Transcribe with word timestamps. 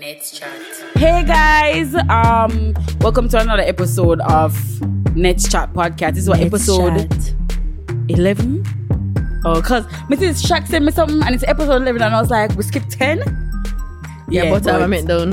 Let's 0.00 0.38
chat. 0.38 0.50
Hey 0.94 1.24
guys, 1.24 1.92
um, 2.08 2.72
welcome 3.00 3.28
to 3.30 3.40
another 3.40 3.62
episode 3.62 4.20
of 4.20 4.54
Let's 5.16 5.50
Chat 5.50 5.72
podcast. 5.72 6.14
This 6.14 6.24
is 6.24 6.28
what 6.28 6.38
episode 6.38 7.08
eleven. 8.08 8.62
Oh, 9.44 9.60
cause 9.60 9.84
Mrs. 10.06 10.46
Shaq 10.46 10.68
sent 10.68 10.84
me 10.84 10.92
something 10.92 11.20
and 11.22 11.34
it's 11.34 11.42
episode 11.44 11.82
eleven, 11.82 12.02
and 12.02 12.14
I 12.14 12.20
was 12.20 12.30
like, 12.30 12.54
we 12.54 12.62
skipped 12.62 12.90
ten. 12.90 13.18
Yeah, 14.28 14.50
but 14.50 14.68
I'm 14.68 14.90
meant 14.90 15.08
down. 15.08 15.30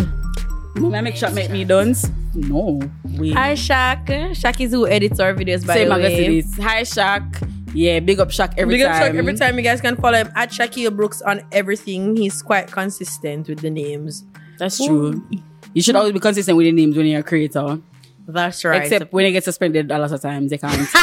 May 0.75 0.97
I 0.97 1.01
make 1.01 1.15
Shaq 1.15 1.33
make 1.35 1.51
me 1.51 1.63
dance? 1.63 2.09
No, 2.33 2.81
we 3.17 3.33
Hi 3.33 3.53
Shaq. 3.53 4.07
Shaq 4.07 4.61
is 4.61 4.71
who 4.71 4.87
edits 4.87 5.19
our 5.19 5.33
videos 5.35 5.67
by 5.67 5.75
same 5.75 5.89
the 5.89 5.95
magazine 5.95 6.31
way. 6.31 6.37
is. 6.39 6.57
Hi 6.57 6.81
Shaq. 6.81 7.49
Yeah, 7.75 7.99
big 7.99 8.19
up 8.19 8.29
Shaq 8.29 8.53
every 8.57 8.79
time. 8.79 8.79
Big 8.79 8.81
up 8.81 8.91
time. 8.93 9.01
Shaq 9.13 9.17
every 9.19 9.33
time. 9.35 9.57
You 9.57 9.63
guys 9.63 9.81
can 9.81 9.95
follow 9.97 10.17
him 10.17 10.31
at 10.35 10.49
Shaquille 10.49 10.95
Brooks 10.95 11.21
on 11.21 11.41
everything. 11.51 12.15
He's 12.15 12.41
quite 12.41 12.71
consistent 12.71 13.47
with 13.47 13.59
the 13.59 13.69
names. 13.69 14.25
That's 14.57 14.77
true. 14.83 15.23
You 15.73 15.81
should 15.81 15.95
always 15.95 16.13
be 16.13 16.19
consistent 16.19 16.55
with 16.57 16.65
the 16.65 16.71
names 16.71 16.95
when 16.95 17.05
you're 17.05 17.19
a 17.19 17.23
creator. 17.23 17.79
That's 18.27 18.63
right. 18.65 18.81
Except 18.81 19.11
when 19.13 19.25
you 19.25 19.31
get 19.31 19.43
suspended 19.43 19.91
a 19.91 19.97
lot 19.99 20.11
of 20.11 20.21
times, 20.21 20.49
they 20.49 20.57
can't. 20.57 20.87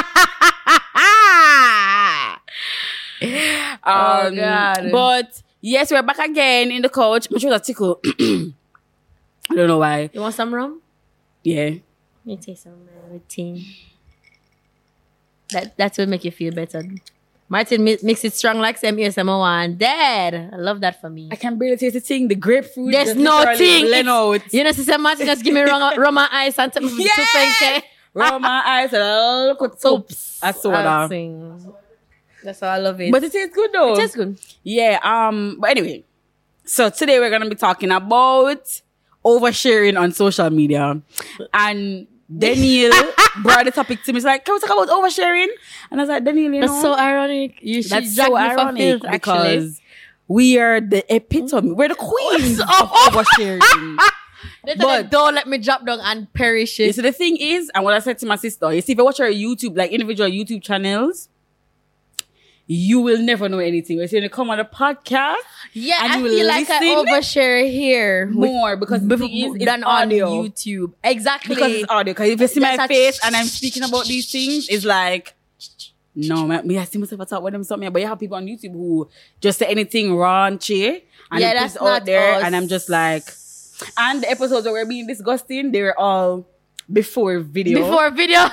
Oh, 3.85 4.27
Um, 4.29 4.35
God. 4.37 4.89
But 4.93 5.43
yes, 5.61 5.91
we're 5.91 6.03
back 6.03 6.19
again 6.19 6.71
in 6.73 6.83
the 6.83 6.89
couch. 6.89 7.29
Which 7.31 7.45
was 7.45 7.53
a 7.55 7.61
tickle. 7.61 8.01
I 8.05 9.55
don't 9.55 9.69
know 9.69 9.79
why. 9.79 10.11
you 10.13 10.21
want 10.21 10.35
some 10.35 10.55
rum? 10.55 10.81
Yeah. 11.43 11.65
Let 11.65 11.81
me 12.25 12.37
taste 12.37 12.65
some 12.65 12.73
uh, 12.73 13.13
routine. 13.13 13.65
That 15.51 15.77
that 15.77 15.97
will 15.99 16.07
make 16.07 16.25
you 16.25 16.31
feel 16.31 16.53
better. 16.53 16.83
Martin 17.49 17.85
mi- 17.85 17.99
mix 18.03 18.25
it 18.25 18.33
strong 18.33 18.59
like 18.59 18.79
some 18.79 18.97
ASMR 18.97 19.39
one. 19.39 19.77
Dad, 19.77 20.51
I 20.53 20.57
love 20.57 20.81
that 20.81 21.01
for 21.01 21.11
me. 21.11 21.29
I 21.31 21.37
can 21.37 21.59
barely 21.59 21.77
taste 21.77 21.95
the 21.95 22.01
thing. 22.01 22.29
The 22.29 22.35
grapefruit. 22.35 22.93
There's 22.93 23.09
just 23.09 23.19
no 23.21 23.39
literally 23.39 23.59
thing. 23.59 23.87
It's- 23.87 24.07
out. 24.07 24.55
You 24.55 24.65
know, 24.65 24.73
Sister 24.73 24.99
Martin 24.99 25.27
just 25.27 25.45
give 25.45 25.53
me 25.55 25.61
rum, 25.61 25.99
rum 25.99 26.19
and 26.19 26.29
ice 26.33 26.59
and 26.59 26.73
tell 26.73 26.83
me 26.83 26.91
Yeah. 27.05 27.11
two 27.15 27.23
penke. 27.23 27.83
Roll 28.15 28.39
my 28.39 28.63
eyes 28.65 28.93
and 28.93 29.03
I'll 29.03 29.47
look 29.49 29.63
at 29.63 29.81
soaps. 29.81 30.39
I 30.43 30.53
saw 30.53 30.71
I'll 30.73 31.09
that. 31.09 31.75
That's 32.45 32.61
how 32.61 32.69
I 32.69 32.79
love 32.79 33.01
it. 33.01 33.13
But 33.13 33.23
it 33.25 33.33
tastes 33.33 33.55
good 33.55 33.71
though. 33.73 33.95
it 33.95 33.97
tastes 33.97 34.17
good. 34.17 34.39
Yeah, 34.63 34.99
um, 35.03 35.57
but 35.61 35.71
anyway, 35.71 36.05
so 36.65 36.91
today 36.91 37.19
we're 37.21 37.31
gonna 37.31 37.49
be 37.49 37.55
talking 37.55 37.91
about 37.91 38.81
oversharing 39.25 39.99
on 39.99 40.13
social 40.13 40.51
media. 40.51 41.01
And 41.55 42.07
Daniel 42.37 42.93
brought 43.43 43.65
the 43.65 43.71
topic 43.71 44.03
to 44.05 44.13
me. 44.13 44.17
He's 44.19 44.25
like, 44.25 44.45
Can 44.45 44.55
we 44.55 44.61
talk 44.61 44.71
about 44.71 44.89
oversharing? 44.89 45.49
And 45.91 46.01
I 46.01 46.05
was 46.05 46.09
like, 46.09 46.25
Daniel, 46.25 46.53
you 46.55 46.61
know, 46.61 46.67
That's 46.69 46.83
so 46.83 46.95
ironic. 46.95 47.59
You 47.63 47.83
should 47.83 47.93
that's 47.93 48.17
so 48.17 48.37
ironic 48.37 49.03
because 49.11 49.81
we 50.29 50.59
are 50.59 50.81
the 50.81 51.05
epitome. 51.15 51.73
We're 51.73 51.89
the 51.89 51.95
queens 51.99 52.61
of 52.61 52.67
oversharing. 52.67 53.99
But- 54.65 55.11
don't 55.11 55.35
let 55.35 55.49
me 55.49 55.59
drop 55.59 55.85
down 55.85 55.99
and 56.01 56.33
perish 56.33 56.79
it. 56.79 56.95
so 56.95 57.03
the 57.03 57.11
thing 57.13 57.37
is, 57.37 57.71
and 57.75 57.83
what 57.85 57.95
I 57.95 57.99
said 57.99 58.19
to 58.19 58.27
my 58.27 58.37
sister, 58.37 58.73
you 58.73 58.81
see, 58.81 58.93
if 58.93 58.99
you 58.99 59.05
watch 59.05 59.19
our 59.21 59.27
YouTube, 59.27 59.77
like 59.77 59.91
individual 59.91 60.29
YouTube 60.31 60.63
channels, 60.63 61.29
you 62.75 63.01
will 63.01 63.19
never 63.21 63.49
know 63.49 63.59
anything. 63.59 63.99
When 63.99 64.09
you 64.11 64.29
come 64.31 64.49
on 64.51 64.59
a 64.59 64.65
podcast, 64.65 65.37
Yeah, 65.75 66.05
and 66.05 66.13
I 66.15 66.19
you 66.19 66.29
feel 66.29 66.47
like 66.47 66.71
I 66.71 66.81
overshare 66.85 67.71
here 67.71 68.27
more 68.27 68.77
because 68.77 69.03
bef- 69.03 69.23
is, 69.25 69.55
it's 69.57 69.65
than 69.65 69.85
audio. 69.85 70.31
on 70.41 70.49
YouTube. 70.49 70.93
Exactly. 71.05 71.55
because 71.55 71.73
it's 71.73 71.91
audio. 71.91 72.15
Because 72.15 72.31
if 72.31 72.41
you 72.41 72.47
see 72.49 72.61
my 72.61 72.77
That's 72.77 72.91
a- 72.91 72.95
face 72.95 73.21
and 73.25 73.37
I'm 73.37 73.47
speaking 73.47 73.83
about 73.83 74.07
these 74.07 74.31
things, 74.31 74.69
it's 74.71 74.85
like, 74.85 75.35
no, 76.15 76.47
man, 76.47 76.67
me, 76.67 76.79
I 76.79 76.85
see 76.85 76.99
myself 76.99 77.29
talk 77.29 77.43
with 77.43 77.53
them 77.53 77.65
something, 77.65 77.91
but 77.93 78.01
you 78.01 78.09
have 78.09 78.19
people 78.21 78.37
on 78.37 78.47
YouTube 78.47 78.73
who 78.73 79.09
just 79.41 79.59
say 79.59 79.67
anything 79.67 80.11
raunchy 80.11 81.03
and 81.31 81.41
Yeah, 81.41 81.51
it 81.53 81.55
that's 81.55 81.77
out 81.77 82.05
there, 82.07 82.35
us. 82.37 82.43
and 82.45 82.55
I'm 82.57 82.69
just 82.69 82.89
like, 82.89 83.25
and 83.99 84.23
the 84.23 84.31
episodes 84.31 84.65
that 84.65 84.73
were 84.73 84.85
being 84.87 85.07
disgusting, 85.07 85.73
they 85.73 85.83
were 85.83 85.99
all 85.99 86.47
before 86.93 87.39
video. 87.41 87.79
before 87.81 88.11
video. 88.11 88.41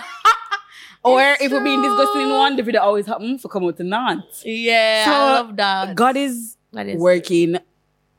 or 1.03 1.21
It's 1.21 1.43
if 1.43 1.51
we're 1.51 1.63
being 1.63 1.81
disgusting 1.81 2.21
in 2.21 2.29
one, 2.29 2.55
the 2.55 2.63
video 2.63 2.81
always 2.81 3.05
happen 3.05 3.37
for 3.39 3.47
come 3.49 3.63
out 3.65 3.77
to 3.77 3.83
not. 3.83 4.25
yeah, 4.43 5.05
So, 5.05 5.11
I 5.11 5.33
love 5.33 5.55
that. 5.57 5.95
God 5.95 6.17
is, 6.17 6.57
That 6.73 6.87
is- 6.87 6.99
working 6.99 7.57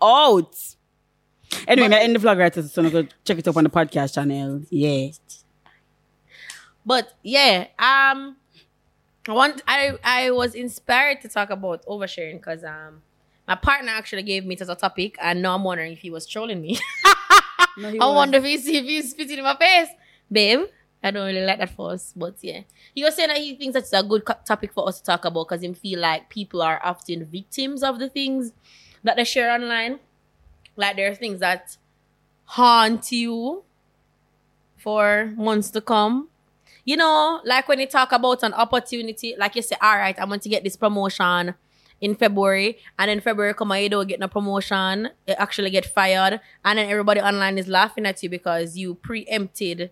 out. 0.02 0.54
Anyway, 1.66 1.88
I 1.94 2.00
end 2.00 2.14
the 2.14 2.20
vlog 2.20 2.38
right 2.38 2.54
so 2.54 2.82
I'm 2.82 2.90
gonna 2.90 3.08
check 3.24 3.38
it 3.38 3.48
up 3.48 3.56
on 3.56 3.64
the 3.64 3.70
podcast 3.70 4.14
channel. 4.14 4.62
Yeah. 4.70 5.08
But 6.86 7.12
yeah, 7.22 7.66
um, 7.78 8.36
I 9.28 9.32
want 9.32 9.62
I 9.66 9.92
I 10.02 10.30
was 10.30 10.54
inspired 10.54 11.20
to 11.22 11.28
talk 11.28 11.50
about 11.50 11.84
oversharing 11.86 12.34
because 12.34 12.64
um 12.64 13.02
my 13.46 13.54
partner 13.56 13.90
actually 13.90 14.22
gave 14.22 14.46
me 14.46 14.54
it 14.54 14.60
as 14.62 14.68
a 14.68 14.74
topic, 14.76 15.16
and 15.20 15.42
now 15.42 15.54
I'm 15.56 15.64
wondering 15.64 15.92
if 15.92 15.98
he 15.98 16.10
was 16.10 16.26
trolling 16.26 16.60
me. 16.60 16.78
No, 17.78 17.88
he 17.90 18.00
I 18.00 18.06
was. 18.06 18.16
wonder 18.16 18.38
if 18.38 18.44
he 18.44 18.58
see 18.58 18.76
if 18.78 18.84
he's 18.84 19.10
spitting 19.12 19.38
in 19.38 19.44
my 19.44 19.56
face, 19.56 19.88
babe. 20.30 20.60
I 21.02 21.10
don't 21.10 21.26
really 21.26 21.44
like 21.44 21.58
that 21.58 21.70
for 21.70 21.92
us, 21.92 22.12
but 22.14 22.34
yeah, 22.42 22.60
he 22.94 23.02
was 23.02 23.14
saying 23.14 23.28
that 23.28 23.38
he 23.38 23.54
thinks 23.54 23.74
that's 23.74 23.92
a 23.92 24.02
good 24.02 24.24
co- 24.24 24.34
topic 24.44 24.72
for 24.72 24.86
us 24.86 24.98
to 25.00 25.04
talk 25.04 25.24
about 25.24 25.48
because 25.48 25.62
he 25.62 25.72
feel 25.72 26.00
like 26.00 26.28
people 26.28 26.60
are 26.60 26.80
often 26.84 27.24
victims 27.24 27.82
of 27.82 27.98
the 27.98 28.08
things 28.08 28.52
that 29.02 29.16
they 29.16 29.24
share 29.24 29.50
online. 29.50 29.98
Like 30.76 30.96
there 30.96 31.10
are 31.10 31.14
things 31.14 31.40
that 31.40 31.78
haunt 32.44 33.12
you 33.12 33.62
for 34.76 35.32
months 35.36 35.70
to 35.70 35.80
come. 35.80 36.28
You 36.84 36.96
know, 36.96 37.40
like 37.44 37.68
when 37.68 37.80
you 37.80 37.86
talk 37.86 38.12
about 38.12 38.42
an 38.42 38.52
opportunity, 38.54 39.34
like 39.38 39.54
you 39.56 39.62
say, 39.62 39.76
all 39.80 39.96
right, 39.96 40.18
I 40.18 40.24
want 40.24 40.42
to 40.42 40.48
get 40.48 40.64
this 40.64 40.76
promotion 40.76 41.54
in 42.00 42.14
February, 42.14 42.78
and 42.98 43.10
then 43.10 43.20
February 43.20 43.52
come 43.52 43.72
and 43.72 43.82
you 43.82 43.90
don't 43.90 44.08
get 44.08 44.18
no 44.18 44.28
promotion, 44.28 45.10
you 45.26 45.34
actually 45.36 45.68
get 45.68 45.84
fired, 45.84 46.40
and 46.64 46.78
then 46.78 46.88
everybody 46.88 47.20
online 47.20 47.58
is 47.58 47.68
laughing 47.68 48.06
at 48.06 48.22
you 48.22 48.30
because 48.30 48.76
you 48.78 48.94
preempted 48.94 49.90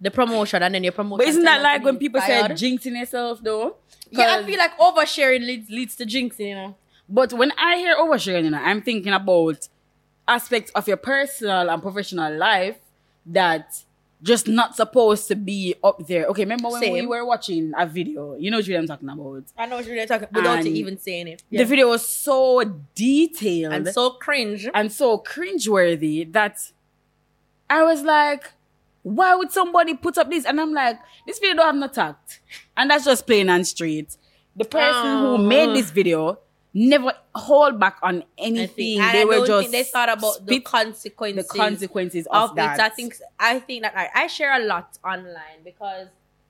the 0.00 0.10
promotion 0.10 0.62
and 0.62 0.74
then 0.74 0.84
your 0.84 0.92
promotion. 0.92 1.18
But 1.18 1.28
isn't 1.28 1.42
that 1.44 1.56
turned 1.56 1.66
out 1.66 1.70
to 1.70 1.74
like 1.74 1.84
when 1.84 1.98
people 1.98 2.20
fired. 2.20 2.58
say 2.58 2.70
jinxing 2.70 2.98
yourself 2.98 3.40
though? 3.42 3.76
Yeah, 4.10 4.38
I 4.38 4.44
feel 4.44 4.58
like 4.58 4.76
oversharing 4.78 5.40
leads 5.40 5.70
leads 5.70 5.96
to 5.96 6.06
jinxing, 6.06 6.48
you 6.48 6.54
know. 6.54 6.76
But 7.08 7.32
when 7.32 7.52
I 7.58 7.76
hear 7.76 7.96
oversharing, 7.96 8.44
you 8.44 8.50
know, 8.50 8.60
I'm 8.62 8.82
thinking 8.82 9.12
about 9.12 9.68
aspects 10.28 10.70
of 10.72 10.88
your 10.88 10.96
personal 10.96 11.70
and 11.70 11.80
professional 11.80 12.36
life 12.36 12.78
that 13.26 13.82
just 14.22 14.48
not 14.48 14.74
supposed 14.74 15.28
to 15.28 15.36
be 15.36 15.74
up 15.84 16.06
there. 16.06 16.24
Okay, 16.26 16.42
remember 16.42 16.68
when 16.70 16.92
we 16.92 17.06
were 17.06 17.24
watching 17.24 17.72
a 17.76 17.86
video? 17.86 18.34
You 18.36 18.50
know 18.50 18.58
what 18.58 18.68
I'm 18.68 18.86
talking 18.86 19.08
about. 19.08 19.44
I 19.56 19.66
know 19.66 19.76
what 19.76 19.86
you're 19.86 20.06
talking 20.06 20.28
about 20.30 20.58
without 20.58 20.66
even 20.66 20.98
saying 20.98 21.28
it. 21.28 21.42
The 21.50 21.64
video 21.64 21.88
was 21.88 22.06
so 22.06 22.64
detailed 22.94 23.72
and 23.72 23.88
so 23.88 24.10
cringe. 24.10 24.68
and 24.74 24.90
so 24.90 25.18
cringeworthy 25.18 26.32
that 26.32 26.72
I 27.68 27.82
was 27.82 28.02
like, 28.02 28.52
why 29.14 29.34
would 29.36 29.52
somebody 29.52 29.94
put 29.94 30.18
up 30.18 30.28
this? 30.28 30.44
And 30.44 30.60
I'm 30.60 30.72
like, 30.72 30.98
this 31.26 31.38
video 31.38 31.56
don't 31.56 31.66
have 31.66 31.74
no 31.76 31.86
tact. 31.86 32.40
And 32.76 32.90
that's 32.90 33.04
just 33.04 33.24
plain 33.24 33.48
and 33.48 33.64
straight. 33.64 34.16
The 34.56 34.64
person 34.64 34.92
Oh. 35.04 35.36
who 35.36 35.44
made 35.46 35.76
this 35.76 35.90
video 35.92 36.38
never 36.74 37.12
hold 37.34 37.78
back 37.78 37.98
on 38.02 38.24
anything. 38.36 38.98
they 38.98 39.22
I 39.22 39.24
were 39.24 39.36
don't 39.36 39.46
just 39.46 39.60
think 39.60 39.72
they 39.72 39.84
thought 39.84 40.08
about 40.08 40.44
the 40.44 40.58
consequences. 40.60 41.46
the 41.46 41.54
consequences 41.58 42.26
of, 42.26 42.50
of 42.50 42.56
that. 42.56 42.78
it. 42.78 42.82
I 42.82 42.88
think 42.88 43.14
I 43.38 43.58
think 43.60 43.82
that 43.82 43.94
I, 43.96 44.24
I 44.24 44.26
share 44.26 44.52
a 44.60 44.64
lot 44.64 44.98
online 45.04 45.62
because 45.64 46.08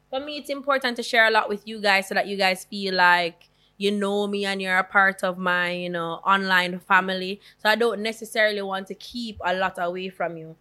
for 0.08 0.20
me 0.20 0.38
it's 0.38 0.48
important 0.48 0.96
to 0.96 1.02
share 1.02 1.26
a 1.26 1.30
lot 1.30 1.50
with 1.50 1.68
you 1.68 1.78
guys 1.80 2.08
so 2.08 2.14
that 2.14 2.26
you 2.26 2.38
guys 2.38 2.64
feel 2.64 2.94
like 2.94 3.48
you 3.76 3.90
know 3.92 4.26
me 4.26 4.46
and 4.46 4.62
you're 4.62 4.78
a 4.78 4.84
part 4.84 5.22
of 5.22 5.36
my 5.36 5.72
you 5.72 5.90
know 5.90 6.20
online 6.24 6.78
family. 6.80 7.40
So 7.58 7.68
I 7.68 7.76
don't 7.76 8.00
necessarily 8.00 8.62
want 8.62 8.86
to 8.86 8.94
keep 8.94 9.36
a 9.44 9.52
lot 9.54 9.74
away 9.78 10.08
from 10.08 10.38
you. 10.38 10.56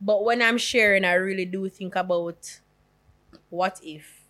But 0.00 0.24
when 0.24 0.40
I'm 0.42 0.58
sharing, 0.58 1.04
I 1.04 1.14
really 1.14 1.44
do 1.44 1.68
think 1.68 1.94
about 1.96 2.58
what 3.50 3.80
if. 3.82 4.24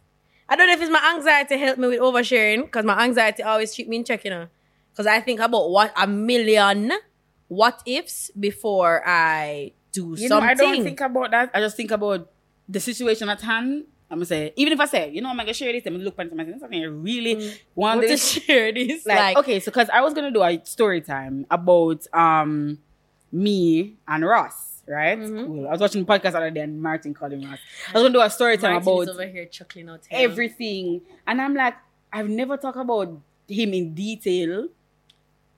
I 0.48 0.56
don't 0.56 0.66
know 0.66 0.74
if 0.74 0.80
it's 0.80 0.90
my 0.90 1.12
anxiety 1.14 1.56
help 1.58 1.78
me 1.78 1.88
with 1.88 2.00
oversharing 2.00 2.62
because 2.64 2.84
my 2.84 3.04
anxiety 3.04 3.42
always 3.42 3.72
keep 3.72 3.88
me 3.88 3.96
in 3.98 4.04
check, 4.04 4.24
you 4.24 4.30
know. 4.30 4.46
Because 4.92 5.06
I 5.06 5.20
think 5.20 5.40
about 5.40 5.70
what 5.70 5.92
a 5.96 6.06
million 6.06 6.92
what 7.48 7.82
ifs 7.86 8.30
before 8.38 9.02
I 9.06 9.72
do 9.92 10.14
you 10.16 10.28
know, 10.28 10.40
something. 10.40 10.48
I 10.50 10.54
don't 10.54 10.82
think 10.82 11.00
about 11.00 11.30
that. 11.30 11.50
I 11.54 11.60
just 11.60 11.76
think 11.76 11.90
about 11.90 12.30
the 12.68 12.80
situation 12.80 13.28
at 13.28 13.40
hand. 13.40 13.84
I'm 14.10 14.18
gonna 14.18 14.26
say, 14.26 14.52
even 14.56 14.72
if 14.72 14.80
I 14.80 14.86
say, 14.86 15.10
you 15.10 15.20
know, 15.20 15.28
I'm 15.30 15.36
gonna 15.36 15.52
share 15.54 15.72
this, 15.72 15.84
I'm 15.86 15.94
gonna 15.94 16.04
look 16.04 16.18
at 16.18 16.34
myself, 16.34 16.60
something 16.60 16.82
I 16.82 16.86
really 16.86 17.36
Mm. 17.36 17.58
want 17.76 17.98
want 18.00 18.08
to 18.08 18.16
share 18.40 18.72
this. 18.72 19.06
like, 19.06 19.16
Like, 19.16 19.36
okay, 19.38 19.60
so 19.60 19.70
because 19.70 19.88
I 19.90 20.00
was 20.00 20.14
gonna 20.14 20.32
do 20.32 20.42
a 20.42 20.60
story 20.64 21.00
time 21.00 21.46
about 21.50 22.06
um 22.12 22.78
me 23.32 23.96
and 24.08 24.24
Ross, 24.24 24.69
right? 24.90 25.18
Mhm. 25.18 25.46
Cool. 25.46 25.68
I 25.68 25.70
was 25.72 25.80
watching 25.80 26.04
the 26.04 26.12
podcast 26.12 26.32
the 26.32 26.38
other 26.38 26.50
day 26.50 26.60
and 26.60 26.80
Martin 26.82 27.14
called 27.14 27.32
him 27.32 27.42
Ross. 27.42 27.58
I 27.88 27.92
was 27.94 28.02
gonna 28.02 28.12
do 28.12 28.20
a 28.20 28.30
story 28.30 28.58
time 28.58 28.76
about 28.76 29.08
over 29.08 29.26
here 29.26 29.46
chuckling 29.46 29.88
out. 29.88 30.00
everything, 30.10 31.00
and 31.26 31.40
I'm 31.40 31.54
like, 31.54 31.74
I've 32.12 32.28
never 32.28 32.56
talked 32.56 32.78
about 32.78 33.08
him 33.48 33.72
in 33.74 33.94
detail, 33.94 34.68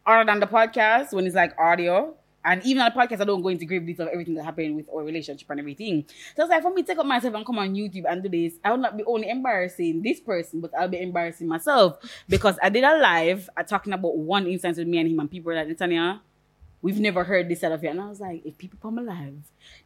other 0.07 0.25
than 0.25 0.41
the 0.41 0.47
podcast 0.47 1.13
when 1.13 1.27
it's 1.27 1.35
like 1.37 1.59
audio. 1.59 2.15
And 2.45 2.61
even 2.67 2.83
on 2.83 2.91
the 2.93 2.99
podcast, 3.01 3.21
I 3.21 3.25
don't 3.25 3.41
go 3.41 3.51
into 3.51 3.65
great 3.65 3.87
detail 3.87 4.09
of 4.09 4.13
everything 4.13 4.35
that 4.35 4.43
happened 4.43 4.75
with 4.75 4.89
our 4.93 5.05
relationship 5.05 5.49
and 5.49 5.61
everything. 5.61 6.05
So 6.37 6.43
it's 6.43 6.51
like 6.51 6.61
for 6.63 6.75
me 6.75 6.83
to 6.83 6.89
take 6.89 6.99
up 6.99 7.07
myself 7.07 7.33
and 7.35 7.47
come 7.47 7.57
on 7.61 7.73
YouTube 7.73 8.03
and 8.11 8.21
do 8.21 8.29
this, 8.29 8.55
I 8.65 8.73
will 8.73 8.79
not 8.79 8.97
be 8.97 9.05
only 9.05 9.29
embarrassing 9.31 10.03
this 10.03 10.19
person, 10.19 10.61
but 10.61 10.73
I'll 10.77 10.89
be 10.89 11.01
embarrassing 11.01 11.47
myself 11.47 11.99
because 12.29 12.59
I 12.61 12.69
did 12.69 12.83
a 12.83 12.99
live 12.99 13.49
uh, 13.57 13.63
talking 13.63 13.93
about 13.93 14.17
one 14.17 14.49
instance 14.49 14.77
with 14.79 14.89
me 14.89 14.99
and 14.99 15.09
him, 15.09 15.21
and 15.21 15.31
people 15.31 15.53
were 15.53 15.55
like, 15.55 15.69
Netanya, 15.69 16.19
we've 16.83 17.01
never 17.01 17.25
heard 17.25 17.49
this 17.49 17.63
out 17.65 17.73
of 17.73 17.83
it. 17.83 17.87
And 17.89 18.01
I 18.01 18.09
was 18.09 18.21
like, 18.21 18.45
if 18.45 18.59
people 18.59 18.79
come 18.83 18.99
alive, 18.99 19.35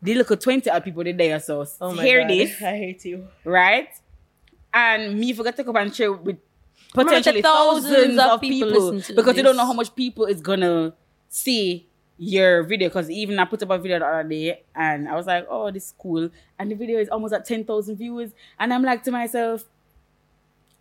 they 0.03 0.15
look 0.15 0.31
at 0.31 0.41
20 0.41 0.69
odd 0.71 0.83
people 0.83 1.05
the 1.05 1.13
day 1.13 1.33
or 1.33 1.39
so. 1.39 1.65
Oh 1.81 1.95
my 1.95 2.03
hear 2.03 2.23
God, 2.23 2.31
this, 2.31 2.63
I 2.63 2.77
hate 2.77 3.05
you. 3.05 3.29
right? 3.45 3.89
And 4.73 5.19
me 5.19 5.33
forgot 5.33 5.57
to 5.57 5.65
come 5.65 5.77
and 5.77 5.95
share 5.95 6.13
with 6.13 6.39
potentially 6.93 7.43
thousands 7.43 8.17
thousands, 8.17 8.19
of 8.19 8.41
people 8.41 8.69
people, 8.71 9.15
because 9.15 9.37
you 9.37 9.43
don't 9.43 9.57
know 9.57 9.67
how 9.67 9.73
much 9.73 9.95
people 9.95 10.25
is 10.25 10.41
gonna 10.41 10.95
see 11.29 11.87
your 12.19 12.63
video. 12.63 12.89
Because 12.89 13.11
even 13.11 13.39
I 13.39 13.45
put 13.45 13.63
up 13.63 13.71
a 13.71 13.79
video 13.79 13.99
the 13.99 14.07
other 14.07 14.29
day 14.29 14.65
and 14.75 15.09
I 15.09 15.15
was 15.15 15.27
like, 15.27 15.47
oh, 15.51 15.71
this 15.71 15.87
is 15.87 15.95
cool. 15.99 16.31
And 16.59 16.71
the 16.71 16.75
video 16.75 16.99
is 16.99 17.09
almost 17.09 17.35
at 17.35 17.45
10,000 17.45 17.97
viewers. 17.97 18.33
And 18.59 18.73
I'm 18.73 18.83
like 18.83 19.03
to 19.05 19.11
myself, 19.11 19.65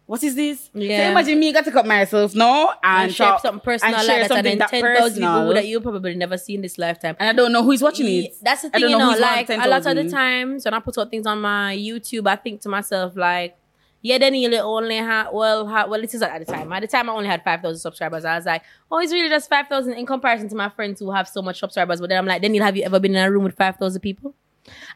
what 0.07 0.23
is 0.23 0.35
this? 0.35 0.69
Yeah. 0.73 0.97
So 0.97 1.11
imagine 1.11 1.39
me 1.39 1.51
got 1.51 1.65
to 1.65 1.71
cut 1.71 1.85
myself 1.87 2.35
now 2.35 2.73
and, 2.83 3.05
And 3.05 3.13
share 3.13 3.39
something 3.39 3.59
personal 3.61 3.95
and 3.95 4.07
like 4.07 4.15
share 4.17 4.27
that, 4.27 4.45
and 4.45 4.59
then 4.59 4.67
10,000 4.69 5.13
people 5.15 5.53
that 5.55 5.65
you 5.67 5.81
probably 5.81 6.15
never 6.15 6.37
see 6.37 6.55
in 6.55 6.61
this 6.61 6.77
lifetime. 6.77 7.15
and 7.19 7.29
I 7.29 7.33
don't 7.33 7.51
know 7.51 7.63
who 7.63 7.71
is 7.71 7.81
watching 7.81 8.05
Yeah, 8.05 8.21
it. 8.23 8.35
That's 8.41 8.61
the 8.61 8.69
thing, 8.69 8.81
you 8.81 8.89
know 8.89 8.99
know. 9.13 9.17
Like 9.17 9.49
watching 9.49 9.63
a 9.63 9.67
lot 9.67 9.85
of 9.85 9.95
the 9.95 10.09
times 10.09 10.65
when 10.65 10.73
I 10.75 10.79
put 10.79 10.97
out 10.97 11.09
things 11.09 11.25
on 11.25 11.41
my 11.41 11.75
YouTube, 11.75 12.27
I 12.27 12.35
think 12.35 12.61
to 12.61 12.69
myself 12.69 13.15
like, 13.15 13.57
yeah, 14.01 14.19
then 14.19 14.35
you 14.35 14.55
only 14.57 14.97
had 14.97 15.29
well, 15.33 15.67
ha 15.67 15.87
well, 15.87 15.99
this 15.99 16.13
is 16.13 16.21
at 16.21 16.37
the 16.37 16.45
time. 16.45 16.71
At 16.71 16.81
the 16.81 16.87
time, 16.87 17.09
I 17.09 17.13
only 17.13 17.27
had 17.27 17.43
five 17.43 17.61
thousand 17.61 17.79
subscribers. 17.79 18.23
I 18.25 18.35
was 18.35 18.45
like, 18.45 18.61
oh, 18.91 18.99
it's 18.99 19.11
really 19.11 19.29
just 19.29 19.49
five 19.49 19.67
thousand 19.67 19.93
in 19.93 20.05
comparison 20.05 20.47
to 20.49 20.55
my 20.55 20.69
friends 20.69 20.99
who 20.99 21.09
have 21.09 21.27
so 21.27 21.41
much 21.41 21.59
subscribers. 21.59 21.99
But 21.99 22.09
then 22.09 22.19
I'm 22.19 22.27
like, 22.27 22.43
Daniel, 22.43 22.63
have 22.63 22.77
you 22.77 22.83
ever 22.83 22.99
been 22.99 23.15
in 23.15 23.25
a 23.25 23.31
room 23.31 23.43
with 23.45 23.55
five 23.55 23.77
thousand 23.77 24.01
people? 24.01 24.35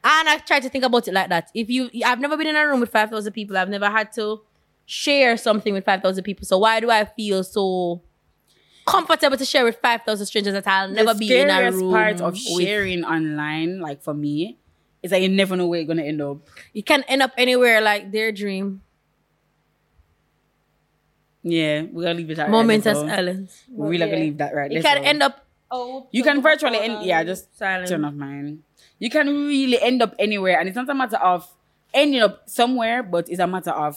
And 0.04 0.30
I 0.30 0.38
try 0.38 0.60
to 0.60 0.70
think 0.70 0.84
about 0.84 1.08
it 1.08 1.14
like 1.16 1.30
that. 1.30 1.50
If 1.56 1.70
you, 1.72 1.90
I've 2.06 2.20
never 2.20 2.38
been 2.38 2.48
in 2.48 2.56
a 2.56 2.68
room 2.68 2.80
with 2.82 2.92
five 2.92 3.10
thousand 3.10 3.34
people. 3.34 3.58
I've 3.58 3.70
never 3.70 3.90
had 3.90 4.12
to 4.14 4.42
share 4.92 5.38
something 5.38 5.72
with 5.74 5.86
five 5.86 6.02
thousand 6.02 6.24
people. 6.24 6.46
So 6.46 6.58
why 6.58 6.80
do 6.80 6.90
I 6.90 7.06
feel 7.06 7.44
so? 7.44 8.02
Comfortable 8.88 9.38
to 9.38 9.46
share 9.46 9.64
with 9.64 9.78
five 9.84 10.02
thousand 10.02 10.26
strangers 10.26 10.54
that 10.54 10.66
I'll 10.68 10.90
never 10.90 11.14
the 11.14 11.20
be 11.20 11.38
in 11.38 11.48
a 11.48 11.54
scariest 11.54 11.78
room. 11.78 11.92
part 11.94 12.22
of 12.22 12.34
with. 12.34 12.64
sharing 12.66 13.04
online, 13.06 13.80
like 13.80 14.02
for 14.02 14.16
me, 14.16 14.58
is 15.04 15.12
that 15.12 15.22
you 15.22 15.30
never 15.30 15.56
know 15.56 15.68
where 15.68 15.80
you're 15.80 15.88
gonna 15.88 16.02
end 16.04 16.22
up. 16.22 16.38
You 16.74 16.82
can 16.82 17.04
end 17.04 17.22
up 17.22 17.32
anywhere 17.38 17.82
like 17.82 18.12
their 18.12 18.32
dream. 18.32 18.82
Yeah, 21.44 21.84
we're 21.92 22.04
gonna 22.04 22.16
leave 22.16 22.32
it 22.32 22.40
at 22.40 22.50
Moment 22.50 22.86
right 22.86 22.96
as 22.96 23.04
there. 23.04 23.46
We're 23.70 23.90
really 23.90 24.06
gonna 24.10 24.18
leave 24.22 24.38
that 24.40 24.56
right 24.56 24.72
You 24.72 24.82
there, 24.82 24.96
can 24.96 25.04
so. 25.04 25.10
end 25.10 25.24
up. 25.24 25.46
Oh, 25.72 26.08
You 26.12 26.24
can 26.24 26.42
virtually 26.42 26.80
end. 26.80 27.06
Yeah, 27.06 27.24
just 27.24 27.56
silent. 27.58 27.90
turn 27.90 28.04
off 28.04 28.14
mine. 28.16 28.64
You 28.98 29.10
can 29.10 29.28
really 29.48 29.80
end 29.82 30.02
up 30.02 30.16
anywhere, 30.20 30.60
and 30.60 30.68
it's 30.68 30.76
not 30.76 30.90
a 30.90 30.96
matter 30.96 31.18
of 31.18 31.48
ending 31.94 32.22
up 32.22 32.50
somewhere, 32.50 33.04
but 33.04 33.30
it's 33.30 33.40
a 33.40 33.48
matter 33.48 33.72
of 33.72 33.96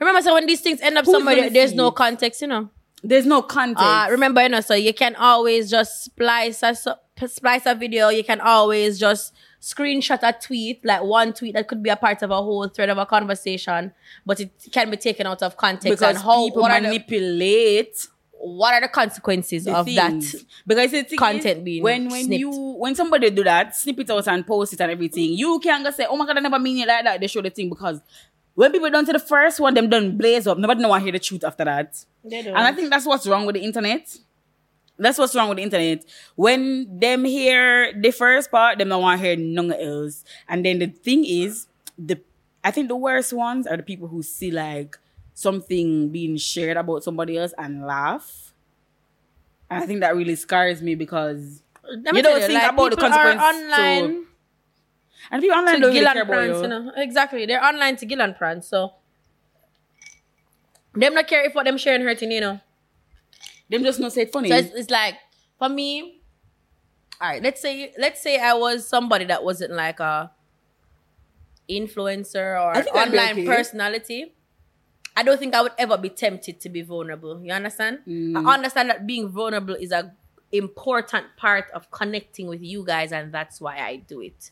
Remember, 0.00 0.22
so 0.22 0.34
when 0.34 0.46
these 0.46 0.60
things 0.60 0.80
end 0.80 0.98
up 0.98 1.04
Who's 1.04 1.14
somewhere, 1.14 1.36
gonna 1.36 1.50
there's 1.50 1.70
see 1.70 1.76
no 1.76 1.88
it? 1.88 1.94
context, 1.94 2.42
you 2.42 2.48
know. 2.48 2.68
there's 3.02 3.26
no 3.26 3.42
context. 3.42 3.84
Uh, 3.84 4.06
remember, 4.10 4.42
you 4.42 4.48
know, 4.48 4.60
so 4.60 4.74
you 4.74 4.92
can 4.94 5.14
always 5.16 5.70
just 5.70 6.04
splice 6.04 6.62
a 6.62 6.74
so- 6.74 6.96
splice 7.26 7.66
a 7.66 7.74
video. 7.74 8.08
You 8.08 8.24
can 8.24 8.40
always 8.40 8.98
just 8.98 9.32
screenshot 9.60 10.18
a 10.22 10.32
tweet, 10.32 10.84
like 10.84 11.02
one 11.02 11.32
tweet 11.32 11.54
that 11.54 11.68
could 11.68 11.82
be 11.82 11.90
a 11.90 11.96
part 11.96 12.22
of 12.22 12.30
a 12.30 12.36
whole 12.36 12.68
thread 12.68 12.90
of 12.90 12.98
a 12.98 13.06
conversation, 13.06 13.92
but 14.26 14.40
it 14.40 14.50
can 14.72 14.90
be 14.90 14.96
taken 14.96 15.26
out 15.26 15.42
of 15.42 15.56
context. 15.56 15.88
because 15.88 16.16
and 16.16 16.24
how 16.24 16.44
people 16.46 16.62
what 16.62 16.70
are, 16.70 16.80
the, 16.80 16.88
manipulate 16.88 18.06
what 18.46 18.74
are 18.74 18.80
the 18.82 18.88
consequences 18.88 19.64
the 19.64 19.74
of 19.74 19.86
things. 19.86 20.32
that? 20.32 20.44
because 20.66 20.90
the 20.90 21.02
thing 21.04 21.18
content 21.18 21.58
is, 21.58 21.64
being 21.64 21.82
when 21.82 22.10
when 22.10 22.24
snipped. 22.24 22.40
you 22.40 22.50
when 22.50 22.94
somebody 22.94 23.30
do 23.30 23.42
that 23.42 23.74
snip 23.74 23.98
it 24.00 24.10
out 24.10 24.28
and 24.28 24.46
post 24.46 24.74
it 24.74 24.80
and 24.82 24.90
everything 24.92 25.32
you 25.32 25.58
can 25.60 25.82
go 25.82 25.90
say 25.90 26.04
oh 26.06 26.14
my 26.16 26.26
god 26.26 26.36
I 26.36 26.40
never 26.40 26.58
mean 26.58 26.76
it 26.82 26.88
like 26.88 27.04
that 27.04 27.20
they 27.20 27.26
show 27.26 27.40
the 27.40 27.48
thing 27.48 27.70
because 27.70 28.02
when 28.54 28.70
people 28.72 28.90
done 28.90 29.06
to 29.06 29.12
the 29.12 29.18
first 29.18 29.60
one 29.60 29.74
them 29.74 29.88
done 29.88 30.16
blaze 30.16 30.46
up 30.46 30.58
nobody 30.58 30.80
know 30.80 30.88
want 30.88 31.00
to 31.00 31.04
hear 31.04 31.12
the 31.12 31.18
truth 31.18 31.44
after 31.44 31.64
that 31.64 32.04
They 32.24 32.38
and 32.40 32.56
I 32.56 32.72
think 32.72 32.90
that's 32.90 33.06
what's 33.06 33.26
wrong 33.26 33.46
with 33.46 33.54
the 33.54 33.62
internet 33.62 34.16
that's 34.96 35.18
what's 35.18 35.34
wrong 35.34 35.48
with 35.48 35.56
the 35.56 35.64
internet 35.64 36.04
when 36.36 36.98
them 37.00 37.24
hear 37.24 37.92
the 37.92 38.10
first 38.10 38.50
part 38.50 38.78
them 38.78 38.88
don't 38.88 39.02
want 39.02 39.20
to 39.20 39.26
hear 39.26 39.36
nothing 39.36 39.72
else 39.72 40.24
and 40.48 40.64
then 40.64 40.78
the 40.78 40.86
thing 40.86 41.24
is 41.24 41.66
the 41.98 42.20
I 42.64 42.70
think 42.70 42.88
the 42.88 42.96
worst 42.96 43.32
ones 43.34 43.66
are 43.66 43.76
the 43.76 43.82
people 43.82 44.08
who 44.08 44.22
see 44.22 44.50
like 44.50 44.98
something 45.34 46.08
being 46.08 46.38
shared 46.38 46.78
about 46.78 47.04
somebody 47.04 47.36
else 47.36 47.52
and 47.58 47.84
laugh. 47.84 48.54
And 49.68 49.82
I 49.82 49.86
think 49.86 50.00
that 50.00 50.16
really 50.16 50.34
scars 50.34 50.80
me 50.80 50.94
because 50.94 51.62
you 51.86 52.22
don't 52.22 52.42
think 52.42 52.62
about 52.62 52.90
the 52.90 52.96
consequences. 52.96 53.42
online. 53.42 54.26
And 55.30 55.42
people 55.42 55.56
online 55.56 55.76
to 55.76 55.80
don't 55.80 55.94
really 55.94 56.04
care 56.04 56.22
about 56.22 56.32
Prance, 56.32 56.56
you. 56.56 56.62
you 56.62 56.68
know. 56.68 56.92
Exactly. 56.96 57.46
They're 57.46 57.64
online 57.64 57.96
to 57.96 58.06
Gill 58.06 58.20
and 58.20 58.36
Prance, 58.36 58.68
so 58.68 58.92
them 60.94 61.14
not 61.14 61.26
care 61.26 61.44
if 61.44 61.54
what 61.54 61.64
them 61.64 61.78
sharing 61.78 62.02
hurting, 62.02 62.30
you 62.30 62.40
know. 62.40 62.60
Them 63.70 63.82
just 63.82 64.00
not 64.00 64.12
say 64.12 64.22
it 64.22 64.32
funny. 64.32 64.48
So 64.48 64.56
it's, 64.56 64.74
it's 64.74 64.90
like 64.90 65.16
for 65.58 65.68
me, 65.68 66.20
all 67.20 67.28
right, 67.28 67.42
let's 67.42 67.60
say 67.60 67.92
let's 67.98 68.22
say 68.22 68.38
I 68.38 68.54
was 68.54 68.86
somebody 68.86 69.24
that 69.26 69.44
wasn't 69.44 69.72
like 69.72 70.00
a 70.00 70.30
influencer 71.68 72.60
or 72.60 72.76
online 72.96 73.32
okay. 73.32 73.46
personality. 73.46 74.34
I 75.16 75.22
don't 75.22 75.38
think 75.38 75.54
I 75.54 75.62
would 75.62 75.72
ever 75.78 75.96
be 75.96 76.08
tempted 76.08 76.60
to 76.60 76.68
be 76.68 76.82
vulnerable. 76.82 77.40
You 77.40 77.52
understand? 77.52 78.00
Mm. 78.06 78.46
I 78.46 78.54
understand 78.54 78.90
that 78.90 79.06
being 79.06 79.28
vulnerable 79.28 79.74
is 79.74 79.92
a 79.92 80.12
important 80.50 81.26
part 81.36 81.70
of 81.72 81.90
connecting 81.90 82.48
with 82.48 82.62
you 82.62 82.84
guys, 82.84 83.12
and 83.12 83.32
that's 83.32 83.60
why 83.60 83.78
I 83.78 83.96
do 83.96 84.20
it. 84.20 84.50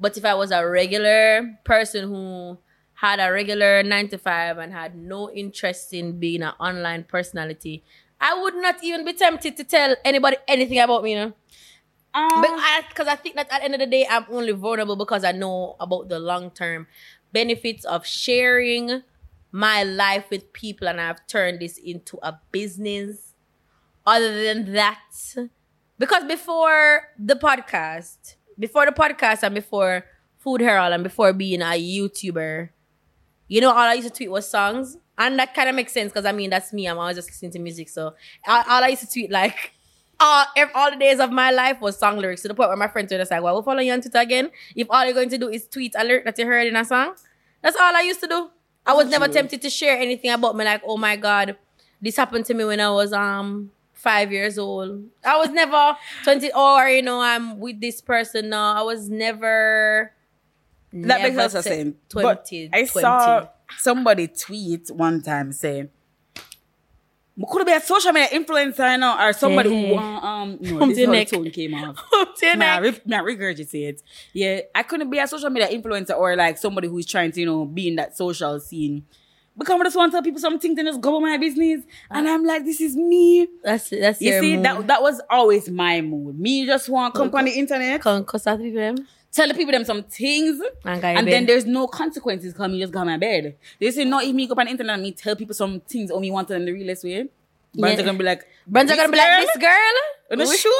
But 0.00 0.16
if 0.16 0.24
I 0.24 0.34
was 0.34 0.50
a 0.50 0.66
regular 0.66 1.58
person 1.64 2.08
who 2.08 2.58
had 2.94 3.20
a 3.20 3.32
regular 3.32 3.82
nine 3.82 4.08
to 4.08 4.18
five 4.18 4.58
and 4.58 4.72
had 4.72 4.96
no 4.96 5.30
interest 5.30 5.92
in 5.92 6.18
being 6.18 6.42
an 6.42 6.52
online 6.60 7.04
personality, 7.04 7.82
I 8.20 8.40
would 8.40 8.54
not 8.56 8.82
even 8.82 9.04
be 9.04 9.12
tempted 9.12 9.56
to 9.56 9.64
tell 9.64 9.96
anybody 10.04 10.36
anything 10.46 10.80
about 10.80 11.04
me, 11.04 11.12
you 11.12 11.18
know. 11.18 11.32
Um, 12.14 12.42
Because 12.88 13.06
I, 13.06 13.16
think 13.16 13.36
that 13.36 13.52
at 13.52 13.60
the 13.60 13.64
end 13.64 13.74
of 13.74 13.80
the 13.80 13.86
day, 13.86 14.06
I'm 14.08 14.26
only 14.30 14.52
vulnerable 14.52 14.96
because 14.96 15.24
I 15.24 15.32
know 15.32 15.76
about 15.78 16.08
the 16.08 16.18
long 16.18 16.50
term 16.50 16.86
benefits 17.32 17.84
of 17.84 18.06
sharing 18.06 19.02
my 19.52 19.82
life 19.82 20.26
with 20.30 20.52
people, 20.52 20.88
and 20.88 21.00
I've 21.00 21.26
turned 21.26 21.60
this 21.60 21.78
into 21.78 22.18
a 22.22 22.38
business. 22.50 23.34
Other 24.06 24.42
than 24.42 24.72
that, 24.72 25.02
because 25.98 26.24
before 26.24 27.08
the 27.18 27.34
podcast, 27.34 28.36
before 28.58 28.86
the 28.86 28.92
podcast, 28.92 29.42
and 29.42 29.54
before 29.54 30.04
Food 30.38 30.60
Herald, 30.60 30.92
and 30.92 31.02
before 31.02 31.32
being 31.32 31.62
a 31.62 31.80
YouTuber, 31.80 32.70
you 33.48 33.60
know, 33.60 33.70
all 33.70 33.78
I 33.78 33.94
used 33.94 34.08
to 34.08 34.14
tweet 34.14 34.30
was 34.30 34.48
songs. 34.48 34.96
And 35.16 35.36
that 35.40 35.52
kind 35.52 35.68
of 35.68 35.74
makes 35.74 35.92
sense 35.92 36.12
because 36.12 36.26
I 36.26 36.32
mean, 36.32 36.50
that's 36.50 36.72
me. 36.72 36.86
I'm 36.86 36.98
always 36.98 37.16
just 37.16 37.28
listening 37.28 37.50
to 37.52 37.58
music. 37.58 37.88
So 37.88 38.14
all, 38.46 38.62
all 38.68 38.84
I 38.84 38.88
used 38.88 39.02
to 39.02 39.10
tweet, 39.10 39.30
like, 39.30 39.72
all, 40.20 40.46
all 40.74 40.90
the 40.90 40.96
days 40.96 41.18
of 41.18 41.32
my 41.32 41.50
life 41.50 41.80
was 41.80 41.98
song 41.98 42.18
lyrics 42.18 42.42
to 42.42 42.48
the 42.48 42.54
point 42.54 42.70
where 42.70 42.76
my 42.76 42.88
friends 42.88 43.10
were 43.10 43.18
just 43.18 43.30
like, 43.30 43.42
well, 43.42 43.54
we'll 43.54 43.62
follow 43.62 43.80
you 43.80 43.92
on 43.92 44.00
Twitter 44.00 44.18
again. 44.18 44.50
If 44.76 44.86
all 44.90 45.04
you're 45.04 45.14
going 45.14 45.30
to 45.30 45.38
do 45.38 45.48
is 45.48 45.66
tweet 45.66 45.94
a 45.98 46.04
lyric 46.04 46.24
that 46.24 46.38
you 46.38 46.46
heard 46.46 46.68
in 46.68 46.76
a 46.76 46.84
song, 46.84 47.14
that's 47.62 47.76
all 47.76 47.96
I 47.96 48.02
used 48.02 48.20
to 48.20 48.28
do. 48.28 48.50
I 48.86 48.94
was 48.94 49.08
never 49.08 49.28
tempted 49.28 49.60
to 49.62 49.70
share 49.70 49.98
anything 49.98 50.30
about 50.30 50.56
me, 50.56 50.64
like, 50.64 50.82
oh 50.86 50.96
my 50.96 51.16
God, 51.16 51.56
this 52.00 52.16
happened 52.16 52.46
to 52.46 52.54
me 52.54 52.64
when 52.64 52.80
I 52.80 52.90
was 52.90 53.12
um 53.12 53.70
five 53.98 54.32
years 54.32 54.58
old. 54.58 55.04
I 55.24 55.36
was 55.38 55.50
never 55.50 55.96
20, 56.24 56.52
or, 56.52 56.88
you 56.88 57.02
know, 57.02 57.20
I'm 57.20 57.58
with 57.58 57.80
this 57.80 58.00
person 58.00 58.48
now. 58.50 58.74
I 58.74 58.82
was 58.82 59.08
never. 59.10 60.12
that 60.92 61.20
makes 61.22 61.36
of 61.44 61.50
said 61.52 61.64
sense. 61.64 61.96
20, 62.08 62.24
But 62.26 62.48
I 62.72 62.84
20. 62.84 62.88
saw 62.88 63.48
somebody 63.78 64.28
tweet 64.28 64.88
one 64.90 65.20
time 65.22 65.52
saying, 65.52 65.90
could 67.50 67.64
be 67.66 67.72
a 67.72 67.80
social 67.80 68.10
media 68.12 68.28
influencer, 68.36 68.92
you 68.92 68.98
know, 68.98 69.16
or 69.18 69.32
somebody 69.32 69.70
Hey. 69.70 69.88
who 69.88 69.94
want, 69.94 70.24
um, 70.24 70.58
no, 70.60 70.86
this 70.88 70.98
is 70.98 71.06
how 71.06 71.12
the 71.12 71.18
neck. 71.18 71.28
tone 71.28 71.50
came 71.50 71.74
off. 71.84 71.96
To 72.38 72.46
your 72.46 72.56
May 72.56 72.66
I, 72.68 72.80
neck. 72.80 73.00
re- 73.26 73.36
regurgitate? 73.36 74.02
Yeah, 74.32 74.60
I 74.74 74.82
couldn't 74.82 75.08
be 75.10 75.18
a 75.18 75.26
social 75.28 75.48
media 75.50 75.68
influencer 75.68 76.16
or 76.18 76.34
like 76.34 76.58
somebody 76.58 76.88
who's 76.88 77.06
trying 77.06 77.30
to, 77.32 77.40
you 77.40 77.46
know, 77.46 77.64
be 77.64 77.88
in 77.88 77.96
that 77.96 78.16
social 78.16 78.58
scene. 78.58 79.04
Because 79.58 79.80
I 79.80 79.84
just 79.84 79.96
want 79.96 80.12
to 80.12 80.16
tell 80.16 80.22
people 80.22 80.40
something 80.40 80.76
to 80.76 80.82
just 80.84 81.00
go 81.00 81.16
about 81.16 81.22
my 81.26 81.36
business. 81.36 81.82
And 82.10 82.28
I'm 82.28 82.44
like, 82.44 82.64
this 82.64 82.80
is 82.80 82.96
me. 82.96 83.48
That's 83.64 83.90
that's 83.90 84.20
You 84.20 84.40
see, 84.40 84.56
mood. 84.56 84.64
that 84.64 84.86
that 84.86 85.02
was 85.02 85.20
always 85.28 85.68
my 85.68 86.00
mood. 86.00 86.38
Me 86.38 86.64
just 86.64 86.88
want 86.88 87.14
to 87.14 87.20
come 87.20 87.34
on 87.34 87.44
the 87.46 87.50
internet, 87.52 88.00
Come 88.00 88.24
out 88.46 88.58
people 88.58 88.72
them. 88.80 89.06
tell 89.32 89.48
the 89.48 89.54
people 89.54 89.72
them 89.72 89.84
some 89.84 90.04
things, 90.04 90.60
And, 90.84 91.04
and 91.04 91.26
then 91.26 91.46
there's 91.46 91.66
no 91.66 91.86
consequences 91.88 92.52
because 92.52 92.70
me 92.70 92.80
just 92.80 92.92
go 92.92 93.00
on 93.00 93.06
my 93.06 93.16
bed. 93.18 93.56
They 93.80 93.90
say, 93.90 94.04
not 94.04 94.24
if 94.24 94.34
me 94.34 94.46
go 94.46 94.54
on 94.56 94.66
the 94.66 94.70
internet 94.70 94.94
and 94.94 95.02
me 95.02 95.12
tell 95.12 95.34
people 95.36 95.54
some 95.54 95.80
things 95.80 96.10
only 96.10 96.30
want 96.30 96.50
in 96.50 96.64
the 96.64 96.72
realest 96.72 97.02
way. 97.04 97.28
Brands 97.74 97.98
Yeah. 97.98 98.02
are 98.02 98.06
gonna 98.06 98.18
be 98.18 98.24
like, 98.24 98.46
Brands 98.66 98.90
are 98.92 98.96
gonna 98.96 99.12
be 99.12 99.18
like, 99.18 99.46
this 99.46 99.56
girl. 99.56 99.96
Are 100.30 100.36
you 100.36 100.56
sure? 100.56 100.72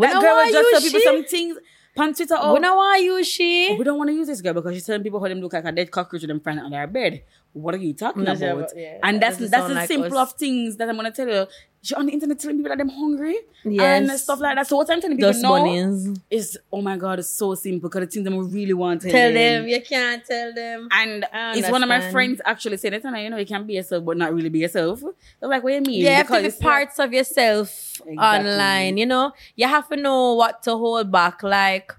that 0.00 0.20
girl 0.22 0.36
will 0.36 0.52
just 0.52 0.70
tell 0.72 0.80
people 0.80 1.00
some 1.04 1.24
things 1.24 1.56
on 1.98 2.14
Twitter. 2.14 2.36
Oh, 2.38 2.54
We 2.54 2.60
don't 2.60 2.76
want 2.76 3.02
you, 3.02 3.24
she. 3.24 3.68
Oh, 3.72 3.76
we 3.76 3.84
don't 3.84 3.98
want 3.98 4.08
to 4.10 4.14
use 4.14 4.26
this 4.26 4.40
girl 4.40 4.54
because 4.54 4.74
she's 4.74 4.84
telling 4.86 5.02
people 5.02 5.20
how 5.20 5.28
them 5.28 5.40
look 5.40 5.52
like 5.52 5.64
a 5.64 5.72
dead 5.72 5.90
cockroach 5.90 6.22
with 6.22 6.28
them 6.28 6.40
friend 6.40 6.60
under 6.60 6.76
her 6.78 6.86
bed. 6.86 7.22
What 7.52 7.74
are 7.74 7.78
you 7.78 7.94
talking 7.94 8.22
about? 8.22 8.40
about- 8.42 8.72
yeah, 8.76 8.98
and 9.02 9.20
that 9.22 9.38
that's 9.38 9.50
that's 9.50 9.68
the 9.68 9.74
like 9.74 9.88
simple 9.88 10.18
us. 10.18 10.32
of 10.32 10.38
things 10.38 10.76
that 10.76 10.88
I'm 10.88 10.96
gonna 10.96 11.10
tell 11.10 11.28
you. 11.28 11.46
She 11.86 11.94
on 11.94 12.06
the 12.06 12.12
internet 12.12 12.38
telling 12.38 12.56
people 12.56 12.70
that 12.70 12.80
I'm 12.80 12.88
hungry 12.88 13.36
Yes. 13.64 14.10
and 14.10 14.18
stuff 14.20 14.40
like 14.40 14.56
that. 14.56 14.66
So 14.66 14.76
what 14.76 14.90
I'm 14.90 15.00
telling 15.00 15.16
people 15.16 15.30
Dust 15.32 15.42
now 15.42 15.50
bunnies. 15.50 16.18
is, 16.30 16.58
oh 16.72 16.82
my 16.82 16.96
god, 16.96 17.18
it's 17.20 17.28
so 17.30 17.54
simple 17.54 17.88
because 17.88 18.00
the 18.06 18.12
things 18.12 18.24
them 18.24 18.50
really 18.50 18.72
want 18.72 19.02
to 19.02 19.10
Tell 19.10 19.32
them. 19.32 19.66
You 19.68 19.80
can't 19.82 20.24
tell 20.24 20.52
them. 20.52 20.88
And 20.92 21.24
it's 21.56 21.70
one 21.70 21.82
of 21.82 21.88
my 21.88 22.10
friends 22.10 22.40
actually 22.44 22.76
said 22.78 22.92
it, 22.94 23.04
and 23.04 23.16
you 23.18 23.30
know 23.30 23.36
you 23.36 23.46
can't 23.46 23.66
be 23.66 23.74
yourself, 23.74 24.04
but 24.04 24.16
not 24.16 24.34
really 24.34 24.48
be 24.48 24.58
yourself. 24.60 25.02
I'm 25.42 25.48
like, 25.50 25.62
what 25.62 25.70
do 25.70 25.74
you 25.76 25.80
mean? 25.82 26.00
You 26.00 26.08
have 26.08 26.26
to 26.26 26.32
Because 26.32 26.42
be 26.42 26.46
it's 26.48 26.60
like- 26.60 26.70
parts 26.70 26.98
of 26.98 27.12
yourself 27.12 27.68
Exactly. 28.06 28.16
online, 28.18 28.96
you 28.98 29.06
know? 29.06 29.32
You 29.54 29.68
have 29.68 29.88
to 29.88 29.96
know 29.96 30.34
what 30.34 30.62
to 30.64 30.70
hold 30.72 31.10
back. 31.12 31.42
Like, 31.42 31.92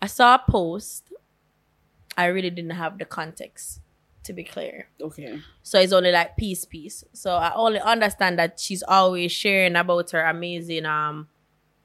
I 0.00 0.06
saw 0.06 0.34
a 0.34 0.42
post. 0.50 1.04
I 2.16 2.26
really 2.26 2.50
didn't 2.50 2.72
have 2.72 2.98
the 2.98 3.04
context, 3.04 3.80
to 4.24 4.32
be 4.32 4.44
clear. 4.44 4.88
Okay. 5.00 5.40
So 5.62 5.78
it's 5.80 5.92
only 5.92 6.12
like 6.12 6.36
piece, 6.36 6.64
piece. 6.64 7.04
So 7.12 7.34
I 7.34 7.52
only 7.54 7.80
understand 7.80 8.38
that 8.38 8.60
she's 8.60 8.82
always 8.82 9.32
sharing 9.32 9.76
about 9.76 10.10
her 10.12 10.22
amazing 10.24 10.86
um 10.86 11.28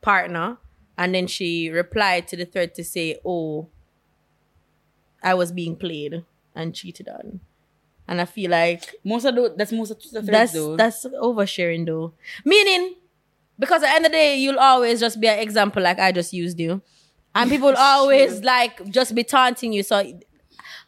partner. 0.02 0.58
And 0.98 1.14
then 1.14 1.28
she 1.28 1.70
replied 1.70 2.28
to 2.30 2.36
the 2.38 2.46
thread 2.46 2.74
to 2.76 2.84
say, 2.84 3.20
Oh, 3.26 3.70
I 5.24 5.34
was 5.34 5.52
being 5.52 5.76
played 5.76 6.24
and 6.56 6.74
cheated 6.74 7.08
on. 7.08 7.40
And 8.08 8.22
I 8.22 8.26
feel 8.26 8.52
like 8.52 8.96
Most 9.04 9.26
of 9.26 9.36
the 9.36 9.54
that's 9.58 9.72
most 9.72 9.92
of 9.92 10.00
the 10.12 10.22
threads 10.24 10.32
that's 10.32 10.54
though. 10.54 10.76
that's 10.78 11.06
oversharing 11.06 11.86
though. 11.86 12.14
Meaning, 12.46 12.96
because 13.60 13.84
at 13.84 13.90
the 13.90 13.96
end 13.96 14.06
of 14.06 14.12
the 14.12 14.18
day, 14.18 14.38
you'll 14.38 14.60
always 14.60 15.00
just 15.00 15.20
be 15.20 15.28
an 15.28 15.40
example 15.40 15.84
like 15.84 16.00
I 16.00 16.12
just 16.12 16.32
used 16.34 16.60
you. 16.60 16.82
And 17.36 17.50
people 17.50 17.74
always 17.78 18.42
like 18.44 18.90
just 18.90 19.14
be 19.14 19.24
taunting 19.24 19.74
you. 19.74 19.84
So 19.84 20.20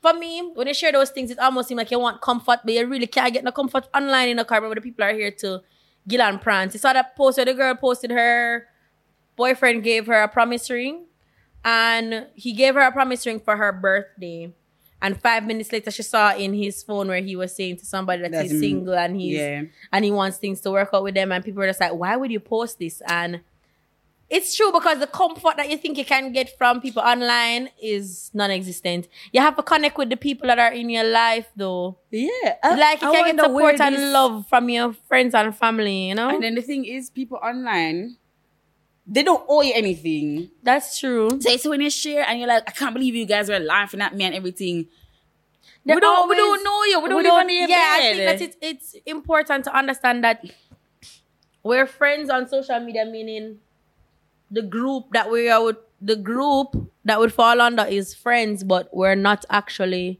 for 0.01 0.13
me, 0.13 0.51
when 0.53 0.67
you 0.67 0.73
share 0.73 0.91
those 0.91 1.09
things, 1.09 1.31
it 1.31 1.39
almost 1.39 1.67
seems 1.67 1.77
like 1.77 1.91
you 1.91 1.99
want 1.99 2.21
comfort, 2.21 2.59
but 2.63 2.73
you 2.73 2.85
really 2.87 3.07
can't 3.07 3.33
get 3.33 3.43
no 3.43 3.51
comfort 3.51 3.87
online 3.93 4.29
in 4.29 4.37
the 4.37 4.45
car. 4.45 4.57
Remember 4.57 4.75
the 4.75 4.81
people 4.81 5.03
are 5.03 5.13
here 5.13 5.31
to 5.31 5.61
gill 6.07 6.21
and 6.21 6.41
prance. 6.41 6.73
You 6.73 6.79
saw 6.79 6.93
that 6.93 7.15
post 7.15 7.37
where 7.37 7.45
the 7.45 7.53
girl 7.53 7.75
posted 7.75 8.11
her 8.11 8.67
boyfriend 9.35 9.83
gave 9.83 10.07
her 10.07 10.21
a 10.21 10.27
promise 10.27 10.69
ring. 10.69 11.05
And 11.63 12.27
he 12.35 12.53
gave 12.53 12.75
her 12.75 12.81
a 12.81 12.91
promise 12.91 13.25
ring 13.25 13.39
for 13.39 13.57
her 13.57 13.71
birthday. 13.71 14.53
And 15.01 15.21
five 15.21 15.45
minutes 15.45 15.71
later, 15.71 15.91
she 15.91 16.03
saw 16.03 16.35
in 16.35 16.53
his 16.53 16.83
phone 16.83 17.07
where 17.07 17.21
he 17.21 17.35
was 17.35 17.55
saying 17.55 17.77
to 17.77 17.85
somebody 17.85 18.21
that 18.23 18.31
That's 18.31 18.51
he's 18.51 18.59
single 18.59 18.93
and 18.93 19.15
he's 19.15 19.37
yeah. 19.37 19.63
and 19.93 20.03
he 20.03 20.11
wants 20.11 20.37
things 20.37 20.59
to 20.61 20.71
work 20.71 20.89
out 20.93 21.03
with 21.03 21.15
them. 21.15 21.31
And 21.31 21.43
people 21.43 21.63
are 21.63 21.67
just 21.67 21.79
like, 21.79 21.93
why 21.93 22.17
would 22.17 22.31
you 22.31 22.39
post 22.41 22.79
this? 22.79 23.01
And 23.07 23.41
it's 24.29 24.55
true 24.55 24.71
because 24.71 24.99
the 24.99 25.07
comfort 25.07 25.57
that 25.57 25.69
you 25.69 25.77
think 25.77 25.97
you 25.97 26.05
can 26.05 26.31
get 26.31 26.55
from 26.57 26.79
people 26.81 27.01
online 27.01 27.69
is 27.81 28.29
non-existent. 28.33 29.07
You 29.33 29.41
have 29.41 29.55
to 29.55 29.63
connect 29.63 29.97
with 29.97 30.09
the 30.09 30.17
people 30.17 30.47
that 30.47 30.59
are 30.59 30.71
in 30.71 30.89
your 30.89 31.03
life, 31.03 31.47
though. 31.55 31.97
Yeah. 32.11 32.29
like 32.63 33.01
you 33.01 33.09
I 33.09 33.15
can 33.15 33.35
get 33.35 33.43
support 33.45 33.79
and 33.81 33.95
this- 33.95 34.13
love 34.13 34.47
from 34.47 34.69
your 34.69 34.93
friends 35.07 35.33
and 35.33 35.55
family. 35.55 36.09
You 36.09 36.15
know, 36.15 36.29
And 36.29 36.43
then 36.43 36.53
the 36.55 36.61
thing 36.61 36.85
is, 36.85 37.09
people 37.09 37.39
online, 37.41 38.17
they 39.07 39.23
don't 39.23 39.43
owe 39.49 39.61
you 39.63 39.73
anything. 39.73 40.51
that's 40.61 40.99
true. 40.99 41.29
So 41.41 41.49
it's 41.49 41.65
when 41.65 41.81
you 41.81 41.89
share 41.89 42.23
and 42.27 42.37
you're 42.39 42.47
like, 42.47 42.63
I 42.67 42.71
can't 42.71 42.93
believe 42.93 43.15
you 43.15 43.25
guys 43.25 43.49
were 43.49 43.57
laughing 43.59 44.01
at 44.01 44.15
me 44.15 44.25
and 44.25 44.35
everything. 44.35 44.87
We 45.85 45.99
don't, 45.99 46.29
we 46.29 46.35
don't 46.35 46.63
know 46.63 46.83
you. 46.83 46.99
We 46.99 47.09
don't 47.09 47.25
under 47.25 47.51
your 47.53 47.67
yeah, 47.67 47.95
I 47.97 47.99
think 48.01 48.17
that 48.17 48.41
it's 48.41 48.57
it's 48.61 48.95
important 49.07 49.63
to 49.65 49.75
understand 49.75 50.23
that 50.23 50.45
we're 51.63 51.87
friends 51.87 52.29
on 52.29 52.47
social 52.47 52.79
media, 52.79 53.05
meaning 53.05 53.57
the 54.51 54.61
group 54.61 55.05
that 55.13 55.29
we 55.31 55.49
are 55.49 55.63
with, 55.63 55.77
the 56.01 56.15
group 56.15 56.75
that 57.05 57.19
would 57.19 57.33
fall 57.33 57.59
under 57.61 57.83
is 57.83 58.13
friends, 58.13 58.63
but 58.63 58.89
we're 58.93 59.15
not 59.15 59.45
actually 59.49 60.19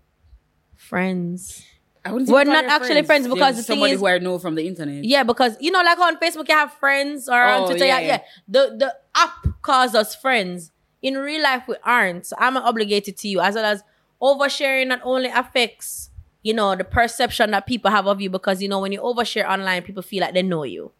friends. 0.76 1.66
We're 2.06 2.46
not 2.46 2.66
actually 2.66 3.04
friends 3.04 3.28
You're 3.28 3.36
because 3.36 3.58
the 3.58 3.64
thing 3.64 3.76
somebody 3.76 3.94
is- 3.94 4.00
who 4.00 4.08
I 4.08 4.18
know 4.20 4.40
from 4.40 4.56
the 4.56 4.66
internet. 4.66 5.04
Yeah, 5.04 5.24
because 5.24 5.56
you 5.60 5.70
know, 5.72 5.82
like 5.82 6.00
on 6.00 6.18
Facebook, 6.18 6.48
you 6.48 6.56
have 6.56 6.74
friends, 6.74 7.28
or 7.30 7.40
on 7.42 7.64
Oh, 7.64 7.66
Twitter, 7.68 7.86
yeah, 7.86 8.00
yeah, 8.00 8.08
yeah. 8.08 8.12
yeah. 8.14 8.22
The 8.48 8.76
the 8.78 8.96
app 9.16 9.62
calls 9.62 9.94
us 9.96 10.16
friends. 10.16 10.72
In 11.02 11.18
real 11.18 11.42
life, 11.44 11.64
we 11.68 11.76
aren't. 11.84 12.26
So 12.26 12.36
I'm 12.40 12.58
obligated 12.58 13.16
to 13.18 13.28
you, 13.28 13.40
as 13.42 13.56
well 13.56 13.66
as 13.66 13.84
oversharing 14.22 14.88
not 14.88 15.02
only 15.04 15.30
affects 15.30 16.10
you 16.42 16.54
know 16.54 16.76
the 16.76 16.84
perception 16.86 17.52
that 17.52 17.68
people 17.68 17.92
have 17.92 18.08
of 18.08 18.20
you 18.22 18.30
because 18.30 18.62
you 18.62 18.70
know 18.70 18.80
when 18.80 18.92
you 18.92 19.02
overshare 19.02 19.48
online, 19.48 19.82
people 19.84 20.02
feel 20.02 20.22
like 20.22 20.34
they 20.34 20.42
know 20.42 20.64
you. 20.64 20.92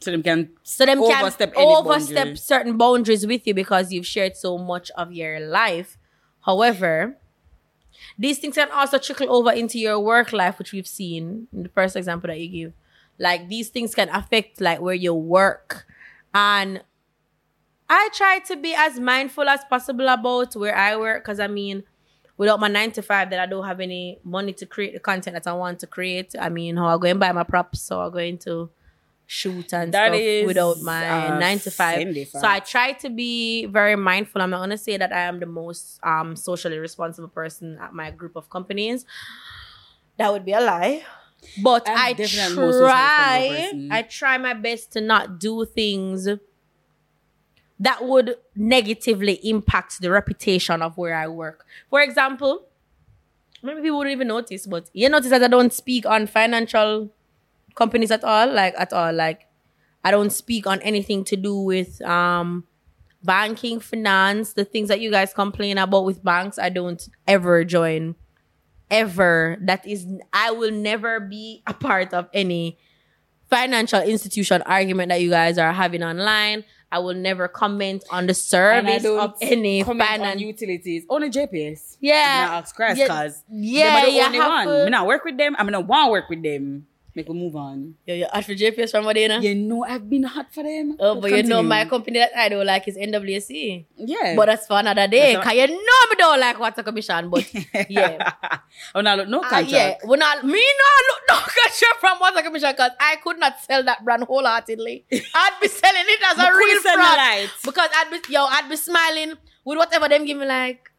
So 0.00 0.10
them 0.10 0.22
can 0.22 0.50
So 0.62 0.86
them 0.86 1.02
overstep 1.02 1.54
can 1.54 1.66
overstep 1.66 2.16
boundary. 2.16 2.36
certain 2.36 2.76
boundaries 2.78 3.26
with 3.26 3.46
you 3.46 3.54
because 3.54 3.92
you've 3.92 4.06
shared 4.06 4.36
so 4.36 4.56
much 4.58 4.90
of 4.96 5.12
your 5.12 5.40
life. 5.40 5.98
However, 6.46 7.16
these 8.18 8.38
things 8.38 8.54
can 8.54 8.70
also 8.70 8.98
trickle 8.98 9.30
over 9.34 9.52
into 9.52 9.78
your 9.78 9.98
work 10.00 10.32
life, 10.32 10.58
which 10.58 10.72
we've 10.72 10.86
seen 10.86 11.48
in 11.52 11.64
the 11.64 11.68
first 11.68 11.96
example 11.96 12.28
that 12.28 12.40
you 12.40 12.48
give. 12.48 12.72
Like 13.18 13.48
these 13.48 13.68
things 13.68 13.94
can 13.94 14.08
affect 14.08 14.60
like 14.60 14.80
where 14.80 14.94
you 14.94 15.12
work. 15.14 15.86
And 16.32 16.82
I 17.88 18.08
try 18.14 18.38
to 18.46 18.56
be 18.56 18.74
as 18.74 18.98
mindful 18.98 19.48
as 19.48 19.60
possible 19.68 20.08
about 20.08 20.54
where 20.56 20.74
I 20.74 20.96
work 20.96 21.24
because 21.24 21.40
I 21.40 21.48
mean, 21.48 21.82
without 22.38 22.58
my 22.60 22.68
nine 22.68 22.92
to 22.92 23.02
five, 23.02 23.28
that 23.30 23.40
I 23.40 23.46
don't 23.46 23.66
have 23.66 23.80
any 23.80 24.18
money 24.24 24.54
to 24.54 24.64
create 24.64 24.94
the 24.94 25.00
content 25.00 25.34
that 25.34 25.46
I 25.46 25.52
want 25.52 25.80
to 25.80 25.86
create. 25.86 26.34
I 26.40 26.48
mean, 26.48 26.76
how 26.76 26.86
I 26.86 26.98
go 26.98 27.08
and 27.08 27.20
buy 27.20 27.32
my 27.32 27.42
props, 27.42 27.82
so 27.82 28.00
I'm 28.00 28.12
going 28.12 28.38
to 28.38 28.70
shoot 29.30 29.72
and 29.72 29.94
That 29.94 30.12
stuff 30.12 30.46
without 30.46 30.80
my 30.80 31.04
a 31.04 31.38
nine 31.38 31.60
to 31.60 31.70
five. 31.70 32.02
So. 32.26 32.40
I 32.42 32.58
try 32.58 32.92
to 32.94 33.08
be 33.08 33.66
very 33.66 33.94
mindful. 33.94 34.42
I'm 34.42 34.50
not 34.50 34.58
gonna 34.58 34.76
say 34.76 34.96
that 34.96 35.12
I 35.12 35.20
am 35.20 35.38
the 35.38 35.46
most 35.46 36.00
um 36.02 36.34
socially 36.34 36.78
responsible 36.78 37.28
person 37.28 37.78
at 37.80 37.94
my 37.94 38.10
group 38.10 38.34
of 38.34 38.50
companies. 38.50 39.06
That 40.16 40.32
would 40.32 40.44
be 40.44 40.52
a 40.52 40.60
lie. 40.60 41.04
But 41.62 41.88
I'm 41.88 41.96
I 41.96 42.12
definitely 42.12 42.56
the 42.56 42.60
most 42.60 42.74
socially 42.74 42.82
responsible 42.82 43.88
try. 43.88 43.98
I 43.98 44.02
try 44.02 44.38
my 44.38 44.54
best 44.54 44.92
to 44.94 45.00
not 45.00 45.38
do 45.38 45.64
things 45.64 46.28
that 47.78 48.04
would 48.04 48.34
negatively 48.56 49.34
impact 49.48 50.00
the 50.00 50.10
reputation 50.10 50.82
of 50.82 50.98
where 50.98 51.14
I 51.14 51.28
work. 51.28 51.64
For 51.88 52.00
example, 52.02 52.66
maybe 53.62 53.80
people 53.80 53.98
wouldn't 53.98 54.12
even 54.12 54.26
notice, 54.26 54.66
but 54.66 54.90
you 54.92 55.08
notice 55.08 55.30
that 55.30 55.42
I 55.44 55.48
don't 55.48 55.72
speak 55.72 56.04
on 56.04 56.26
financial 56.26 57.10
companies 57.74 58.10
at 58.10 58.24
all, 58.24 58.52
like 58.52 58.74
at 58.78 58.92
all. 58.92 59.12
Like 59.12 59.46
I 60.04 60.10
don't 60.10 60.30
speak 60.30 60.66
on 60.66 60.80
anything 60.82 61.24
to 61.24 61.36
do 61.36 61.56
with 61.60 62.00
um 62.02 62.64
banking, 63.22 63.80
finance, 63.80 64.54
the 64.54 64.64
things 64.64 64.88
that 64.88 65.00
you 65.00 65.10
guys 65.10 65.32
complain 65.34 65.76
about 65.78 66.04
with 66.04 66.22
banks. 66.24 66.58
I 66.58 66.68
don't 66.70 67.06
ever 67.26 67.64
join. 67.64 68.14
Ever. 68.90 69.56
That 69.60 69.86
is 69.86 70.06
I 70.32 70.50
will 70.50 70.72
never 70.72 71.20
be 71.20 71.62
a 71.66 71.74
part 71.74 72.12
of 72.12 72.28
any 72.34 72.78
financial 73.48 74.00
institution 74.00 74.62
argument 74.62 75.10
that 75.10 75.20
you 75.20 75.30
guys 75.30 75.58
are 75.58 75.72
having 75.72 76.02
online. 76.02 76.64
I 76.92 76.98
will 76.98 77.14
never 77.14 77.46
comment 77.46 78.02
on 78.10 78.26
the 78.26 78.32
I 78.32 78.34
service 78.34 79.04
of 79.04 79.34
any 79.40 79.84
finance. 79.84 80.40
utilities. 80.40 81.04
Only 81.08 81.30
JPS. 81.30 81.98
Yeah. 82.00 82.46
Not 82.48 82.64
ask 82.64 82.74
Christ 82.74 82.98
Yeah. 82.98 83.06
cause 83.06 83.44
Yeah, 83.48 83.84
them 83.84 83.94
are 83.94 84.10
the 84.10 84.20
only 84.26 84.38
one. 84.40 84.66
to- 84.66 84.84
Me 84.86 84.90
not 84.90 85.06
work 85.06 85.24
with 85.24 85.38
them. 85.38 85.54
I'm 85.56 85.66
gonna 85.66 85.80
want 85.80 86.08
to 86.08 86.10
work 86.10 86.28
with 86.28 86.42
them. 86.42 86.86
Make 87.14 87.28
we 87.28 87.34
move 87.34 87.56
on. 87.56 87.94
Yeah, 88.06 88.14
you 88.14 88.26
ask 88.32 88.46
for 88.46 88.54
JPS 88.54 88.92
from 88.92 89.04
Modena? 89.04 89.40
You 89.40 89.54
know 89.54 89.84
I've 89.84 90.08
been 90.08 90.22
hot 90.22 90.52
for 90.54 90.62
them. 90.62 90.96
Oh, 91.00 91.20
but 91.20 91.30
you 91.32 91.42
know 91.42 91.60
my 91.62 91.84
company 91.84 92.20
that 92.20 92.30
I 92.38 92.48
don't 92.48 92.64
like 92.64 92.86
is 92.86 92.96
NWC. 92.96 93.84
Yeah. 93.96 94.36
But 94.36 94.46
that's 94.46 94.66
for 94.66 94.78
another 94.78 95.08
day. 95.08 95.34
That's 95.34 95.44
Cause 95.44 95.54
you 95.56 95.66
know 95.66 96.00
me 96.10 96.16
don't 96.16 96.38
like 96.40 96.58
water 96.60 96.82
commission, 96.84 97.28
but 97.30 97.44
yeah. 97.90 98.30
oh, 98.94 99.00
now 99.00 99.16
look, 99.16 99.28
no 99.28 99.38
Ah, 99.42 99.48
contract. 99.50 99.70
yeah, 99.72 99.94
we 100.06 100.16
not 100.16 100.44
me 100.44 100.52
no 100.62 100.88
look 101.10 101.22
no 101.28 101.34
contract 101.34 101.98
from 102.00 102.18
water 102.20 102.42
commission 102.42 102.70
because 102.70 102.92
I 103.00 103.16
could 103.16 103.38
not 103.38 103.60
sell 103.60 103.82
that 103.82 104.04
brand 104.04 104.22
wholeheartedly. 104.24 105.04
I'd 105.12 105.56
be 105.60 105.68
selling 105.68 106.04
it 106.06 106.20
as 106.30 106.38
a 106.38 106.52
real 106.54 106.68
you 106.68 106.82
sell 106.82 106.96
me 106.96 107.02
fraud 107.04 107.50
because 107.64 107.90
I'd 107.96 108.10
be 108.10 108.32
yo 108.32 108.44
I'd 108.44 108.68
be 108.68 108.76
smiling 108.76 109.34
with 109.64 109.78
whatever 109.78 110.08
them 110.08 110.24
give 110.26 110.38
me 110.38 110.46
like. 110.46 110.89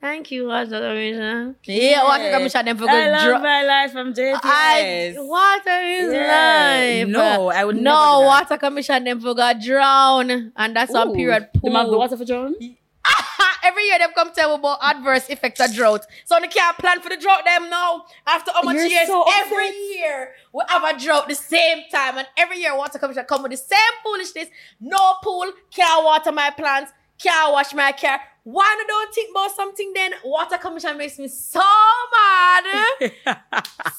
Thank 0.00 0.30
you, 0.30 0.46
water 0.46 0.78
commission. 0.78 1.56
Yeah, 1.64 2.04
water 2.04 2.30
commission 2.30 2.64
them 2.66 2.78
for 2.78 2.88
I 2.88 3.10
love 3.10 3.24
drop. 3.26 3.42
my 3.42 3.62
life 3.64 3.90
from 3.92 4.14
JPS. 4.14 4.40
I, 4.44 5.14
water 5.18 5.80
is 5.82 6.12
Yeah. 6.12 7.00
life. 7.02 7.08
No, 7.08 7.48
I 7.50 7.64
would 7.64 7.76
never 7.76 7.84
No, 7.84 7.90
do 7.90 8.22
that. 8.22 8.26
water 8.26 8.58
commission 8.58 9.02
them 9.04 9.20
for 9.20 9.34
got 9.34 9.60
drown, 9.60 10.52
and 10.56 10.76
that's 10.76 10.94
on 10.94 11.08
Ooh, 11.10 11.14
period 11.14 11.48
The 11.62 11.70
man 11.70 11.86
of 11.86 11.90
the 11.90 11.98
water 11.98 12.16
for 12.16 12.24
drown? 12.24 12.54
Every 13.64 13.84
year 13.86 13.98
them 13.98 14.10
come 14.14 14.30
tell 14.32 14.50
me 14.50 14.54
about 14.54 14.78
adverse 14.82 15.28
effects 15.28 15.60
of 15.60 15.74
drought. 15.74 16.06
So 16.24 16.38
they 16.40 16.46
can't 16.46 16.78
plan 16.78 17.00
for 17.00 17.08
the 17.08 17.16
drought 17.16 17.44
them 17.44 17.68
now. 17.68 18.04
After 18.26 18.52
how 18.52 18.62
much 18.62 18.76
You're 18.76 18.86
years, 18.86 19.08
so 19.08 19.24
every 19.40 19.66
upset. 19.68 19.80
year 19.96 20.30
we 20.54 20.62
have 20.68 20.84
a 20.84 20.98
drought 20.98 21.28
the 21.28 21.34
same 21.34 21.82
time, 21.92 22.18
and 22.18 22.26
every 22.36 22.58
year 22.60 22.76
water 22.76 22.98
commission 23.00 23.24
come 23.28 23.42
with 23.42 23.50
the 23.50 23.56
same 23.58 23.94
foolishness. 24.04 24.48
No 24.80 25.14
pool, 25.24 25.50
can't 25.74 26.04
water 26.04 26.30
my 26.32 26.50
plants, 26.50 26.92
can't 27.18 27.52
wash 27.52 27.74
my 27.74 27.92
car. 27.92 28.20
Why 28.44 28.74
not 28.78 28.86
don't 28.86 29.14
think 29.14 29.30
about 29.30 29.54
something 29.54 29.92
then? 29.92 30.12
Water 30.24 30.56
commission 30.56 30.96
makes 30.96 31.18
me 31.18 31.28
so 31.28 31.60
mad. 31.60 32.64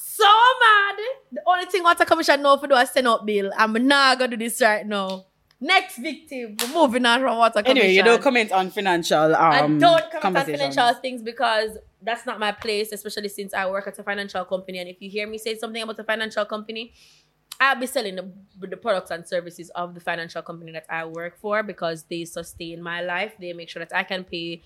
so 0.02 0.26
mad. 0.26 0.96
The 1.32 1.42
only 1.46 1.66
thing 1.66 1.84
water 1.84 2.06
commission 2.06 2.42
know 2.42 2.58
for 2.58 2.68
do 2.68 2.76
is 2.76 2.90
send 2.90 3.08
out 3.08 3.26
bill. 3.26 3.52
I'm 3.58 3.74
not 3.88 4.18
gonna 4.18 4.36
do 4.36 4.38
this 4.38 4.60
right 4.62 4.86
now. 4.86 5.26
Next 5.62 5.98
victim. 5.98 6.56
We're 6.60 6.74
moving 6.74 7.06
on 7.06 7.20
from 7.20 7.38
water 7.38 7.62
commission. 7.62 7.78
anyway, 7.78 7.94
you 7.94 8.02
don't 8.04 8.22
comment 8.22 8.52
on 8.52 8.72
financial 8.72 9.36
um, 9.36 9.52
I 9.52 9.68
don't 9.68 10.12
comment 10.22 10.38
on 10.38 10.46
financial 10.46 10.94
things 10.96 11.22
because 11.22 11.78
that's 12.02 12.26
not 12.26 12.40
my 12.40 12.54
place, 12.54 12.92
especially 12.92 13.28
since 13.30 13.54
I 13.54 13.70
work 13.70 13.86
at 13.88 14.00
a 14.00 14.04
financial 14.04 14.46
company. 14.46 14.80
And 14.80 14.90
if 14.90 15.02
you 15.02 15.10
hear 15.10 15.28
me 15.28 15.38
say 15.38 15.58
something 15.58 15.82
about 15.82 16.00
a 16.00 16.04
financial 16.04 16.46
company, 16.46 16.94
I'll 17.60 17.75
be 17.80 17.88
selling 17.88 18.16
the, 18.16 18.32
the 18.68 18.78
products 18.78 19.12
and 19.12 19.28
services 19.28 19.70
of 19.72 19.94
the 19.94 20.00
financial 20.00 20.42
company 20.42 20.72
that 20.72 20.86
I 20.89 21.06
work 21.06 21.38
for 21.38 21.62
because 21.62 22.04
they 22.04 22.24
sustain 22.25 22.82
my 22.82 23.01
life. 23.01 23.34
They 23.39 23.51
make 23.54 23.70
sure 23.70 23.84
that 23.84 23.96
I 23.96 24.04
can 24.04 24.24
pay 24.24 24.62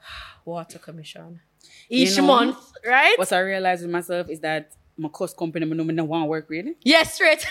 water 0.44 0.78
commission 0.78 1.40
You 1.88 2.06
each 2.06 2.16
know, 2.18 2.26
month, 2.26 2.58
right? 2.84 3.18
What 3.18 3.32
I 3.32 3.40
realized 3.40 3.82
with 3.82 3.90
myself 3.90 4.28
is 4.28 4.40
that 4.40 4.72
my 4.98 5.08
cost 5.08 5.36
company, 5.36 5.64
I 5.64 5.68
not 5.68 6.08
want 6.08 6.22
to 6.22 6.26
work 6.26 6.48
with. 6.48 6.66
Yes, 6.82 7.14
straight. 7.14 7.46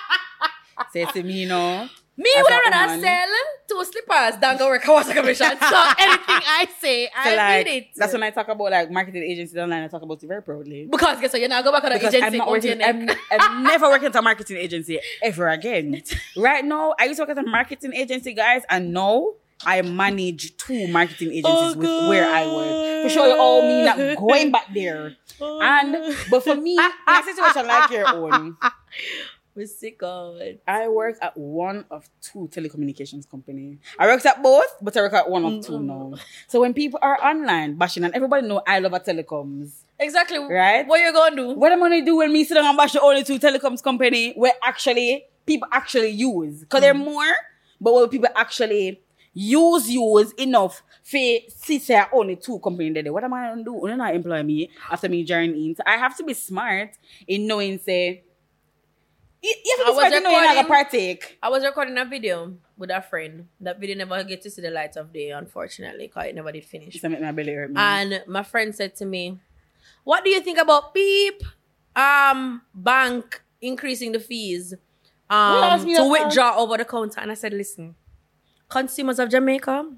Say 0.92 1.04
to 1.04 1.22
me, 1.22 1.42
you 1.42 1.48
know. 1.48 1.88
Me 2.20 2.30
As 2.36 2.42
would 2.42 2.52
a 2.52 2.80
woman. 2.86 3.00
sell 3.00 3.28
two 3.68 3.84
slippers 3.90 4.40
than 4.40 4.58
go 4.58 4.66
work 4.68 4.86
a 4.86 4.92
water 4.92 5.14
commission. 5.14 5.46
so 5.70 5.76
anything 5.98 6.40
I 6.60 6.66
say, 6.78 7.06
So 7.06 7.12
I 7.30 7.36
like, 7.36 7.66
mean 7.66 7.76
it. 7.78 7.86
that's 7.96 8.12
when 8.12 8.22
I 8.22 8.30
talk 8.30 8.48
about 8.48 8.70
like 8.70 8.90
marketing 8.90 9.22
agencies 9.22 9.56
online. 9.56 9.84
I 9.84 9.88
talk 9.88 10.02
about 10.02 10.22
it 10.22 10.26
very 10.26 10.42
proudly. 10.42 10.86
because 10.90 11.18
guess 11.20 11.32
what? 11.32 11.40
You're 11.40 11.48
not 11.48 11.64
go 11.64 11.72
back 11.72 11.84
on 11.84 11.90
the 11.92 11.98
Because 11.98 12.14
agency. 12.14 12.34
I'm 12.34 12.38
not 12.38 12.48
working. 12.50 12.82
I'm. 12.82 13.08
I'm 13.30 13.62
never 13.72 13.88
working 13.88 14.08
at 14.08 14.16
a 14.16 14.22
marketing 14.22 14.58
agency 14.58 15.00
ever 15.22 15.48
again. 15.48 16.02
right 16.36 16.64
now, 16.64 16.94
I 16.98 17.04
used 17.06 17.16
to 17.18 17.22
work 17.26 17.30
at 17.36 17.38
a 17.38 17.48
marketing 17.48 17.94
agency, 17.94 18.34
guys, 18.34 18.62
and 18.68 18.92
now 18.92 19.30
I 19.64 19.80
manage 19.82 20.56
two 20.58 20.88
marketing 20.88 21.28
oh, 21.28 21.38
agencies 21.38 21.76
Oh, 21.76 21.78
with 21.78 22.08
where 22.10 22.26
I 22.28 22.46
work. 22.46 23.04
For 23.04 23.10
sure, 23.14 23.26
you 23.28 23.38
all 23.40 23.62
me 23.62 23.84
not 23.84 24.18
going 24.18 24.50
back 24.52 24.66
there. 24.74 25.16
And 25.40 26.14
but 26.30 26.44
for 26.44 26.54
me, 26.56 26.76
a 26.78 27.22
situation 27.22 27.66
like 27.66 27.90
your 27.90 28.06
own, 28.08 28.56
We're 29.60 29.66
sick 29.66 29.98
of. 30.02 30.40
I 30.66 30.88
work 30.88 31.18
at 31.20 31.36
one 31.36 31.84
of 31.90 32.08
two 32.22 32.48
telecommunications 32.50 33.28
company. 33.28 33.76
I 33.98 34.06
worked 34.06 34.24
at 34.24 34.42
both, 34.42 34.74
but 34.80 34.96
I 34.96 35.02
work 35.02 35.12
at 35.12 35.28
one 35.28 35.44
of 35.44 35.66
two 35.66 35.72
mm. 35.72 35.84
now. 35.84 36.14
So 36.48 36.62
when 36.62 36.72
people 36.72 36.98
are 37.02 37.22
online 37.22 37.76
bashing, 37.76 38.04
and 38.04 38.14
everybody 38.14 38.48
know 38.48 38.62
I 38.66 38.78
love 38.78 38.94
a 38.94 39.00
telecoms, 39.00 39.72
Exactly. 39.98 40.38
Right? 40.38 40.86
What 40.86 41.00
you 41.00 41.12
gonna 41.12 41.36
do? 41.36 41.50
what 41.50 41.72
am 41.72 41.82
I 41.82 41.90
gonna 41.90 42.06
do 42.06 42.16
when 42.16 42.32
me 42.32 42.42
sit 42.44 42.54
down 42.54 42.64
and 42.64 42.74
bash 42.74 42.94
the 42.94 43.02
only 43.02 43.22
two 43.22 43.38
telecoms 43.38 43.82
company 43.82 44.32
where 44.32 44.54
actually 44.62 45.26
people 45.44 45.68
actually 45.70 46.08
use? 46.08 46.60
Because 46.60 46.80
there 46.80 46.92
are 46.92 46.94
mm. 46.94 47.04
more, 47.04 47.34
but 47.82 47.92
will 47.92 48.08
people 48.08 48.30
actually 48.34 49.02
use 49.34 49.90
use 49.90 50.32
enough 50.38 50.82
for 51.02 51.18
see 51.48 51.78
say 51.80 52.02
only 52.14 52.36
two 52.36 52.58
company 52.60 52.98
there? 53.02 53.12
What 53.12 53.24
am 53.24 53.34
I 53.34 53.50
gonna 53.50 53.62
do? 53.62 53.78
You 53.84 53.94
not 53.94 54.14
employ 54.14 54.42
me 54.42 54.70
after 54.90 55.10
me 55.10 55.22
join 55.22 55.50
in. 55.50 55.76
So 55.76 55.82
I 55.84 55.98
have 55.98 56.16
to 56.16 56.24
be 56.24 56.32
smart 56.32 56.92
in 57.28 57.46
knowing 57.46 57.78
say. 57.78 58.22
You 59.42 59.54
you 59.64 59.76
have 59.78 59.86
I 59.86 59.90
was 59.90 59.98
smart 59.98 60.12
in 60.12 60.22
knowing 60.22 60.34
you're 60.36 60.44
not 60.44 60.56
recording- 60.64 60.84
partake. 60.84 61.38
I 61.42 61.48
was 61.48 61.64
recording 61.64 61.96
a 61.98 62.04
video 62.04 62.54
with 62.76 62.90
a 62.90 63.00
friend. 63.00 63.48
That 63.60 63.78
video 63.80 63.96
never 63.96 64.22
get 64.24 64.42
to 64.42 64.50
see 64.50 64.60
the 64.60 64.70
light 64.70 64.96
of 64.96 65.12
day, 65.12 65.30
unfortunately, 65.30 66.08
because 66.08 66.26
it 66.26 66.34
never 66.34 66.52
did 66.52 66.64
finish. 66.64 66.92
Just 66.92 67.04
my 67.08 67.32
belly 67.32 67.54
hurt 67.54 67.70
me. 67.70 67.76
And 67.80 68.22
my 68.26 68.42
friend 68.42 68.74
said 68.74 68.94
to 68.96 69.06
me, 69.06 69.38
"What 70.04 70.24
do 70.24 70.30
you 70.30 70.40
think 70.40 70.58
about 70.58 70.92
beep 70.92 71.42
um 71.96 72.62
bank 72.74 73.42
increasing 73.62 74.12
the 74.12 74.20
fees 74.20 74.74
um 75.30 75.84
to 75.86 76.04
withdraw 76.10 76.56
over 76.58 76.76
the 76.76 76.84
counter?" 76.84 77.20
And 77.20 77.30
I 77.30 77.34
said, 77.34 77.54
"Listen, 77.54 77.94
consumers 78.68 79.18
of 79.18 79.30
Jamaica, 79.30 79.88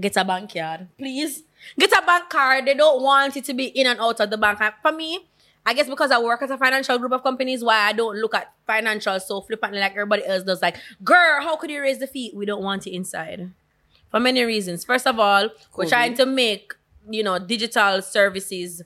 get 0.00 0.16
a 0.16 0.24
bank 0.24 0.54
card, 0.54 0.88
please. 0.96 1.42
Get 1.76 1.90
a 1.90 2.02
bank 2.06 2.28
card. 2.30 2.66
They 2.66 2.74
don't 2.74 3.02
want 3.02 3.36
it 3.36 3.44
to 3.46 3.54
be 3.54 3.66
in 3.66 3.88
and 3.88 3.98
out 3.98 4.20
of 4.20 4.30
the 4.30 4.38
bank. 4.38 4.58
For 4.80 4.92
me." 4.92 5.26
I 5.66 5.74
guess 5.74 5.88
because 5.88 6.10
I 6.10 6.18
work 6.18 6.42
at 6.42 6.50
a 6.50 6.56
financial 6.56 6.98
group 6.98 7.12
of 7.12 7.22
companies, 7.22 7.62
why 7.62 7.76
I 7.76 7.92
don't 7.92 8.16
look 8.16 8.34
at 8.34 8.52
financial 8.66 9.18
so 9.20 9.40
flippantly 9.42 9.80
like 9.80 9.92
everybody 9.92 10.24
else 10.24 10.42
does. 10.42 10.62
Like, 10.62 10.76
girl, 11.04 11.42
how 11.42 11.56
could 11.56 11.70
you 11.70 11.80
raise 11.80 11.98
the 11.98 12.06
fee? 12.06 12.32
We 12.34 12.46
don't 12.46 12.62
want 12.62 12.86
it 12.86 12.92
inside 12.92 13.50
for 14.10 14.20
many 14.20 14.42
reasons. 14.42 14.84
First 14.84 15.06
of 15.06 15.18
all, 15.18 15.50
we're 15.76 15.84
COVID. 15.84 15.88
trying 15.88 16.14
to 16.14 16.26
make 16.26 16.74
you 17.10 17.22
know 17.22 17.38
digital 17.38 18.02
services 18.02 18.82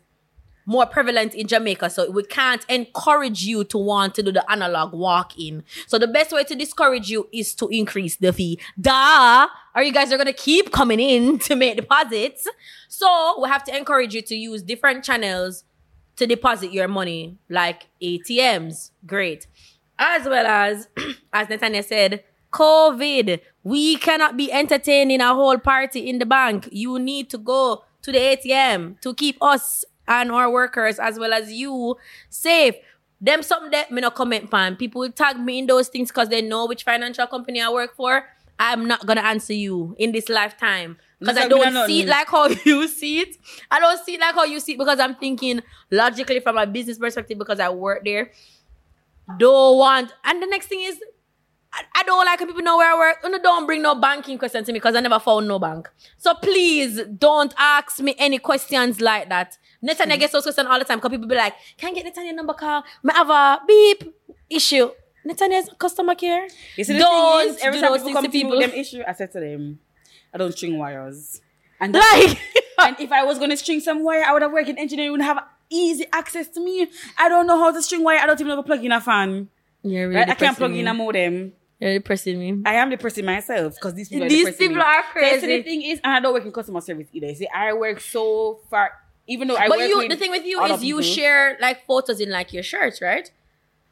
more 0.64 0.86
prevalent 0.86 1.34
in 1.34 1.48
Jamaica, 1.48 1.90
so 1.90 2.10
we 2.10 2.22
can't 2.22 2.64
encourage 2.68 3.42
you 3.44 3.64
to 3.64 3.78
want 3.78 4.14
to 4.14 4.22
do 4.22 4.30
the 4.30 4.48
analog 4.50 4.92
walk 4.92 5.38
in. 5.38 5.64
So 5.88 5.98
the 5.98 6.06
best 6.06 6.30
way 6.32 6.44
to 6.44 6.54
discourage 6.54 7.10
you 7.10 7.28
is 7.32 7.54
to 7.56 7.68
increase 7.68 8.16
the 8.16 8.32
fee. 8.32 8.60
Duh! 8.80 9.48
Or 9.74 9.82
you 9.82 9.92
guys 9.92 10.12
are 10.12 10.18
gonna 10.18 10.32
keep 10.32 10.70
coming 10.70 11.00
in 11.00 11.38
to 11.46 11.56
make 11.56 11.76
deposits. 11.76 12.46
So 12.88 13.40
we 13.40 13.48
have 13.48 13.64
to 13.64 13.76
encourage 13.76 14.14
you 14.14 14.22
to 14.22 14.36
use 14.36 14.62
different 14.62 15.04
channels 15.04 15.64
to 16.22 16.26
deposit 16.26 16.72
your 16.72 16.88
money, 16.88 17.36
like 17.48 17.88
ATMs. 18.00 18.90
Great. 19.06 19.46
As 19.98 20.24
well 20.24 20.46
as, 20.46 20.88
as 21.32 21.48
Nathaniel 21.48 21.82
said, 21.82 22.22
COVID. 22.52 23.40
We 23.64 23.96
cannot 23.96 24.36
be 24.36 24.52
entertaining 24.52 25.20
a 25.20 25.34
whole 25.34 25.58
party 25.58 26.08
in 26.08 26.18
the 26.18 26.26
bank. 26.26 26.68
You 26.70 26.98
need 26.98 27.30
to 27.30 27.38
go 27.38 27.84
to 28.02 28.12
the 28.12 28.18
ATM 28.18 29.00
to 29.00 29.14
keep 29.14 29.36
us 29.42 29.84
and 30.06 30.30
our 30.30 30.50
workers 30.50 30.98
as 30.98 31.18
well 31.18 31.32
as 31.32 31.52
you 31.52 31.96
safe. 32.28 32.74
Them 33.20 33.42
something 33.42 33.70
that 33.70 33.90
me 33.90 34.00
no 34.00 34.10
comment 34.10 34.50
pan. 34.50 34.76
People 34.76 35.00
will 35.00 35.12
tag 35.12 35.38
me 35.38 35.60
in 35.60 35.66
those 35.66 35.88
things 35.88 36.10
because 36.10 36.28
they 36.28 36.42
know 36.42 36.66
which 36.66 36.82
financial 36.84 37.26
company 37.26 37.60
I 37.60 37.70
work 37.70 37.94
for. 37.96 38.24
I'm 38.58 38.86
not 38.86 39.06
gonna 39.06 39.22
answer 39.22 39.54
you 39.54 39.94
in 39.98 40.12
this 40.12 40.28
lifetime. 40.28 40.98
Because 41.22 41.38
I 41.38 41.48
don't 41.48 41.86
see 41.86 42.02
it 42.02 42.08
like 42.08 42.28
how 42.28 42.46
you 42.64 42.88
see 42.88 43.20
it. 43.20 43.36
I 43.70 43.80
don't 43.80 44.04
see 44.04 44.14
it 44.14 44.20
like 44.20 44.34
how 44.34 44.44
you 44.44 44.60
see 44.60 44.72
it 44.72 44.78
because 44.78 45.00
I'm 45.00 45.14
thinking 45.14 45.62
logically 45.90 46.40
from 46.40 46.58
a 46.58 46.66
business 46.66 46.98
perspective 46.98 47.38
because 47.38 47.60
I 47.60 47.68
work 47.70 48.04
there. 48.04 48.30
Don't 49.38 49.78
want 49.78 50.12
and 50.24 50.42
the 50.42 50.46
next 50.46 50.66
thing 50.66 50.80
is 50.82 51.00
I, 51.72 51.82
I 51.96 52.02
don't 52.02 52.24
like 52.26 52.38
when 52.40 52.48
people 52.48 52.62
know 52.62 52.76
where 52.76 52.92
I 52.92 52.98
work. 52.98 53.18
You 53.24 53.40
don't 53.40 53.66
bring 53.66 53.82
no 53.82 53.94
banking 53.94 54.36
question 54.36 54.64
to 54.64 54.72
me 54.72 54.78
because 54.78 54.94
I 54.94 55.00
never 55.00 55.18
found 55.18 55.48
no 55.48 55.58
bank. 55.58 55.88
So 56.18 56.34
please 56.34 57.00
don't 57.18 57.54
ask 57.56 57.98
me 58.00 58.14
any 58.18 58.38
questions 58.38 59.00
like 59.00 59.28
that. 59.30 59.56
Netanya 59.82 60.18
gets 60.18 60.32
those 60.32 60.42
questions 60.42 60.68
all 60.68 60.78
the 60.78 60.84
time 60.84 60.98
because 60.98 61.10
people 61.10 61.28
be 61.28 61.34
like, 61.34 61.54
can 61.78 61.90
I 61.90 62.00
get 62.00 62.14
Netanya 62.14 62.34
number 62.34 62.52
call? 62.54 62.84
I 63.08 63.12
have 63.14 63.30
a 63.30 63.60
beep 63.66 64.14
issue. 64.50 64.90
Netanya's 65.26 65.70
customer 65.78 66.14
care. 66.14 66.48
You 66.76 66.84
see, 66.84 66.94
the 66.94 66.98
Don't 66.98 67.40
thing 67.40 67.54
is, 67.54 67.62
every 67.62 67.80
time 67.80 67.92
people 67.92 68.12
come 68.12 68.24
to 68.24 68.30
to 68.30 68.36
me 68.36 68.44
with 68.44 68.52
people. 68.52 68.60
them 68.60 68.70
issue, 68.72 69.02
I 69.06 69.12
said 69.12 69.30
to 69.32 69.40
them, 69.40 69.78
I 70.34 70.38
don't 70.38 70.52
string 70.52 70.78
wires. 70.78 71.40
And, 71.80 71.94
Like, 71.94 72.38
and 72.78 72.96
if 73.00 73.12
I 73.12 73.24
was 73.24 73.38
going 73.38 73.50
to 73.50 73.56
string 73.56 73.80
some 73.80 74.02
wire, 74.04 74.24
I 74.26 74.32
would 74.32 74.42
have 74.42 74.52
worked 74.52 74.68
in 74.68 74.78
engineering, 74.78 75.12
would 75.12 75.20
have 75.20 75.42
easy 75.70 76.06
access 76.12 76.48
to 76.48 76.60
me. 76.60 76.88
I 77.18 77.28
don't 77.28 77.46
know 77.46 77.58
how 77.58 77.72
to 77.72 77.82
string 77.82 78.02
wire. 78.04 78.18
I 78.18 78.26
don't 78.26 78.40
even 78.40 78.48
know 78.48 78.56
how 78.56 78.62
to 78.62 78.66
plug 78.66 78.84
in 78.84 78.92
a 78.92 79.00
fan. 79.00 79.48
you're 79.82 80.08
really 80.08 80.20
Right? 80.20 80.28
I 80.30 80.34
can't 80.34 80.56
plug 80.56 80.74
in 80.74 80.86
a 80.88 80.94
me. 80.94 81.04
modem. 81.04 81.52
You're 81.80 81.94
depressing 81.94 82.38
me. 82.38 82.62
I 82.64 82.74
am 82.74 82.90
depressing 82.90 83.24
myself 83.24 83.74
because 83.74 83.94
these 83.94 84.08
people 84.08 84.26
are 84.26 84.28
These 84.28 84.44
depressing 84.46 84.68
people 84.68 84.76
me. 84.84 84.88
are 84.88 85.04
So, 85.34 85.40
see, 85.40 85.56
the 85.58 85.62
thing 85.64 85.82
is, 85.82 86.00
and 86.04 86.12
I 86.14 86.20
don't 86.20 86.32
work 86.32 86.44
in 86.44 86.52
customer 86.52 86.80
service 86.80 87.08
either. 87.12 87.34
See, 87.34 87.48
I 87.52 87.72
work 87.72 87.98
so 88.00 88.60
far, 88.70 88.92
even 89.26 89.48
though 89.48 89.56
I 89.56 89.68
but 89.68 89.78
work 89.78 89.88
you, 89.88 90.08
the 90.08 90.14
thing 90.16 90.30
with 90.30 90.44
you 90.44 90.62
is 90.64 90.84
you 90.84 90.98
people. 91.00 91.12
share 91.14 91.58
like 91.60 91.84
photos 91.86 92.20
in 92.20 92.30
like 92.30 92.52
your 92.52 92.62
shirts, 92.62 93.02
right? 93.02 93.28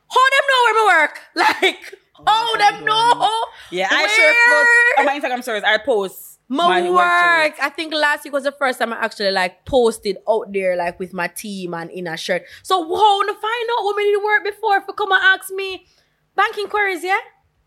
How 0.08 0.20
them 0.30 0.46
know 0.48 0.84
where 0.84 0.98
I 0.98 1.02
work? 1.02 1.20
Like, 1.34 1.94
oh 2.18 2.22
how 2.26 2.56
them 2.70 2.84
know? 2.84 3.44
Yeah, 3.72 3.88
I 3.90 4.06
share 4.06 4.34
post 4.52 4.98
on 4.98 5.06
my 5.06 5.18
Instagram 5.18 5.42
stories. 5.42 5.62
I 5.64 5.78
post 5.78 6.29
My, 6.50 6.80
my 6.82 6.90
work. 6.90 7.54
I 7.62 7.70
think 7.70 7.94
last 7.94 8.24
week 8.24 8.32
was 8.32 8.42
the 8.42 8.50
first 8.50 8.80
time 8.80 8.92
I 8.92 8.96
actually 8.96 9.30
like 9.30 9.64
posted 9.64 10.18
out 10.28 10.52
there 10.52 10.74
like 10.76 10.98
with 10.98 11.12
my 11.12 11.28
team 11.28 11.74
and 11.74 11.88
in 11.92 12.08
a 12.08 12.16
shirt. 12.16 12.42
So 12.64 12.82
how 12.82 13.22
to 13.22 13.32
find 13.32 13.68
out 13.78 13.96
me 13.96 14.02
did 14.04 14.22
work 14.24 14.42
before 14.44 14.76
if 14.78 14.84
you 14.88 14.94
come 14.94 15.12
and 15.12 15.22
ask 15.22 15.52
me 15.52 15.86
banking 16.34 16.66
queries, 16.66 17.04
yeah? 17.04 17.18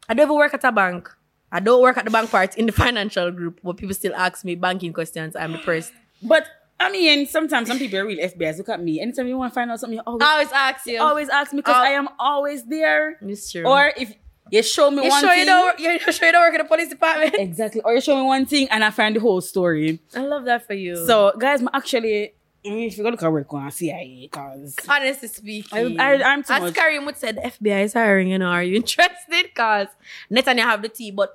I 0.09 0.13
don't 0.13 0.25
even 0.27 0.35
work 0.35 0.53
at 0.53 0.65
a 0.65 0.71
bank. 0.73 1.09
I 1.49 1.61
don't 1.61 1.81
work 1.81 1.95
at 1.95 2.03
the 2.03 2.11
bank 2.11 2.29
part 2.29 2.57
in 2.57 2.65
the 2.65 2.71
financial 2.85 3.31
group, 3.31 3.61
but 3.63 3.77
people 3.77 3.95
still 3.95 4.13
ask 4.15 4.43
me 4.43 4.55
banking 4.55 4.91
questions. 4.91 5.33
I'm 5.35 5.53
depressed. 5.53 5.93
But 6.21 6.45
I 6.77 6.91
mean, 6.91 7.25
sometimes 7.27 7.69
some 7.69 7.77
people 7.79 7.99
are 7.99 8.05
real 8.05 8.19
FBI's. 8.27 8.57
Look 8.57 8.67
at 8.67 8.83
me. 8.83 8.99
Anytime 8.99 9.27
you 9.27 9.37
want 9.37 9.53
to 9.53 9.55
find 9.55 9.71
out 9.71 9.79
something, 9.79 9.95
you 9.95 10.03
always, 10.05 10.21
I 10.21 10.31
always 10.33 10.51
ask 10.51 10.85
you. 10.85 11.01
always 11.01 11.29
ask 11.29 11.53
me 11.53 11.57
because 11.59 11.75
Oh. 11.75 11.79
Uh, 11.79 11.83
I 11.83 11.89
am 11.91 12.09
always 12.19 12.65
there. 12.65 13.17
It's 13.21 13.49
true. 13.49 13.65
Or 13.65 13.93
if 13.95 14.13
you 14.55 14.63
show 14.63 14.91
me 14.91 15.03
you 15.03 15.09
one 15.09 15.19
sure 15.21 15.29
thing, 15.29 15.39
you 15.39 15.45
don't 15.45 15.79
you 15.79 15.99
sure 16.11 16.27
you 16.27 16.31
don't 16.31 16.41
work 16.45 16.53
in 16.53 16.61
the 16.65 16.69
police 16.73 16.89
department? 16.89 17.35
exactly, 17.37 17.81
or 17.85 17.93
you 17.95 18.01
show 18.01 18.15
me 18.15 18.23
one 18.23 18.45
thing 18.45 18.67
and 18.69 18.83
I 18.83 18.89
find 18.91 19.15
the 19.15 19.19
whole 19.19 19.41
story. 19.41 19.99
I 20.15 20.21
love 20.33 20.45
that 20.45 20.67
for 20.67 20.73
you. 20.73 20.95
So, 21.07 21.33
guys, 21.37 21.63
actually, 21.73 22.33
if 22.63 22.97
you 22.97 23.03
go 23.03 23.09
look 23.09 23.23
at 23.23 23.31
work 23.31 23.51
on 23.53 23.71
CIA, 23.71 24.29
because 24.31 24.75
honestly 24.87 25.27
speaking, 25.27 25.99
I- 25.99 26.13
I- 26.21 26.23
I'm 26.31 26.43
too 26.43 26.53
as 26.53 26.61
much. 26.61 26.73
Karim 26.75 27.05
would 27.05 27.17
say, 27.17 27.31
the 27.33 27.41
FBI 27.41 27.83
is 27.83 27.93
hiring. 27.93 28.27
You 28.29 28.37
know, 28.39 28.47
are 28.47 28.63
you 28.63 28.75
interested? 28.83 29.53
Cause 29.55 29.87
Netanya 30.31 30.61
who 30.63 30.69
have 30.69 30.81
the 30.81 30.89
tea, 30.89 31.11
but 31.11 31.29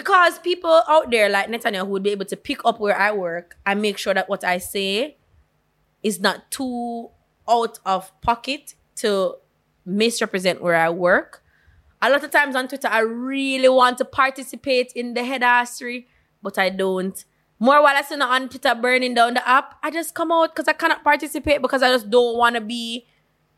because 0.00 0.38
people 0.40 0.82
out 0.88 1.10
there 1.12 1.28
like 1.28 1.46
Netanya 1.48 1.80
who 1.86 1.92
would 1.94 2.02
be 2.02 2.10
able 2.10 2.24
to 2.26 2.36
pick 2.36 2.64
up 2.64 2.80
where 2.80 2.98
I 2.98 3.12
work, 3.12 3.56
I 3.64 3.74
make 3.74 3.98
sure 3.98 4.12
that 4.14 4.28
what 4.28 4.42
I 4.44 4.58
say 4.58 5.16
is 6.02 6.20
not 6.20 6.50
too 6.50 7.08
out 7.48 7.78
of 7.86 8.10
pocket 8.20 8.74
to 8.96 9.36
misrepresent 9.84 10.60
where 10.60 10.74
I 10.76 10.90
work. 10.90 11.42
A 12.02 12.10
lot 12.10 12.22
of 12.22 12.30
times 12.30 12.54
on 12.54 12.68
Twitter, 12.68 12.88
I 12.88 13.00
really 13.00 13.68
want 13.68 13.98
to 13.98 14.04
participate 14.04 14.92
in 14.94 15.14
the 15.14 15.24
head 15.24 15.42
assery, 15.42 16.06
but 16.42 16.58
I 16.58 16.68
don't. 16.68 17.24
More 17.58 17.82
while 17.82 17.96
I 17.96 18.02
see 18.02 18.14
on 18.20 18.48
Twitter 18.50 18.74
burning 18.74 19.14
down 19.14 19.34
the 19.34 19.48
app, 19.48 19.76
I 19.82 19.90
just 19.90 20.14
come 20.14 20.30
out 20.30 20.54
because 20.54 20.68
I 20.68 20.74
cannot 20.74 21.02
participate 21.02 21.62
because 21.62 21.82
I 21.82 21.88
just 21.90 22.10
don't 22.10 22.36
want 22.36 22.54
to 22.56 22.60
be 22.60 23.06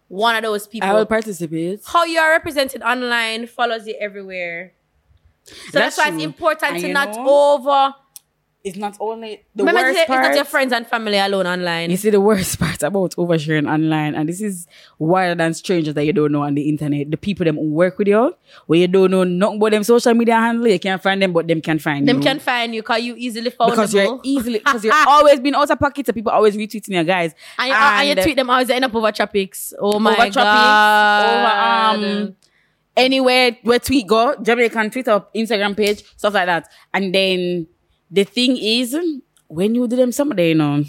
one 0.07 0.37
of 0.37 0.43
those 0.43 0.67
people. 0.69 0.89
I 0.89 0.93
will 0.95 1.05
participate. 1.07 1.81
How 1.85 2.05
you 2.05 2.19
are 2.21 2.31
represented 2.31 2.83
online 2.83 3.47
follows 3.49 3.87
you 3.87 3.97
everywhere. 4.01 4.73
So 5.43 5.55
that's, 5.73 5.97
That's 5.97 5.99
why 5.99 6.15
it's 6.15 6.23
important 6.23 6.73
And 6.75 6.81
to 6.83 6.93
not 6.93 7.15
know- 7.17 7.55
over 7.55 7.95
it's 8.69 8.77
not 8.79 8.97
only 9.01 9.43
the 9.55 9.65
Remember, 9.65 9.81
worst 9.89 9.99
it's 9.99 10.07
part. 10.07 10.23
not 10.23 10.35
your 10.37 10.45
friends 10.45 10.73
and 10.73 10.87
family 10.87 11.19
alone 11.19 11.47
online. 11.47 11.91
You 11.91 11.97
see 11.97 12.11
the 12.11 12.21
worst 12.21 12.59
part 12.61 12.83
about 12.83 13.17
oversharing 13.17 13.71
online, 13.71 14.15
and 14.15 14.29
this 14.29 14.41
is 14.41 14.67
wilder 14.99 15.35
than 15.35 15.55
strangers 15.55 15.95
that 15.95 16.05
you 16.05 16.13
don't 16.13 16.31
know 16.33 16.43
on 16.43 16.55
the 16.55 16.69
internet. 16.69 17.11
The 17.11 17.17
people 17.17 17.45
them 17.45 17.57
who 17.57 17.71
work 17.71 17.99
with 17.99 18.09
you, 18.09 18.35
where 18.67 18.79
you 18.79 18.87
don't 18.89 19.11
know 19.11 19.25
nothing 19.25 19.57
about 19.57 19.71
them 19.73 19.83
social 19.85 20.15
media 20.15 20.35
handle, 20.37 20.69
you 20.69 20.79
can't 20.79 21.03
find 21.03 21.21
them, 21.21 21.33
but 21.33 21.49
them 21.49 21.61
can 21.61 21.79
find 21.79 22.07
Them 22.07 22.19
you. 22.19 22.23
can 22.23 22.39
find 22.39 22.75
you 22.75 22.83
because 22.83 23.03
you 23.03 23.15
easily 23.17 23.51
foundable. 23.51 23.71
because 23.71 23.95
you're 23.95 24.21
easily 24.23 24.59
because 24.59 24.85
you're 24.85 24.95
always 25.09 25.41
been 25.41 25.55
out 25.55 25.71
of 25.71 25.79
pocket, 25.79 26.07
so 26.07 26.13
people 26.13 26.31
always 26.33 26.57
retweeting 26.57 26.91
your 26.91 27.05
guys. 27.05 27.35
and, 27.59 27.69
you, 27.69 27.75
and 27.75 28.09
you 28.19 28.23
tweet 28.25 28.37
them 28.37 28.51
always 28.51 28.71
end 28.71 28.85
up 28.85 28.95
over 28.95 29.11
tropics. 29.13 29.73
Oh 29.79 29.99
my 29.99 30.13
over 30.13 30.31
tropics, 30.31 30.35
god. 30.37 31.97
over 31.97 32.07
um 32.25 32.37
anywhere 32.97 33.57
where 33.63 33.79
tweet 33.79 34.07
go, 34.07 34.35
Jamaican 34.43 34.91
Twitter, 34.91 35.25
Instagram 35.35 35.77
page, 35.77 36.03
stuff 36.17 36.35
like 36.35 36.47
that. 36.47 36.69
And 36.93 37.15
then 37.15 37.67
the 38.11 38.25
thing 38.25 38.57
is, 38.57 38.97
when 39.49 39.75
you 39.75 39.87
do 39.89 39.97
them 39.97 40.13
someday, 40.13 40.51
you 40.51 40.55
know, 40.55 40.85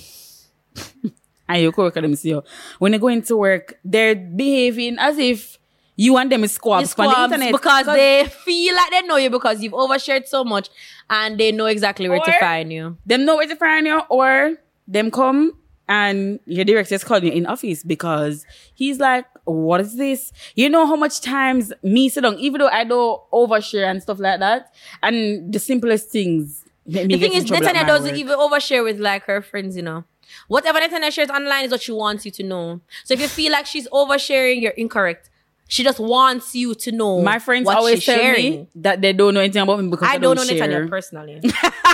and 1.49 1.62
you 1.62 1.71
co-worker 1.71 2.01
them 2.01 2.15
see 2.15 2.29
you, 2.29 2.43
when 2.79 2.91
they 2.91 2.97
go 2.97 3.08
into 3.08 3.38
work, 3.38 3.79
they're 3.84 4.15
behaving 4.15 4.97
as 4.99 5.17
if 5.17 5.58
you 5.95 6.15
and 6.17 6.32
them 6.32 6.45
is 6.45 6.53
squabs, 6.53 6.97
on 6.97 7.08
the 7.29 7.36
internet 7.36 7.51
because 7.51 7.86
they 7.88 8.25
feel 8.25 8.73
like 8.73 8.89
they 8.91 9.01
know 9.01 9.17
you 9.17 9.29
because 9.29 9.62
you've 9.62 9.73
overshared 9.73 10.25
so 10.25 10.45
much 10.45 10.69
and 11.10 11.38
they 11.38 11.51
know 11.51 11.65
exactly 11.65 12.08
where 12.08 12.21
to 12.21 12.32
find 12.39 12.71
you. 12.71 12.97
them 13.05 13.25
know 13.25 13.36
where 13.36 13.47
to 13.47 13.55
find 13.58 13.86
you, 13.86 13.99
or 14.10 14.55
them 14.88 15.12
come 15.12 15.58
and 15.89 16.39
your 16.45 16.63
director 16.63 16.95
is 16.95 17.03
calling 17.03 17.25
you 17.25 17.32
in 17.32 17.45
office 17.47 17.84
because 17.84 18.45
he's 18.75 18.99
like, 18.99 19.25
what 19.43 19.82
is 19.82 19.97
this? 19.97 20.32
You 20.55 20.69
know 20.69 20.86
how 20.86 20.95
much 20.95 21.19
times 21.19 21.73
me 21.84 22.08
sit 22.08 22.21
down, 22.21 22.36
even 22.38 22.60
though 22.60 22.69
I 22.69 22.84
don't 22.86 23.19
overshare 23.32 23.89
and 23.89 24.01
stuff 24.01 24.19
like 24.19 24.39
that, 24.39 24.73
and 25.03 25.51
the 25.51 25.60
simplest 25.60 26.12
things. 26.12 26.63
The 26.91 27.17
thing 27.17 27.34
is, 27.34 27.45
Netanya 27.45 27.86
doesn't 27.86 28.12
work. 28.12 28.19
even 28.19 28.38
overshare 28.38 28.84
with 28.84 28.99
like 28.99 29.23
her 29.23 29.41
friends, 29.41 29.75
you 29.75 29.84
know. 29.84 30.04
Whatever 30.47 30.80
Netanya 30.80 31.12
shares 31.12 31.30
online 31.30 31.65
is 31.65 31.71
what 31.71 31.82
she 31.82 31.91
wants 31.91 32.25
you 32.25 32.32
to 32.32 32.43
know. 32.43 32.82
So 33.04 33.13
if 33.13 33.21
you 33.21 33.28
feel 33.28 33.52
like 33.52 33.65
she's 33.65 33.88
oversharing, 33.89 34.62
you're 34.62 34.71
incorrect. 34.71 35.30
She 35.67 35.84
just 35.84 35.99
wants 35.99 36.56
you 36.56 36.73
to 36.73 36.91
know. 36.91 37.21
My 37.21 37.38
friends 37.38 37.67
always 37.67 38.04
tell 38.04 38.17
sharing. 38.17 38.52
me 38.52 38.67
that 38.75 39.02
they 39.02 39.13
don't 39.13 39.36
know 39.36 39.39
anything 39.39 39.62
about 39.62 39.80
me 39.80 39.89
because 39.89 40.08
I 40.08 40.13
I, 40.13 40.17
don't 40.17 40.36
know 40.36 40.43
share. 40.43 40.67
Netanya 40.67 40.89
personally. 40.89 41.41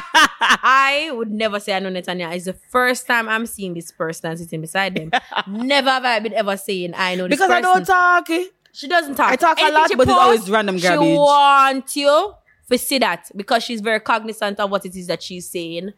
I 0.10 1.12
would 1.14 1.30
never 1.30 1.60
say 1.60 1.74
I 1.76 1.80
know 1.80 1.90
Netanya. 1.90 2.34
It's 2.34 2.46
the 2.46 2.54
first 2.54 3.06
time 3.06 3.28
I'm 3.28 3.46
seeing 3.46 3.74
this 3.74 3.92
person 3.92 4.38
sitting 4.38 4.62
beside 4.62 4.96
them. 4.96 5.12
never 5.48 5.90
have 5.90 6.06
I 6.06 6.20
been 6.20 6.34
ever 6.34 6.56
saying 6.56 6.94
I 6.96 7.16
know 7.16 7.28
this 7.28 7.38
because 7.38 7.52
I 7.52 7.60
don't 7.60 7.86
talk. 7.86 8.30
She 8.72 8.88
doesn't 8.88 9.16
talk. 9.16 9.32
I 9.32 9.36
talk 9.36 9.58
a 9.58 9.62
Anything 9.62 9.74
lot, 9.82 9.90
she 9.90 9.96
but 9.96 10.04
it's 10.04 10.12
posts, 10.12 10.24
always 10.26 10.50
random 10.50 10.78
garbage. 10.78 11.08
She 11.08 11.16
wants 11.18 11.98
you 11.98 12.34
to 12.70 12.78
see 12.78 12.98
that 13.00 13.30
because 13.36 13.64
she's 13.64 13.82
very 13.82 14.00
cognizant 14.00 14.60
of 14.60 14.70
what 14.72 14.86
it 14.86 14.96
is 14.96 15.08
that 15.08 15.22
she's 15.24 15.50
saying 15.50 15.94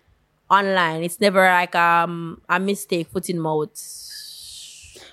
online. 0.50 1.04
It's 1.04 1.20
never 1.20 1.42
like 1.46 1.76
um 1.76 2.42
a 2.50 2.60
mistake, 2.60 3.08
foot 3.10 3.30
in 3.30 3.40
mouth. 3.40 3.72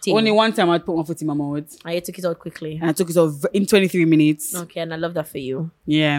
thing. 0.02 0.16
Only 0.16 0.30
one 0.30 0.52
time 0.52 0.70
I 0.70 0.78
put 0.78 0.96
my 0.96 1.02
foot 1.04 1.20
in 1.20 1.26
my 1.26 1.34
mouth, 1.34 1.76
and 1.84 1.94
you 1.94 2.00
took 2.00 2.18
it 2.18 2.24
out 2.24 2.38
quickly. 2.38 2.78
and 2.80 2.90
I 2.90 2.92
took 2.92 3.10
it 3.10 3.16
off 3.16 3.44
in 3.52 3.66
23 3.66 4.04
minutes. 4.04 4.54
Okay, 4.54 4.80
and 4.80 4.92
I 4.92 4.96
love 4.96 5.14
that 5.14 5.28
for 5.28 5.38
you. 5.38 5.70
Yeah. 5.86 6.18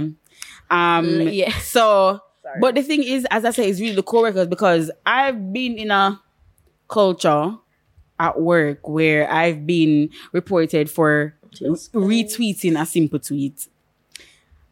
Um. 0.70 1.06
L- 1.22 1.30
yeah. 1.30 1.52
So, 1.60 2.20
Sorry. 2.42 2.60
but 2.60 2.76
the 2.76 2.82
thing 2.84 3.04
is, 3.04 3.26
as 3.32 3.46
I 3.46 3.52
say, 3.52 3.70
it's 3.70 3.80
really 3.80 3.96
the 3.96 4.04
co-workers 4.04 4.48
because 4.48 4.92
I've 5.06 5.52
been 5.54 5.78
in 5.78 5.92
a 5.92 6.20
culture 6.88 7.56
at 8.20 8.40
work 8.40 8.88
where 8.88 9.30
I've 9.32 9.66
been 9.68 10.10
reported 10.32 10.90
for 10.90 11.36
Just 11.52 11.92
retweeting 11.94 12.80
a 12.80 12.86
simple 12.86 13.20
tweet, 13.20 13.68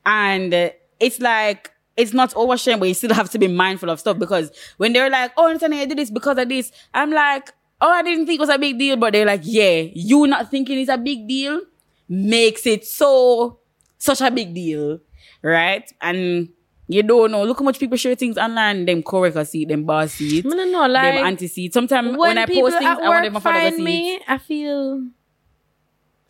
and 0.05 0.53
it's 0.99 1.19
like. 1.19 1.69
It's 1.95 2.11
not 2.11 2.31
oversharing, 2.31 2.79
but 2.79 2.87
you 2.87 2.95
still 2.95 3.13
have 3.13 3.29
to 3.29 3.37
be 3.37 3.47
mindful 3.47 3.91
of 3.91 3.99
stuff 3.99 4.17
because 4.17 4.51
when 4.77 4.93
they're 4.93 5.11
like, 5.11 5.31
"Oh, 5.37 5.47
Anthony, 5.47 5.79
I 5.79 5.85
did 5.85 5.99
this 5.99 6.09
because 6.09 6.39
of 6.39 6.49
this," 6.49 6.71
I'm 6.91 7.11
like, 7.11 7.53
"Oh, 7.79 7.87
I 7.87 8.01
didn't 8.01 8.25
think 8.25 8.39
it 8.39 8.41
was 8.41 8.49
a 8.49 8.57
big 8.57 8.79
deal," 8.79 8.97
but 8.97 9.13
they're 9.13 9.27
like, 9.27 9.41
"Yeah, 9.43 9.83
you 9.93 10.25
not 10.25 10.49
thinking 10.49 10.79
it's 10.79 10.89
a 10.89 10.97
big 10.97 11.27
deal 11.27 11.61
makes 12.09 12.65
it 12.65 12.83
so 12.83 13.59
such 13.99 14.21
a 14.21 14.31
big 14.31 14.55
deal, 14.55 15.01
right?" 15.43 15.87
And 16.01 16.49
you 16.87 17.03
don't 17.03 17.29
know. 17.29 17.43
Look 17.43 17.59
how 17.59 17.65
much 17.65 17.77
people 17.77 17.95
share 17.95 18.15
things 18.15 18.39
online. 18.39 18.85
Them 18.85 19.03
coworkers 19.03 19.49
see 19.49 19.61
it, 19.61 19.67
them 19.67 19.83
boss 19.83 20.13
see 20.13 20.39
it, 20.39 20.47
I 20.47 20.49
don't 20.49 20.71
know, 20.71 20.87
like 20.87 21.13
them 21.13 21.25
auntie 21.27 21.47
see 21.47 21.65
it. 21.65 21.73
Sometimes 21.75 22.07
when, 22.09 22.17
when, 22.17 22.37
I 22.39 22.45
post 22.47 22.79
things, 22.79 22.85
I 23.03 23.07
want 23.07 23.23
them 23.31 23.39
follow 23.39 23.59
find 23.59 23.75
see 23.75 23.83
me, 23.83 24.15
it. 24.15 24.23
I 24.27 24.39
feel 24.39 25.07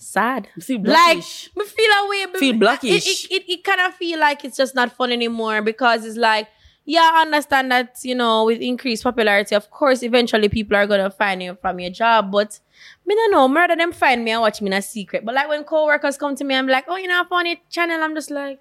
sad. 0.08 0.48
Like 0.68 0.84
blackish. 0.84 1.50
me 1.56 1.66
feel 1.66 1.92
away. 2.06 2.26
Feel 2.40 2.56
It, 2.56 2.60
blackish. 2.60 3.26
it, 3.26 3.32
it, 3.32 3.50
it 3.52 3.64
kind 3.64 3.82
of 3.82 3.94
feel 3.96 4.20
like 4.20 4.44
it's 4.46 4.58
just 4.58 4.76
not 4.76 4.92
fun 4.96 5.12
anymore 5.12 5.62
because 5.62 6.06
it's 6.06 6.18
like, 6.18 6.48
yeah, 6.86 7.10
I 7.14 7.22
understand 7.22 7.72
that 7.72 7.98
you 8.04 8.16
know 8.16 8.46
with 8.46 8.62
increased 8.62 9.04
popularity, 9.04 9.56
of 9.56 9.70
course, 9.72 10.04
eventually 10.04 10.50
people 10.50 10.76
are 10.78 10.86
gonna 10.88 11.10
find 11.10 11.42
you 11.42 11.58
from 11.62 11.80
your 11.80 11.92
job, 11.92 12.32
but. 12.32 12.60
Me 13.06 13.16
don't 13.16 13.32
know, 13.32 13.54
rather 13.54 13.76
them 13.78 13.92
find 13.94 14.24
me 14.26 14.32
and 14.32 14.42
watch 14.42 14.62
me 14.62 14.68
in 14.68 14.74
a 14.74 14.82
secret. 14.82 15.24
But 15.26 15.36
like 15.36 15.48
when 15.48 15.64
co-workers 15.64 16.18
come 16.18 16.36
to 16.36 16.44
me, 16.44 16.56
I'm 16.56 16.68
like, 16.68 16.86
oh, 16.88 16.98
you 16.98 17.08
know, 17.08 17.22
I 17.22 17.26
found 17.26 17.48
your 17.48 17.58
channel. 17.70 18.02
I'm 18.02 18.14
just 18.14 18.30
like, 18.32 18.60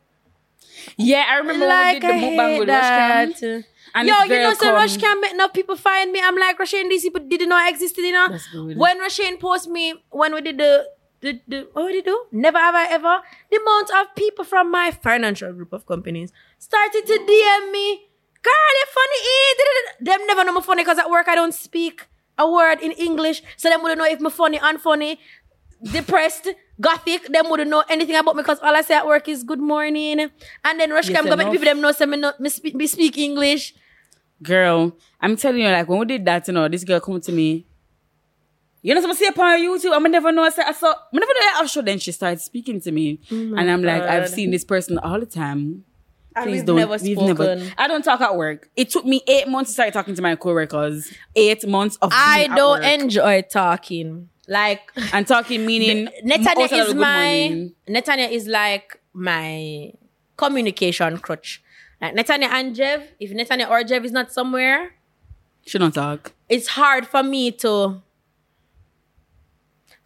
yeah, 0.97 1.25
I 1.29 1.39
remember 1.39 1.67
like 1.67 2.03
when 2.03 2.15
we 2.15 2.21
did 2.21 2.23
the 2.23 2.43
mukbang 2.43 2.59
with 2.59 2.69
that. 2.69 3.29
Rushcam. 3.35 3.65
And 3.95 4.09
Yo, 4.09 4.23
you 4.23 4.29
know, 4.39 4.55
so 4.55 4.61
come- 4.61 4.75
Rush 4.75 4.97
make 5.01 5.33
enough 5.33 5.53
people 5.53 5.77
find 5.77 6.13
me. 6.13 6.21
I'm 6.23 6.37
like, 6.37 6.59
Rushane, 6.59 6.89
these 6.89 7.03
people 7.03 7.21
didn't 7.21 7.49
know 7.49 7.57
I 7.57 7.69
existed, 7.69 8.03
you 8.03 8.13
know? 8.13 8.29
When 8.77 9.01
Rushane 9.01 9.39
post 9.39 9.69
me, 9.69 9.95
when 10.11 10.35
we 10.35 10.41
did 10.41 10.59
the, 10.59 10.87
the, 11.23 11.41
the 11.49 11.69
what 11.73 11.87
did 11.89 11.95
we 11.95 12.03
do? 12.03 12.25
Never 12.33 12.59
have 12.59 12.75
I 12.75 12.87
ever. 12.91 13.21
The 13.51 13.57
amount 13.59 13.91
of 13.99 14.15
people 14.15 14.45
from 14.45 14.71
my 14.71 14.91
financial 14.91 15.53
group 15.53 15.73
of 15.73 15.87
companies 15.87 16.33
started 16.59 17.07
to 17.07 17.13
DM 17.13 17.73
me. 17.73 17.87
Girl, 18.43 18.73
you're 18.79 18.93
funny. 19.01 19.19
eh, 19.35 19.55
da-da-da." 19.59 20.05
Them 20.19 20.27
never 20.27 20.45
know 20.45 20.53
me 20.55 20.61
funny 20.63 20.83
because 20.83 20.99
at 20.99 21.09
work 21.09 21.29
I 21.29 21.35
don't 21.35 21.55
speak 21.55 22.07
a 22.39 22.51
word 22.51 22.81
in 22.81 22.93
English. 22.93 23.43
So 23.57 23.69
them 23.71 23.83
wouldn't 23.83 23.99
know 23.99 24.07
if 24.07 24.21
me 24.21 24.31
funny, 24.31 24.59
unfunny, 24.59 25.19
depressed, 25.83 26.49
gothic. 26.81 27.29
Them 27.29 27.49
wouldn't 27.51 27.71
know 27.71 27.85
anything 27.89 28.17
about 28.17 28.35
me 28.37 28.43
because 28.43 28.59
all 28.61 28.75
I 28.75 28.83
say 28.83 28.95
at 28.95 29.07
work 29.07 29.29
is 29.29 29.45
good 29.45 29.61
morning. 29.61 30.31
And 30.65 30.81
then 30.81 30.91
Rush 30.91 31.09
Yes, 31.09 31.17
can 31.21 31.25
go 31.31 31.37
make 31.37 31.47
enough. 31.47 31.53
people 31.53 31.67
them 31.67 31.81
know 31.81 31.93
say 31.93 32.07
me, 32.07 32.17
not, 32.17 32.41
me, 32.41 32.49
speak, 32.49 32.75
me 32.75 32.87
speak 32.87 33.17
English. 33.19 33.75
Girl, 34.43 34.97
I'm 35.21 35.37
telling 35.37 35.61
you, 35.63 35.69
like 35.69 35.89
when 35.89 36.01
we 36.01 36.07
did 36.07 36.25
that, 36.25 36.49
you 36.49 36.55
know, 36.55 36.69
this 36.69 36.83
girl 36.85 36.99
come 37.01 37.21
to 37.21 37.33
me. 37.33 37.65
You 38.83 38.95
know, 38.95 39.01
some 39.01 39.15
see 39.15 39.27
upon 39.27 39.61
YouTube. 39.61 39.95
I'm 39.95 40.03
never 40.11 40.33
know. 40.33 40.43
I 40.43 40.51
said, 40.51 40.65
I 40.67 40.73
saw. 40.73 40.89
I 40.91 40.95
never 41.13 41.33
know. 41.33 41.41
I 41.61 41.67
show. 41.67 41.83
Then 41.83 41.99
she 41.99 42.11
started 42.13 42.41
speaking 42.41 42.81
to 42.81 42.91
me, 42.93 43.21
oh 43.31 43.35
and 43.57 43.71
I'm 43.71 43.83
like, 43.83 44.03
I've 44.03 44.29
seen 44.29 44.51
this 44.51 44.65
person 44.65 44.99
all 44.99 45.21
the 45.21 45.27
time. 45.27 45.85
And 46.35 46.47
Please 46.47 46.63
don't. 46.65 46.77
never 46.77 46.97
we've 46.97 47.17
never. 47.19 47.63
I 47.79 47.87
don't 47.89 48.03
talk 48.03 48.21
at 48.21 48.37
work. 48.37 48.71
It 48.75 48.91
took 48.91 49.05
me 49.05 49.23
eight 49.29 49.49
months 49.49 49.71
to 49.71 49.75
start 49.75 49.93
talking 49.93 50.15
to 50.15 50.23
my 50.23 50.35
coworkers. 50.35 51.13
Eight 51.37 51.67
months 51.69 51.97
of 52.01 52.11
I 52.13 52.49
don't 52.57 52.83
enjoy 52.83 53.43
talking. 53.43 54.31
Like 54.49 54.81
and 55.13 55.27
talking 55.29 55.65
meaning 55.71 56.09
Netanya 56.25 56.47
outside 56.57 56.63
of 56.63 56.71
the 56.71 56.77
is 56.89 56.95
my. 56.95 57.71
Netanya 57.89 58.31
is 58.31 58.47
like 58.49 58.99
my 59.13 59.93
communication 60.37 61.19
crutch. 61.19 61.63
Like 62.01 62.15
Netanya 62.17 62.49
and 62.49 62.75
Jev, 62.75 63.05
if 63.21 63.31
Netanya 63.31 63.71
or 63.71 63.83
Jev 63.85 64.05
is 64.05 64.11
not 64.11 64.33
somewhere, 64.33 64.95
She 65.67 65.79
don't 65.79 65.93
talk. 65.95 66.33
it's 66.49 66.69
hard 66.69 67.07
for 67.07 67.23
me 67.23 67.53
to 67.63 68.03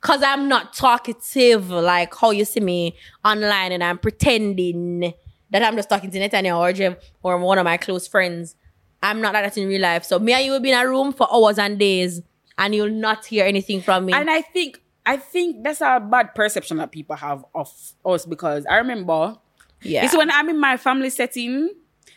cause 0.06 0.22
I'm 0.22 0.48
not 0.48 0.72
talkative 0.72 1.70
like 1.70 2.14
how 2.14 2.30
you 2.30 2.44
see 2.44 2.60
me 2.60 2.96
online 3.24 3.72
and 3.72 3.82
I'm 3.82 3.98
pretending 3.98 5.12
that 5.50 5.62
I'm 5.62 5.74
just 5.76 5.88
talking 5.88 6.10
to 6.10 6.18
Netanya 6.18 6.56
or 6.58 6.72
Jev 6.72 6.96
or 7.22 7.38
one 7.38 7.58
of 7.58 7.64
my 7.64 7.76
close 7.76 8.06
friends. 8.06 8.54
I'm 9.02 9.20
not 9.20 9.34
like 9.34 9.44
that 9.44 9.58
in 9.58 9.68
real 9.68 9.80
life. 9.80 10.04
So 10.04 10.18
me 10.18 10.32
and 10.32 10.44
you 10.44 10.52
will 10.52 10.60
be 10.60 10.70
in 10.70 10.78
a 10.78 10.88
room 10.88 11.12
for 11.12 11.26
hours 11.32 11.58
and 11.58 11.78
days 11.78 12.22
and 12.56 12.74
you'll 12.74 12.90
not 12.90 13.26
hear 13.26 13.44
anything 13.44 13.82
from 13.82 14.06
me. 14.06 14.12
And 14.12 14.30
I 14.30 14.42
think 14.42 14.80
I 15.04 15.16
think 15.16 15.64
that's 15.64 15.80
a 15.80 16.00
bad 16.00 16.34
perception 16.34 16.76
that 16.78 16.92
people 16.92 17.16
have 17.16 17.44
of 17.54 17.70
us 18.04 18.26
because 18.26 18.64
I 18.66 18.76
remember 18.76 19.36
yeah. 19.82 20.04
It's 20.04 20.16
when 20.16 20.30
I'm 20.30 20.48
in 20.48 20.58
my 20.58 20.76
family 20.76 21.10
setting, 21.10 21.70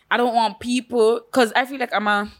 I 0.09 0.17
don't 0.17 0.35
want 0.35 0.59
people 0.59 1.21
because 1.25 1.51
I 1.55 1.65
feel 1.65 1.79
like 1.79 1.93
I'm 1.93 2.07
a, 2.07 2.31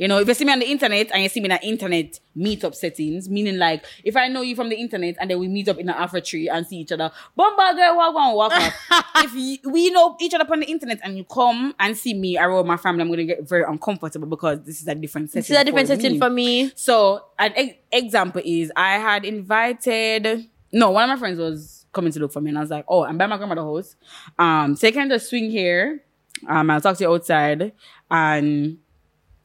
you 0.00 0.08
know, 0.08 0.18
if 0.18 0.26
you 0.26 0.32
see 0.32 0.46
me 0.46 0.52
on 0.52 0.60
the 0.60 0.70
internet 0.70 1.10
and 1.12 1.22
you 1.22 1.28
see 1.28 1.40
me 1.40 1.44
in 1.44 1.52
an 1.52 1.58
internet 1.62 2.18
meetup 2.34 2.74
settings, 2.74 3.28
meaning 3.28 3.58
like 3.58 3.84
if 4.02 4.16
I 4.16 4.28
know 4.28 4.40
you 4.40 4.56
from 4.56 4.70
the 4.70 4.76
internet 4.76 5.16
and 5.20 5.30
then 5.30 5.38
we 5.38 5.46
meet 5.46 5.68
up 5.68 5.76
in 5.76 5.90
an 5.90 5.94
after 5.94 6.22
tree 6.22 6.48
and 6.48 6.66
see 6.66 6.78
each 6.78 6.92
other, 6.92 7.12
bomba 7.36 7.76
girl, 7.76 7.98
walk 7.98 8.14
on, 8.14 8.34
walk 8.34 8.52
up. 8.54 8.72
if 9.16 9.34
you, 9.34 9.70
we 9.70 9.90
know 9.90 10.16
each 10.18 10.32
other 10.32 10.50
on 10.50 10.60
the 10.60 10.70
internet 10.70 11.00
and 11.04 11.18
you 11.18 11.24
come 11.24 11.74
and 11.78 11.94
see 11.98 12.14
me 12.14 12.38
around 12.38 12.66
my 12.66 12.78
family, 12.78 13.02
I'm 13.02 13.10
gonna 13.10 13.24
get 13.24 13.46
very 13.46 13.64
uncomfortable 13.64 14.26
because 14.26 14.62
this 14.62 14.80
is 14.80 14.88
a 14.88 14.94
different 14.94 15.32
setting. 15.32 15.40
This 15.42 15.50
is 15.50 15.56
a 15.58 15.64
different 15.64 15.88
for 15.88 15.94
setting 15.96 16.12
me. 16.12 16.18
for 16.18 16.30
me. 16.30 16.72
So 16.76 17.26
an 17.38 17.52
e- 17.58 17.78
example 17.92 18.40
is 18.42 18.72
I 18.74 18.92
had 18.94 19.26
invited 19.26 20.48
no 20.72 20.92
one 20.92 21.04
of 21.04 21.10
my 21.10 21.18
friends 21.18 21.38
was 21.38 21.84
coming 21.92 22.10
to 22.12 22.20
look 22.20 22.32
for 22.32 22.40
me 22.40 22.48
and 22.48 22.56
I 22.56 22.62
was 22.62 22.70
like, 22.70 22.86
oh, 22.88 23.04
I'm 23.04 23.18
by 23.18 23.26
my 23.26 23.36
grandmother's 23.36 23.64
house. 23.64 23.96
Um, 24.38 24.76
so 24.76 24.86
you 24.86 24.94
can 24.94 25.10
just 25.10 25.28
swing 25.28 25.50
here. 25.50 26.02
Um, 26.48 26.70
I'll 26.70 26.80
talk 26.80 26.96
to 26.96 27.04
you 27.04 27.12
outside 27.12 27.72
and 28.10 28.78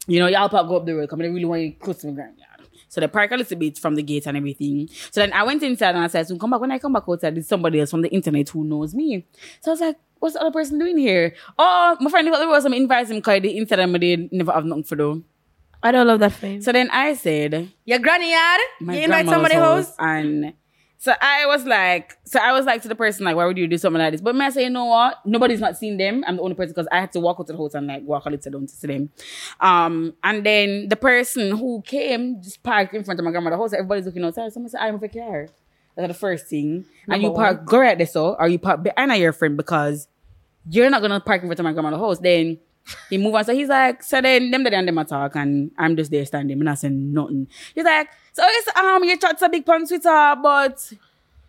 you 0.08 0.20
know 0.20 0.28
y'all 0.28 0.50
park 0.50 0.68
go 0.68 0.78
up 0.78 0.86
the 0.86 0.96
road. 0.96 1.10
Come, 1.10 1.20
they 1.20 1.30
really 1.30 1.46
want 1.46 1.62
you 1.62 1.74
close 1.74 1.98
to 1.98 2.08
my 2.08 2.13
granddad. 2.13 2.46
So 2.88 3.02
they 3.02 3.08
park 3.08 3.32
a 3.32 3.36
little 3.36 3.58
bit 3.58 3.78
from 3.78 3.96
the 3.96 4.04
gate 4.04 4.26
and 4.26 4.38
everything. 4.38 4.88
So 5.12 5.20
then 5.20 5.34
I 5.34 5.44
went 5.44 5.62
inside 5.63 5.96
and 5.96 6.04
I 6.06 6.08
said, 6.08 6.28
so 6.28 6.38
come 6.38 6.52
back 6.52 6.62
when 6.62 6.72
I 6.72 6.80
come 6.80 6.94
back 6.94 7.04
outside, 7.10 7.36
there's 7.36 7.48
somebody 7.48 7.80
else 7.82 7.91
from 7.91 8.02
the 8.02 8.10
internet 8.10 8.48
who 8.50 8.63
knows 8.63 8.96
me. 8.96 9.26
So 9.60 9.72
I 9.72 9.74
was 9.74 9.82
like, 9.82 9.98
what's 10.20 10.36
the 10.36 10.41
other 10.41 10.52
person 10.52 10.80
doing 10.80 10.98
here? 10.98 11.36
Oh, 11.60 11.98
my 12.00 12.10
friend, 12.10 12.26
there 12.28 12.48
was 12.48 12.63
some 12.63 12.74
invites 12.74 13.10
him 13.10 13.18
because 13.18 13.41
the 13.41 13.58
Instagram 13.60 14.00
they 14.00 14.30
never 14.32 14.54
have 14.54 14.63
nothing 14.63 14.84
for 14.84 14.96
do. 14.96 15.24
I 15.84 15.91
don't 15.91 16.08
love 16.08 16.20
that 16.22 16.32
fame. 16.32 16.62
So 16.62 16.72
then 16.72 16.89
I 16.89 17.13
said, 17.15 17.70
Your 17.84 18.00
granny 18.00 18.32
yard? 18.32 18.62
my 18.80 18.96
you 18.96 19.04
invite 19.04 19.26
grandmother's 19.26 19.52
somebody 19.52 19.56
house? 19.56 19.96
and 20.00 20.54
so 21.06 21.13
I 21.22 21.46
was 21.46 21.65
like, 21.65 22.18
so 22.24 22.39
I 22.39 22.52
was 22.52 22.65
like 22.65 22.82
to 22.82 22.88
the 22.88 22.96
person 22.96 23.26
like, 23.26 23.36
why 23.36 23.46
would 23.46 23.60
you 23.60 23.68
do 23.68 23.78
something 23.78 24.02
like 24.02 24.13
this? 24.13 24.22
But 24.22 24.34
me 24.36 24.44
I 24.44 24.50
say, 24.50 24.63
you 24.63 24.72
know 24.72 24.86
what? 24.86 25.24
Nobody's 25.24 25.60
not 25.60 25.78
seen 25.78 25.98
them. 25.98 26.24
I'm 26.26 26.38
the 26.38 26.41
only 26.41 26.56
person 26.56 26.74
because 26.74 26.88
I 26.91 27.00
had 27.00 27.12
to 27.12 27.20
walk 27.20 27.39
out 27.39 27.46
to 27.46 27.54
the 27.54 27.60
house 27.60 27.76
and 27.76 27.86
like 27.86 28.02
walk 28.02 28.26
a 28.26 28.32
little 28.32 28.52
down 28.52 28.65
to 28.65 28.74
see 28.74 28.88
them. 28.88 29.12
Um, 29.60 30.15
and 30.24 30.44
then 30.44 30.89
the 30.89 30.96
person 30.96 31.56
who 31.56 31.84
came 31.86 32.41
just 32.41 32.63
parked 32.63 32.96
in 32.96 33.04
front 33.04 33.20
of 33.20 33.24
my 33.24 33.30
grandmother's 33.30 33.60
house. 33.60 33.74
Everybody's 33.74 34.08
looking 34.08 34.24
outside. 34.24 34.52
Someone 34.52 34.72
said, 34.72 34.82
I'm 34.82 34.96
a 34.96 35.08
car. 35.08 35.48
That's 35.96 36.08
the 36.08 36.15
first 36.15 36.48
thing. 36.48 36.86
and 37.08 37.22
you 37.22 37.28
Number 37.28 37.38
park, 37.38 37.65
go 37.68 37.80
right 37.82 37.96
there, 37.96 38.08
so, 38.08 38.34
or 38.39 38.48
you 38.48 38.58
park 38.58 38.82
behind 38.82 39.15
your 39.22 39.32
friend 39.32 39.56
because 39.56 40.08
you're 40.68 40.89
not 40.89 41.04
gonna 41.04 41.20
park 41.20 41.44
in 41.44 41.50
front 41.50 41.60
of 41.60 41.65
my 41.65 41.74
grandmother's 41.74 42.00
house. 42.00 42.18
Then 42.18 42.58
he 43.10 43.17
move 43.17 43.36
on. 43.36 43.45
So 43.45 43.54
he's 43.54 43.69
like, 43.69 44.04
so 44.04 44.21
then 44.21 44.52
them 44.52 44.63
that 44.63 44.74
and 44.74 44.88
them 44.88 45.06
talk 45.06 45.36
and 45.36 45.71
I'm 45.78 45.95
just 45.95 46.12
there 46.12 46.26
standing, 46.26 46.54
and 46.54 46.62
I'm 46.62 46.65
not 46.65 46.80
saying 46.80 47.13
nothing. 47.13 47.48
He's 47.74 47.86
like, 47.86 48.10
so 48.34 48.43
it's 48.45 48.78
um 48.78 49.04
you 49.04 49.17
chat 49.17 49.41
a 49.41 49.50
big 49.50 49.67
on 49.69 49.88
Twitter, 49.88 50.36
but 50.41 50.93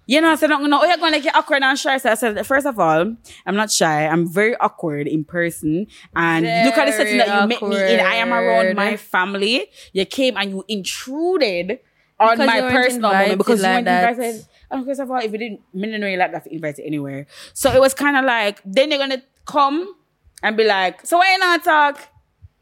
you 0.08 0.20
know, 0.20 0.30
I 0.30 0.36
said, 0.36 0.50
no, 0.50 0.58
oh, 0.60 0.84
you're 0.84 0.96
going 0.98 1.14
to 1.14 1.20
get 1.20 1.34
awkward 1.34 1.64
and 1.64 1.76
shy. 1.76 1.98
So 1.98 2.10
I 2.10 2.14
said, 2.14 2.46
first 2.46 2.64
of 2.64 2.78
all, 2.78 3.16
I'm 3.44 3.56
not 3.56 3.72
shy. 3.72 4.06
I'm 4.06 4.28
very 4.28 4.56
awkward 4.58 5.08
in 5.08 5.24
person. 5.24 5.88
And 6.14 6.46
look 6.64 6.78
at 6.78 6.86
the 6.86 6.92
setting 6.92 7.18
that 7.18 7.42
you 7.42 7.48
met 7.48 7.60
me 7.60 7.94
in. 7.94 7.98
I 7.98 8.14
am 8.14 8.32
around 8.32 8.76
my 8.76 8.96
family. 8.96 9.66
You 9.92 10.06
came 10.06 10.36
and 10.36 10.50
you 10.50 10.64
intruded 10.68 11.80
on 12.20 12.36
Because 12.38 12.46
my 12.46 12.60
personal 12.70 13.12
moment 13.12 13.38
because 13.38 13.58
you 13.58 13.64
like 13.64 13.74
weren't 13.74 13.84
that. 13.86 14.10
invited. 14.10 14.46
And 14.70 14.86
first 14.86 15.00
of 15.00 15.10
all, 15.10 15.18
if 15.18 15.32
you 15.32 15.38
didn't, 15.38 15.60
me 15.74 15.86
didn't 15.86 16.00
know 16.00 16.06
you 16.06 16.18
like 16.18 16.30
that 16.30 16.44
to 16.44 16.54
invite 16.54 16.78
you 16.78 16.84
anywhere. 16.84 17.26
So 17.52 17.72
it 17.72 17.80
was 17.80 17.92
kind 17.92 18.16
of 18.16 18.24
like, 18.24 18.60
then 18.64 18.90
you're 18.92 18.98
going 18.98 19.10
to 19.10 19.22
come 19.44 19.92
and 20.42 20.56
be 20.56 20.64
like, 20.64 21.04
so 21.06 21.18
why 21.18 21.32
you 21.32 21.38
not 21.38 21.64
talk? 21.64 22.00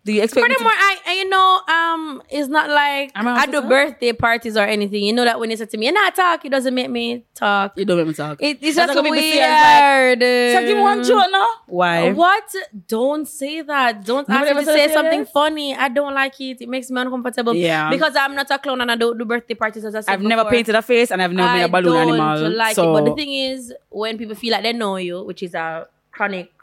Do 0.04 0.12
you 0.12 0.22
expect 0.22 0.46
me 0.46 0.52
to- 0.54 0.58
Furthermore, 0.60 0.72
I, 0.76 0.96
I 1.06 1.12
you 1.14 1.28
know, 1.30 1.60
um, 1.66 2.22
it's 2.28 2.48
not 2.48 2.68
like 2.68 3.10
I 3.14 3.46
do 3.46 3.62
birthday 3.62 4.12
parties 4.12 4.54
or 4.54 4.60
anything. 4.64 5.02
You 5.02 5.14
know 5.14 5.24
that 5.24 5.40
when 5.40 5.50
you 5.50 5.56
say 5.56 5.64
to 5.64 5.78
me, 5.78 5.86
"You're 5.86 5.94
not 5.94 6.14
talk," 6.14 6.44
it 6.44 6.50
doesn't 6.50 6.74
make 6.74 6.90
me 6.90 7.24
talk. 7.34 7.72
You 7.78 7.86
don't 7.86 7.96
make 7.96 8.08
me 8.08 8.12
talk. 8.12 8.36
It, 8.42 8.58
it's 8.60 8.76
That's 8.76 8.92
just 8.92 9.02
say, 9.02 9.10
weird. 9.10 10.20
So 10.20 10.82
one 10.82 11.02
joke 11.04 11.24
now. 11.32 11.46
Why? 11.68 12.12
What? 12.12 12.54
Don't 12.86 13.26
say 13.26 13.62
that. 13.62 14.04
Don't 14.04 14.28
Nobody 14.28 14.44
ask 14.44 14.44
me 14.44 14.50
ever 14.50 14.60
to 14.60 14.66
said 14.66 14.74
say 14.74 14.84
yes? 14.88 14.92
something 14.92 15.24
funny. 15.24 15.74
I 15.74 15.88
don't 15.88 16.12
like 16.12 16.38
it. 16.38 16.60
It 16.60 16.68
makes 16.68 16.90
me 16.90 17.00
uncomfortable. 17.00 17.54
Yeah. 17.54 17.88
Because 17.88 18.14
I'm 18.14 18.34
not 18.34 18.50
a 18.50 18.58
clown 18.58 18.82
and 18.82 18.90
I 18.92 18.96
don't 18.96 19.16
do 19.16 19.24
birthday 19.24 19.54
parties 19.54 19.86
as 19.86 19.94
I 19.94 20.00
said 20.02 20.12
I've 20.12 20.20
never 20.20 20.44
painted 20.50 20.74
a 20.74 20.82
face 20.82 21.12
and 21.12 21.22
I've 21.22 21.32
never 21.32 21.50
made 21.54 21.62
a 21.64 21.68
balloon 21.68 21.96
I 21.96 22.04
don't 22.04 22.20
animal. 22.20 22.50
like 22.58 22.74
so 22.74 22.90
it. 22.90 23.00
But 23.00 23.08
the 23.08 23.14
thing 23.16 23.32
is, 23.32 23.72
when 23.88 24.18
people 24.18 24.34
feel 24.34 24.52
like 24.52 24.64
they 24.64 24.74
know 24.74 24.96
you, 24.96 25.22
which 25.22 25.42
is 25.42 25.54
a 25.54 25.88
chronic 26.12 26.53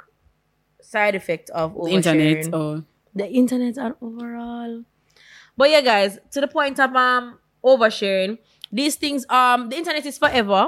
side 0.91 1.15
effect 1.21 1.49
of 1.62 1.67
the 1.75 1.91
internet. 1.97 2.49
Oh. 2.54 2.84
the 3.21 3.27
internet 3.41 3.75
and 3.77 3.93
overall. 4.01 4.84
But 5.58 5.69
yeah, 5.73 5.82
guys, 5.82 6.19
to 6.34 6.39
the 6.41 6.47
point 6.47 6.77
of 6.80 6.95
um 6.95 7.38
oversharing, 7.63 8.38
these 8.71 8.95
things 9.04 9.25
um 9.30 9.69
the 9.69 9.77
internet 9.82 10.06
is 10.06 10.17
forever. 10.17 10.62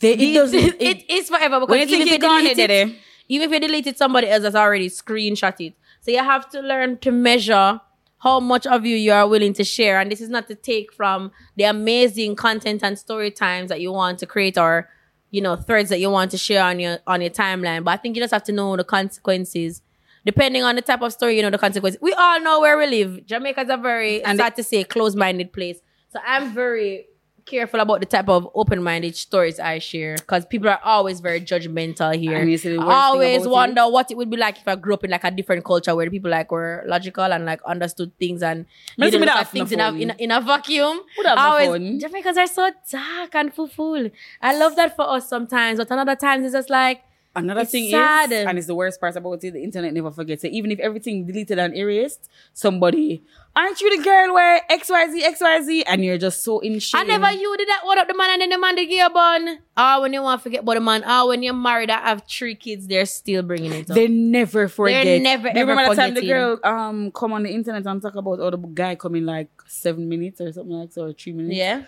They, 0.00 0.12
it 0.12 0.18
These- 0.18 0.36
doesn't. 0.36 0.58
it, 0.60 0.82
It, 0.90 1.10
is 1.10 1.28
forever 1.28 1.60
because 1.60 1.88
even 1.88 2.00
if 2.02 2.12
you 2.12 2.18
delete 2.18 2.58
it, 2.58 2.70
it, 2.70 2.88
it, 2.88 2.96
even 3.28 3.44
if 3.48 3.52
you 3.54 3.60
deleted 3.68 3.96
somebody 3.96 4.28
else 4.28 4.44
has 4.44 4.54
already 4.54 4.88
screenshot 4.88 5.54
it. 5.66 5.74
So 6.02 6.10
you 6.12 6.22
have 6.34 6.48
to 6.50 6.60
learn 6.60 6.98
to 6.98 7.10
measure 7.10 7.80
how 8.18 8.40
much 8.40 8.66
of 8.66 8.84
you 8.86 8.96
you 8.96 9.12
are 9.12 9.26
willing 9.26 9.52
to 9.54 9.64
share. 9.64 9.98
And 10.00 10.10
this 10.12 10.20
is 10.20 10.28
not 10.28 10.46
to 10.48 10.54
take 10.54 10.92
from 10.92 11.32
the 11.56 11.64
amazing 11.64 12.36
content 12.36 12.80
and 12.84 12.98
story 12.98 13.30
times 13.30 13.68
that 13.70 13.80
you 13.80 13.90
want 13.92 14.18
to 14.20 14.26
create 14.26 14.56
or, 14.56 14.88
you 15.30 15.40
know, 15.40 15.56
threads 15.56 15.90
that 15.90 16.00
you 16.00 16.10
want 16.10 16.30
to 16.30 16.38
share 16.38 16.62
on 16.64 16.80
your 16.80 16.98
on 17.06 17.20
your 17.20 17.30
timeline. 17.30 17.84
But 17.84 17.92
I 17.92 17.96
think 17.96 18.16
you 18.16 18.22
just 18.22 18.32
have 18.32 18.44
to 18.44 18.52
know 18.52 18.76
the 18.76 18.84
consequences. 18.84 19.82
Depending 20.24 20.64
on 20.64 20.74
the 20.74 20.82
type 20.82 21.02
of 21.02 21.12
story, 21.12 21.36
you 21.36 21.42
know 21.42 21.50
the 21.50 21.58
consequences. 21.58 22.00
We 22.00 22.12
all 22.12 22.40
know 22.40 22.60
where 22.60 22.76
we 22.76 22.86
live. 22.86 23.26
Jamaica's 23.26 23.68
a 23.68 23.76
very 23.76 24.24
And 24.24 24.38
sad 24.38 24.56
to 24.56 24.62
say 24.64 24.82
closed-minded 24.82 25.52
place. 25.52 25.78
So 26.12 26.18
I'm 26.26 26.52
very 26.52 27.06
careful 27.46 27.80
about 27.80 28.00
the 28.00 28.06
type 28.06 28.28
of 28.28 28.48
open-minded 28.54 29.16
stories 29.16 29.58
I 29.58 29.78
share 29.78 30.16
because 30.16 30.44
people 30.44 30.68
are 30.68 30.80
always 30.84 31.20
very 31.20 31.40
judgmental 31.40 32.14
here. 32.14 32.36
And 32.38 32.50
you 32.50 32.58
see 32.58 32.76
the 32.76 32.82
I 32.82 33.06
always 33.06 33.42
about 33.42 33.52
wonder 33.52 33.88
what 33.88 34.10
it 34.10 34.16
would 34.16 34.28
be 34.28 34.36
like 34.36 34.58
if 34.58 34.68
I 34.68 34.74
grew 34.76 34.94
up 34.94 35.04
in 35.04 35.10
like 35.10 35.24
a 35.24 35.30
different 35.30 35.64
culture 35.64 35.94
where 35.94 36.10
people 36.10 36.30
like 36.30 36.50
were 36.50 36.84
logical 36.86 37.24
and 37.24 37.46
like 37.46 37.60
understood 37.64 38.12
things 38.18 38.42
and 38.42 38.66
Must 38.98 39.12
didn't 39.12 39.22
be 39.22 39.26
look 39.26 39.36
at 39.36 39.48
things 39.48 39.72
in 39.72 39.80
a, 39.80 39.92
in, 39.94 40.10
a, 40.10 40.14
in 40.18 40.30
a 40.30 40.40
vacuum. 40.40 41.00
Would 41.16 41.26
have 41.26 41.38
I 41.38 41.48
my 41.48 41.66
always, 41.66 41.68
fun. 41.68 42.00
Jamaicans 42.00 42.36
are 42.38 42.46
so 42.46 42.70
dark 42.90 43.34
and 43.34 43.54
full. 43.54 44.10
I 44.42 44.56
love 44.58 44.76
that 44.76 44.96
for 44.96 45.08
us 45.08 45.28
sometimes, 45.28 45.78
but 45.78 45.90
another 45.90 46.16
times 46.16 46.44
it's 46.44 46.54
just 46.54 46.68
like 46.68 47.02
Another 47.36 47.60
It's 47.60 47.70
thing 47.70 47.90
sad. 47.90 48.32
is, 48.32 48.46
and 48.46 48.58
it's 48.58 48.66
the 48.66 48.74
worst 48.74 49.00
part 49.00 49.14
about 49.14 49.44
it, 49.44 49.52
the 49.52 49.62
internet 49.62 49.92
never 49.92 50.10
forgets 50.10 50.42
it. 50.44 50.52
Even 50.52 50.70
if 50.70 50.78
everything 50.80 51.26
deleted 51.26 51.58
and 51.58 51.74
erased, 51.76 52.28
somebody, 52.52 53.22
aren't 53.54 53.80
you 53.80 53.96
the 53.96 54.02
girl 54.02 54.32
where 54.34 54.62
XYZ, 54.70 55.22
XYZ, 55.22 55.82
and 55.86 56.04
you're 56.04 56.18
just 56.18 56.42
so 56.42 56.60
in 56.60 56.78
shame. 56.78 57.00
I 57.00 57.04
never 57.04 57.30
you 57.30 57.56
did 57.58 57.68
that 57.68 57.82
one 57.84 57.98
up 57.98 58.08
the 58.08 58.16
man 58.16 58.30
and 58.32 58.42
then 58.42 58.48
the 58.50 58.58
man 58.58 58.74
did 58.74 58.86
give 58.86 58.98
you 58.98 59.06
a 59.06 59.10
bun. 59.10 59.58
Oh, 59.76 60.00
when 60.00 60.12
you 60.12 60.22
want 60.22 60.40
to 60.40 60.42
forget 60.42 60.62
about 60.62 60.74
the 60.74 60.80
man. 60.80 61.04
Oh, 61.06 61.28
when 61.28 61.42
you're 61.42 61.54
married 61.54 61.90
I 61.90 62.00
have 62.00 62.22
three 62.28 62.54
kids, 62.54 62.86
they're 62.86 63.06
still 63.06 63.42
bringing 63.42 63.72
it 63.72 63.90
up. 63.90 63.94
They 63.94 64.08
never 64.08 64.68
forget. 64.68 65.04
They 65.04 65.18
never, 65.20 65.48
ever 65.48 65.70
remember 65.70 65.94
the 65.94 66.00
time 66.00 66.14
the 66.14 66.26
girl 66.26 66.58
um 66.64 67.10
come 67.12 67.32
on 67.32 67.42
the 67.42 67.50
internet 67.50 67.86
and 67.86 68.00
talk 68.02 68.14
about 68.14 68.40
oh 68.40 68.50
the 68.50 68.56
guy 68.58 68.94
coming 68.94 69.24
like 69.26 69.50
seven 69.66 70.08
minutes 70.08 70.40
or 70.40 70.52
something 70.52 70.72
like 70.72 70.92
so 70.92 71.04
or 71.06 71.12
three 71.12 71.32
minutes. 71.32 71.56
yeah. 71.56 71.82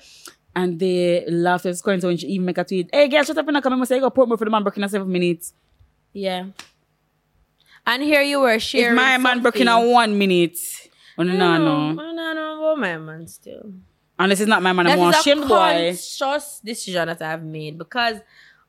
And 0.60 0.78
they 0.80 1.24
laughed 1.28 1.66
at 1.66 1.76
scoring 1.78 2.00
so 2.00 2.08
when 2.08 2.16
she 2.16 2.26
even 2.28 2.46
make 2.46 2.58
a 2.58 2.64
tweet, 2.64 2.90
Hey 2.92 3.06
girl, 3.08 3.22
shut 3.22 3.38
up 3.38 3.46
and 3.46 3.56
I 3.56 3.60
come 3.60 3.74
and 3.74 3.86
say 3.88 3.96
you 3.96 4.00
go 4.00 4.10
put 4.10 4.26
more 4.28 4.36
for 4.36 4.44
the 4.44 4.50
man 4.50 4.62
breaking 4.64 4.82
a 4.82 4.88
seven 4.88 5.10
minutes. 5.10 5.54
Yeah. 6.12 6.46
And 7.86 8.02
here 8.02 8.22
you 8.22 8.40
were 8.40 8.58
sharing. 8.58 8.88
If 8.92 8.96
my 8.96 9.18
man 9.18 9.40
broken 9.40 9.66
something. 9.66 9.90
a 9.90 9.92
one 9.92 10.18
minute. 10.18 10.58
Oh 11.16 11.22
no, 11.22 11.32
no, 11.32 11.58
no. 11.58 11.92
No, 11.92 12.12
no, 12.12 12.32
no, 12.34 12.60
no, 12.60 12.76
my 12.76 12.98
man 12.98 13.26
still. 13.28 13.72
And 14.18 14.32
this 14.32 14.40
is 14.40 14.48
not 14.48 14.62
my 14.62 14.72
man, 14.72 14.86
I'm 14.88 14.98
That 14.98 14.98
more 14.98 15.10
is 15.10 15.26
a 15.26 15.36
boy. 15.36 15.46
conscious 15.46 16.60
decision 16.64 17.06
that 17.06 17.22
I've 17.22 17.44
made 17.44 17.78
because 17.78 18.16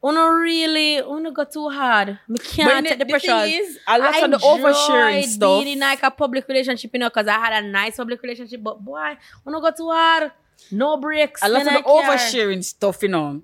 Uno 0.04 0.28
really, 0.28 0.98
Uno 1.00 1.32
got 1.32 1.52
too 1.52 1.70
hard. 1.70 2.20
Me 2.28 2.38
can't 2.40 2.86
But 2.86 2.90
take 2.90 3.00
the, 3.00 3.06
the 3.06 3.12
pressure. 3.12 3.46
is, 3.46 3.80
a 3.88 3.98
lot 3.98 4.14
I 4.16 4.20
of 4.26 4.32
the 4.32 4.38
oversharing 4.38 5.24
stuff. 5.26 5.66
in 5.66 5.80
like 5.80 6.04
a 6.04 6.12
public 6.12 6.48
relationship, 6.48 6.92
you 6.94 7.00
know, 7.00 7.10
because 7.10 7.28
I 7.28 7.34
had 7.34 7.64
a 7.64 7.68
nice 7.68 7.98
public 7.98 8.22
relationship, 8.22 8.62
but 8.64 8.80
boy, 8.86 9.18
Uno 9.48 9.60
got 9.60 9.76
too 9.76 9.90
hard. 9.90 10.32
No 10.72 10.98
breaks. 10.98 11.42
a 11.44 11.50
lot 11.50 11.66
of 11.68 11.74
the 11.74 11.82
oversharing 11.84 12.64
stuff, 12.64 13.02
you 13.04 13.10
know, 13.10 13.42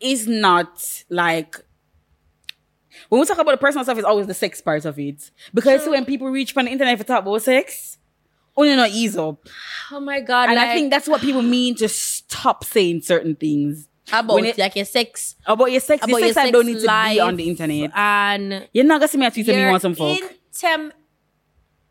is 0.00 0.26
not 0.28 1.02
like 1.10 1.56
when 3.08 3.20
we 3.20 3.26
talk 3.26 3.38
about 3.38 3.52
the 3.52 3.56
personal 3.58 3.84
stuff, 3.84 3.98
it's 3.98 4.06
always 4.06 4.26
the 4.26 4.34
sex 4.34 4.60
part 4.60 4.84
of 4.84 4.98
it. 4.98 5.30
Because 5.54 5.86
when 5.88 6.04
people 6.04 6.28
reach 6.28 6.56
on 6.56 6.64
the 6.66 6.70
internet 6.70 6.98
for 6.98 7.04
talk 7.04 7.22
about 7.22 7.42
sex, 7.42 7.98
only 8.56 8.74
not 8.76 8.90
ease 8.90 9.16
up. 9.16 9.46
Oh 9.92 10.00
my 10.00 10.20
God. 10.20 10.48
And 10.48 10.56
like, 10.56 10.68
I 10.68 10.74
think 10.74 10.90
that's 10.90 11.08
what 11.08 11.20
people 11.20 11.42
mean 11.42 11.74
to 11.76 11.88
stop 11.88 12.64
saying 12.64 13.02
certain 13.02 13.36
things. 13.36 13.88
about 14.12 14.34
when 14.34 14.46
it- 14.46 14.58
like 14.58 14.74
your 14.74 14.84
sex. 14.84 15.36
About 15.46 15.70
your 15.70 15.80
sex, 15.80 16.02
About 16.04 16.16
the 16.16 16.24
your 16.26 16.32
sex, 16.34 16.46
I 16.46 16.50
don't 16.50 16.66
need 16.66 16.80
to 16.80 16.80
be 17.12 17.20
on 17.20 17.36
the 17.36 17.48
internet. 17.48 17.90
And 17.94 18.68
You're 18.72 18.84
not 18.84 19.00
gonna 19.00 19.08
see 19.08 19.18
me 19.18 19.30
tweet 19.30 19.46
me 19.46 19.60
your 19.60 19.70
want 19.70 19.82
some 19.82 19.94
fuck. 19.94 20.18
Intem- 20.52 20.92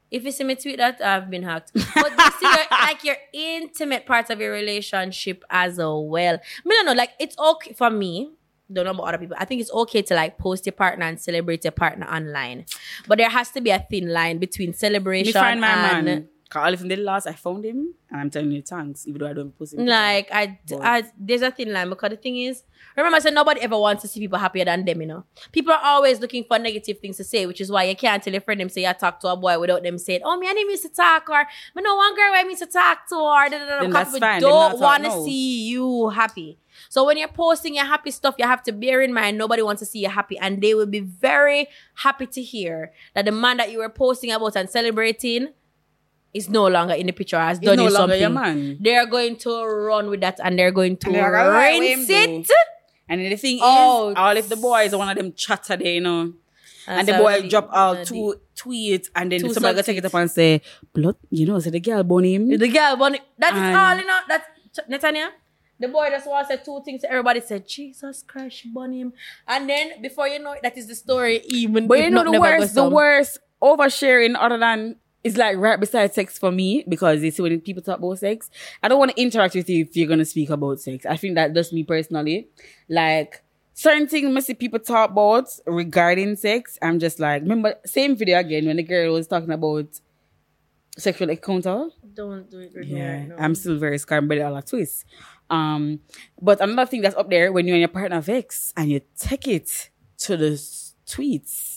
if 0.10 0.24
you 0.24 0.32
see 0.32 0.43
me 0.43 0.56
tweet 0.56 0.78
that, 0.78 1.02
I've 1.02 1.30
been 1.30 1.43
hacked. 1.43 1.72
But 1.74 1.84
you 2.12 2.32
see 2.39 2.46
your, 2.46 2.65
like 2.72 3.04
your 3.04 3.17
intimate 3.34 4.06
parts 4.06 4.30
of 4.30 4.39
your 4.39 4.52
relationship 4.52 5.43
as 5.50 5.78
well. 5.78 6.36
I 6.36 6.62
mean, 6.65 6.86
no, 6.86 6.91
no, 6.91 6.93
like 6.93 7.12
it's 7.20 7.38
okay 7.38 7.74
for 7.74 7.89
me. 7.89 8.32
Don't 8.72 8.84
know 8.84 8.91
about 8.91 9.08
other 9.08 9.17
people. 9.17 9.38
I 9.39 9.46
think 9.46 9.62
it's 9.62 9.72
okay 9.72 10.02
to 10.02 10.13
like 10.13 10.38
post 10.38 10.65
your 10.65 10.74
partner 10.74 11.06
and 11.06 11.20
celebrate 11.20 11.63
your 11.63 11.72
partner 11.72 12.06
online, 12.06 12.65
but 13.08 13.17
there 13.17 13.30
has 13.30 13.52
to 13.52 13.62
be 13.62 13.70
a 13.70 13.86
thin 13.89 14.10
line 14.12 14.39
between 14.39 14.70
Me 14.70 14.74
celebration 14.74 15.34
find 15.34 15.62
my 15.62 15.67
and 15.67 16.06
man. 16.06 16.30
All 16.56 16.76
from 16.78 16.88
the 16.88 16.96
last 16.96 17.28
I 17.28 17.34
found 17.34 17.66
him, 17.66 17.94
and 18.10 18.22
I'm 18.22 18.30
telling 18.30 18.52
you 18.52 18.62
thanks, 18.62 19.06
even 19.08 19.20
though 19.20 19.28
I 19.28 19.34
don't 19.34 19.58
post 19.58 19.74
him. 19.74 19.86
like 19.86 20.30
I, 20.32 20.58
But- 20.70 20.82
I 20.82 21.04
there's 21.20 21.42
a 21.42 21.52
thin 21.52 21.74
line 21.74 21.90
because 21.90 22.10
the 22.12 22.16
thing 22.18 22.38
is 22.38 22.64
remember 22.96 23.18
I 23.18 23.20
said 23.20 23.34
nobody 23.34 23.62
ever 23.62 23.78
wants 23.78 24.02
to 24.04 24.08
see 24.08 24.20
people 24.22 24.40
happier 24.40 24.64
than 24.66 24.86
them 24.86 25.02
you 25.02 25.08
know 25.08 25.24
people 25.52 25.74
are 25.74 25.82
always 25.84 26.20
looking 26.20 26.44
for 26.46 26.58
negative 26.58 27.00
things 27.00 27.18
to 27.18 27.24
say 27.24 27.46
which 27.46 27.60
is 27.60 27.70
why 27.72 27.84
you 27.84 27.96
can't 27.96 28.24
tell 28.24 28.34
a 28.34 28.40
friend 28.40 28.62
them 28.62 28.70
say 28.70 28.86
I 28.88 28.94
talk 28.94 29.20
to 29.22 29.28
a 29.28 29.36
boy 29.36 29.60
without 29.60 29.84
them 29.84 29.98
saying 29.98 30.22
oh 30.24 30.38
me 30.38 30.48
him 30.48 30.58
used 30.58 30.84
to 30.84 30.90
talk 30.90 31.30
or 31.30 31.46
me 31.76 31.82
know 31.82 31.96
one 31.96 32.16
girl 32.16 32.32
I 32.34 32.44
used 32.48 32.62
to 32.64 32.68
talk 32.68 33.08
to 33.10 33.16
or 33.16 33.50
da, 33.50 33.58
da, 33.58 33.66
da, 33.66 33.80
Then 33.82 33.90
because 33.90 34.06
that's 34.06 34.14
we 34.14 34.20
fine. 34.20 34.42
Don't 34.42 34.80
want 34.80 35.04
to 35.04 35.10
no. 35.10 35.26
see 35.26 35.68
you 35.68 36.10
happy 36.10 36.58
so 36.90 37.06
when 37.06 37.18
you're 37.18 37.28
posting 37.28 37.76
your 37.76 37.86
happy 37.86 38.12
stuff 38.12 38.36
you 38.40 38.46
have 38.46 38.64
to 38.64 38.72
bear 38.72 39.02
in 39.02 39.14
mind 39.14 39.38
nobody 39.38 39.62
wants 39.64 39.80
to 39.82 39.86
see 39.86 40.00
you 40.00 40.10
happy 40.10 40.38
and 40.40 40.62
they 40.62 40.74
will 40.74 40.86
be 40.86 41.02
very 41.02 41.68
happy 41.96 42.26
to 42.26 42.42
hear 42.42 42.94
that 43.16 43.26
the 43.26 43.32
man 43.32 43.58
that 43.58 43.72
you 43.72 43.80
were 43.80 43.90
posting 43.90 44.32
about 44.32 44.56
and 44.56 44.70
celebrating 44.70 45.50
is 46.34 46.50
no 46.50 46.68
longer 46.68 46.94
in 46.94 47.08
the 47.08 47.13
picture 47.13 47.40
has 47.40 47.60
done 47.60 47.78
no 47.78 47.84
you 47.86 47.90
longer 47.90 48.13
something 48.13 48.22
your 48.22 48.30
man. 48.30 48.78
they're 48.82 49.06
going 49.06 49.36
to 49.38 49.50
run 49.66 50.10
with 50.10 50.22
that 50.22 50.40
and 50.44 50.58
they're 50.60 50.72
going 50.72 50.96
to 50.98 51.08
And 51.08 51.16
they're 51.16 51.32
like, 51.32 51.46
"All 51.46 51.52
right, 51.52 51.80
rinse 51.80 52.10
it. 52.10 52.48
do." 52.48 52.54
And 53.10 53.22
the 53.22 53.36
thing 53.38 53.60
Oh, 53.62 54.10
is, 54.10 54.16
all 54.18 54.36
if 54.38 54.50
the 54.50 54.58
boys 54.58 54.94
are 54.94 54.98
one 54.98 55.10
of 55.10 55.16
them 55.18 55.34
chatter 55.34 55.78
there, 55.78 55.94
you 55.94 56.02
know. 56.02 56.34
and 56.88 57.08
the 57.08 57.13
so 57.13 57.24
boy 57.24 57.42
the- 57.42 57.48
drop 57.48 57.70
out 57.74 57.98
the- 58.00 58.06
two 58.06 58.36
tweets 58.56 59.08
and 59.16 59.32
then 59.32 59.40
somebody 59.54 59.74
go 59.76 59.78
sub 59.82 59.86
take 59.86 59.98
it 59.98 60.06
up 60.06 60.13
and 60.13 60.30
say, 60.32 60.62
blood, 60.94 61.16
you 61.30 61.46
know, 61.46 61.60
say 61.60 61.70
the 61.70 61.80
girl 61.80 62.04
born 62.04 62.26
him. 62.26 62.50
The 62.50 62.68
girl, 62.68 62.96
bunny. 62.98 63.20
That 63.38 63.54
is 63.56 63.62
And- 63.62 63.76
all, 63.78 63.96
you 63.98 64.06
know. 64.06 64.20
That's 64.28 64.46
Netanya. 64.90 65.30
The 65.80 65.88
boy 65.88 66.10
just 66.10 66.28
wants 66.28 66.50
to 66.50 66.58
say 66.58 66.63
two 66.66 66.82
things. 66.84 67.04
Everybody 67.08 67.40
said, 67.42 67.68
Jesus 67.68 68.24
Christ, 68.28 68.58
she 68.58 68.70
bun 68.70 68.92
him. 68.94 69.13
And 69.48 69.70
then 69.70 70.02
before 70.02 70.28
you 70.28 70.40
know 70.40 70.54
it, 70.54 70.63
that 70.63 70.76
is 70.78 70.88
the 70.88 70.96
story. 70.96 71.42
Even 71.50 71.88
But 71.88 72.00
you 72.00 72.10
know 72.10 72.24
the 72.30 72.40
worst, 72.40 72.74
the 72.76 72.90
worst 72.90 73.38
oversharing 73.62 74.36
other 74.40 74.58
than 74.58 74.96
it's 75.24 75.38
like 75.38 75.58
right 75.58 75.80
beside 75.80 76.14
sex 76.14 76.38
for 76.38 76.52
me 76.52 76.84
because 76.88 77.24
it's 77.24 77.40
when 77.40 77.60
people 77.62 77.84
talk 77.84 78.00
about 78.00 78.20
sex, 78.20 78.50
I 78.82 78.88
don't 78.88 79.00
want 79.00 79.12
to 79.12 79.22
interact 79.22 79.56
with 79.56 79.70
you 79.70 79.84
if 79.84 79.96
you're 79.96 80.08
gonna 80.08 80.26
speak 80.26 80.50
about 80.50 80.80
sex. 80.80 81.06
I 81.06 81.18
think 81.18 81.36
that 81.36 81.54
just 81.54 81.74
me 81.74 81.84
personally. 81.84 82.48
Like 82.88 83.44
certain 83.74 84.08
things 84.08 84.32
must 84.34 84.48
see 84.48 84.54
people 84.54 84.80
talk 84.80 85.12
about 85.12 85.50
regarding 85.66 86.36
sex. 86.36 86.78
I'm 86.82 87.00
just 87.00 87.20
like 87.20 87.42
remember 87.42 87.76
same 87.86 88.16
video 88.16 88.40
again 88.40 88.66
when 88.66 88.78
the 88.78 88.84
girl 88.84 89.14
was 89.14 89.28
talking 89.28 89.52
about 89.52 89.88
sexual 90.98 91.30
encounter. 91.30 91.90
Don't 92.14 92.50
do 92.50 92.60
it 92.60 92.74
right 92.76 92.86
Yeah. 92.86 93.26
I'm 93.38 93.56
still 93.56 93.78
very 93.78 93.98
scared 93.98 94.28
but 94.28 94.36
the 94.36 94.42
other 94.42 94.62
twist. 94.62 95.06
Um, 95.50 96.00
but 96.42 96.60
another 96.60 96.90
thing 96.90 97.02
that's 97.02 97.16
up 97.16 97.30
there 97.30 97.52
when 97.52 97.68
you 97.68 97.74
and 97.74 97.80
your 97.80 97.88
partner 97.88 98.20
vex 98.20 98.74
and 98.76 98.90
you 98.90 99.02
take 99.18 99.48
it 99.48 99.90
to 100.20 100.36
the 100.36 100.52
tweets, 101.06 101.77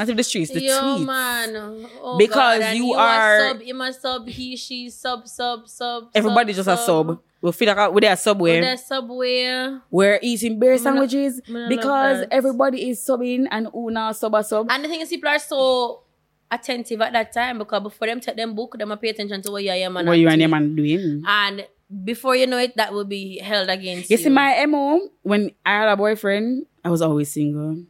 not 0.00 0.08
to 0.08 0.14
the 0.14 0.22
streets, 0.24 0.50
the 0.52 0.62
Yo, 0.62 0.72
tweets. 0.80 1.04
man. 1.06 1.86
Oh, 2.02 2.16
Because 2.18 2.60
God. 2.60 2.74
You 2.76 2.84
you 2.86 2.94
are- 2.94 3.48
sub, 3.48 3.60
him 3.60 3.80
a 3.80 3.92
sub, 3.92 4.28
he, 4.28 4.56
she, 4.56 4.88
sub, 4.90 5.28
sub, 5.28 5.68
sub. 5.68 6.08
Everybody 6.14 6.52
just 6.52 6.68
a 6.68 6.76
sub. 6.76 7.20
We'll 7.42 7.52
feel 7.52 7.74
like 7.74 7.92
we're 7.92 8.00
there 8.00 8.16
subway. 8.16 8.60
With 8.60 8.68
that 8.68 8.80
subway. 8.80 9.78
We're 9.90 10.18
eating 10.22 10.58
beer 10.58 10.76
sandwiches 10.78 11.40
not 11.48 11.68
because 11.70 12.26
everybody 12.30 12.90
is 12.90 12.98
subbing 13.00 13.46
and 13.50 13.68
una 13.74 14.12
sub 14.12 14.34
a 14.34 14.44
sub. 14.44 14.66
And 14.70 14.84
the 14.84 14.88
thing 14.88 15.00
is, 15.00 15.08
people 15.08 15.30
are 15.30 15.38
so 15.38 16.02
attentive 16.50 17.00
at 17.00 17.12
that 17.12 17.32
time 17.32 17.58
because 17.58 17.82
before 17.82 18.08
them 18.08 18.20
take 18.20 18.36
them 18.36 18.54
book, 18.54 18.76
them 18.78 18.96
pay 18.98 19.08
attention 19.10 19.40
to 19.42 19.50
what 19.52 19.62
you 19.64 19.70
are 19.70 19.90
man. 19.90 20.06
What 20.06 20.18
you 20.18 20.28
and 20.28 20.40
your 20.40 20.50
man 20.50 20.74
doing? 20.76 21.22
And 21.26 21.66
before 22.04 22.36
you 22.36 22.46
know 22.46 22.58
it, 22.58 22.76
that 22.76 22.92
will 22.92 23.04
be 23.06 23.38
held 23.38 23.68
against 23.70 24.10
You 24.10 24.16
you. 24.18 24.22
see, 24.24 24.28
my 24.30 24.64
MO, 24.66 25.00
when 25.22 25.52
I 25.64 25.70
had 25.80 25.88
a 25.88 25.96
boyfriend, 25.96 26.66
I 26.84 26.90
was 26.90 27.00
always 27.02 27.32
single. 27.32 27.84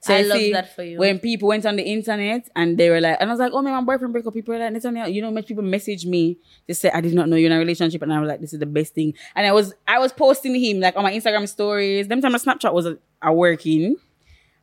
So 0.00 0.14
I 0.14 0.22
love 0.22 0.38
see, 0.38 0.52
that 0.52 0.74
for 0.74 0.82
you. 0.82 0.98
When 0.98 1.18
people 1.18 1.48
went 1.48 1.66
on 1.66 1.76
the 1.76 1.82
internet 1.82 2.48
and 2.56 2.78
they 2.78 2.90
were 2.90 3.00
like, 3.00 3.18
and 3.20 3.30
I 3.30 3.32
was 3.32 3.40
like, 3.40 3.52
oh, 3.52 3.62
man, 3.62 3.74
my 3.74 3.94
boyfriend 3.94 4.12
broke 4.12 4.26
up. 4.26 4.34
People 4.34 4.54
were 4.54 4.60
like, 4.60 4.72
Nathaniel, 4.72 5.08
you 5.08 5.22
know, 5.22 5.30
much 5.30 5.46
people 5.46 5.62
message 5.64 6.06
me 6.06 6.38
to 6.66 6.74
say, 6.74 6.90
I 6.90 7.00
did 7.00 7.14
not 7.14 7.28
know 7.28 7.36
you're 7.36 7.50
in 7.50 7.56
a 7.56 7.58
relationship. 7.58 8.02
And 8.02 8.12
I 8.12 8.20
was 8.20 8.28
like, 8.28 8.40
this 8.40 8.52
is 8.52 8.60
the 8.60 8.66
best 8.66 8.94
thing. 8.94 9.14
And 9.34 9.46
I 9.46 9.52
was, 9.52 9.74
I 9.86 9.98
was 9.98 10.12
posting 10.12 10.54
him 10.54 10.80
like 10.80 10.96
on 10.96 11.02
my 11.02 11.12
Instagram 11.12 11.48
stories. 11.48 12.08
Them 12.08 12.20
time 12.20 12.32
my 12.32 12.38
Snapchat 12.38 12.72
was 12.72 12.86
uh, 12.86 13.32
working. 13.32 13.96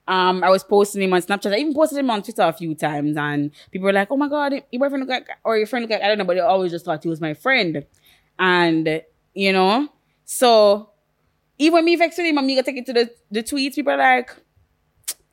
Um, 0.08 0.44
I 0.44 0.50
was 0.50 0.64
posting 0.64 1.02
him 1.02 1.14
on 1.14 1.22
Snapchat. 1.22 1.54
I 1.54 1.60
even 1.60 1.74
posted 1.74 2.00
him 2.00 2.10
on 2.10 2.22
Twitter 2.24 2.42
a 2.42 2.52
few 2.52 2.76
times, 2.76 3.16
and 3.16 3.52
people 3.72 3.86
were 3.86 3.94
like, 3.94 4.12
"Oh 4.12 4.18
my 4.18 4.28
god, 4.28 4.52
your 4.52 4.80
boyfriend 4.80 5.00
look 5.00 5.10
like, 5.10 5.30
or 5.46 5.58
your 5.58 5.66
friend 5.66 5.84
look 5.84 5.92
like." 5.92 6.02
I 6.02 6.10
don't 6.10 6.18
know, 6.18 6.26
but 6.26 6.34
they 6.34 6.42
always 6.42 6.72
just 6.72 6.84
thought 6.84 7.04
he 7.04 7.08
was 7.08 7.22
my 7.22 7.34
friend, 7.34 7.86
and 8.38 9.02
you 9.34 9.54
know, 9.54 9.88
so 10.26 10.90
even 11.58 11.86
me 11.86 11.96
vex 11.96 12.18
with 12.18 12.28
him, 12.28 12.38
and 12.38 12.46
me 12.46 12.56
go 12.56 12.62
take 12.64 12.78
it 12.78 12.86
to 12.88 12.94
the 12.94 13.12
the 13.32 13.44
tweets. 13.44 13.76
People 13.76 13.94
are 13.94 13.98
like, 13.98 14.36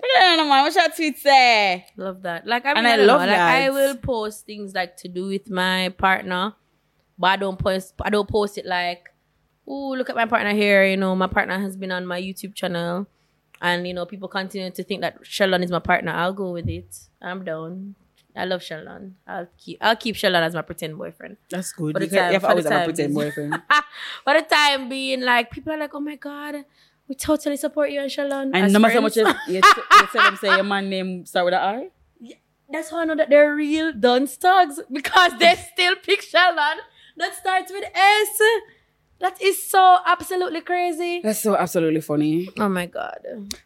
"I 0.02 0.20
don't 0.20 0.36
know, 0.38 0.48
man. 0.52 0.62
What's 0.64 0.76
your 0.76 0.88
tweet 0.90 1.18
say?" 1.18 1.86
Love 1.96 2.22
that. 2.22 2.46
Like 2.46 2.64
I 2.66 2.74
mean, 2.74 2.78
And 2.78 2.86
I, 2.86 2.92
I 2.92 2.96
love 2.96 3.20
know. 3.20 3.26
Like 3.26 3.38
I 3.38 3.70
will 3.70 3.96
post 3.96 4.46
things 4.46 4.74
like 4.74 4.96
to 4.98 5.08
do 5.08 5.26
with 5.26 5.50
my 5.50 5.88
partner, 5.90 6.54
but 7.18 7.26
I 7.28 7.36
don't 7.36 7.58
post. 7.58 7.94
I 8.02 8.10
don't 8.10 8.28
post 8.28 8.58
it 8.58 8.66
like, 8.66 9.08
"Oh, 9.66 9.90
look 9.90 10.10
at 10.10 10.16
my 10.16 10.26
partner 10.26 10.52
here." 10.52 10.84
You 10.84 10.96
know, 10.96 11.14
my 11.16 11.26
partner 11.26 11.58
has 11.58 11.76
been 11.76 11.92
on 11.92 12.06
my 12.06 12.20
YouTube 12.20 12.54
channel, 12.54 13.06
and 13.60 13.86
you 13.86 13.94
know, 13.94 14.06
people 14.06 14.28
continue 14.28 14.70
to 14.70 14.82
think 14.84 15.00
that 15.02 15.18
Sheldon 15.22 15.62
is 15.62 15.70
my 15.70 15.78
partner. 15.80 16.12
I'll 16.12 16.32
go 16.32 16.52
with 16.52 16.68
it. 16.68 16.96
I'm 17.20 17.44
down. 17.44 17.94
I 18.36 18.44
love 18.44 18.62
Sheldon. 18.62 19.16
I'll 19.26 19.48
keep. 19.58 19.78
I'll 19.80 19.96
keep 19.96 20.14
Sheldon 20.14 20.42
as 20.44 20.54
my 20.54 20.62
pretend 20.62 20.96
boyfriend. 20.96 21.36
That's 21.50 21.72
good. 21.72 21.94
For 21.94 21.98
the 21.98 22.04
You, 22.06 22.10
can, 22.10 22.18
time- 22.20 22.28
you 22.28 22.32
have 22.34 22.44
always 22.44 22.64
the 22.64 22.70
have 22.72 22.82
a 22.82 22.84
pretend 22.84 23.12
boyfriend. 23.14 23.54
For 24.24 24.34
the 24.34 24.42
time 24.42 24.88
being, 24.88 25.22
like 25.22 25.50
people 25.50 25.72
are 25.72 25.76
like, 25.78 25.92
"Oh 25.94 26.00
my 26.00 26.14
god." 26.16 26.64
We 27.10 27.16
totally 27.16 27.56
support 27.56 27.90
you 27.90 28.00
and. 28.00 28.54
And 28.54 28.72
no 28.72 28.78
matter 28.78 28.94
how 28.94 29.00
much 29.00 29.14
friends." 29.14 29.36
you, 29.48 29.54
you, 29.54 29.62
you 29.64 30.06
tell 30.12 30.22
them 30.22 30.36
say 30.36 30.54
your 30.54 30.62
man 30.62 30.88
name 30.88 31.26
start 31.26 31.44
with 31.46 31.54
an 31.54 31.60
R. 31.60 31.82
That's 32.72 32.88
how 32.88 32.98
I 33.00 33.04
know 33.04 33.16
that 33.16 33.28
they're 33.28 33.52
real 33.52 33.92
dunce 33.92 34.36
dogs 34.36 34.78
because 34.92 35.32
they 35.40 35.56
still 35.72 35.96
pick 35.96 36.22
Sheldon 36.22 36.78
that 37.16 37.34
starts 37.34 37.72
with 37.72 37.82
S. 37.92 38.40
That 39.18 39.42
is 39.42 39.60
so 39.68 39.98
absolutely 40.06 40.60
crazy. 40.60 41.20
That's 41.20 41.42
so 41.42 41.56
absolutely 41.56 42.00
funny. 42.00 42.48
Oh 42.60 42.68
my 42.68 42.86
god. 42.86 43.18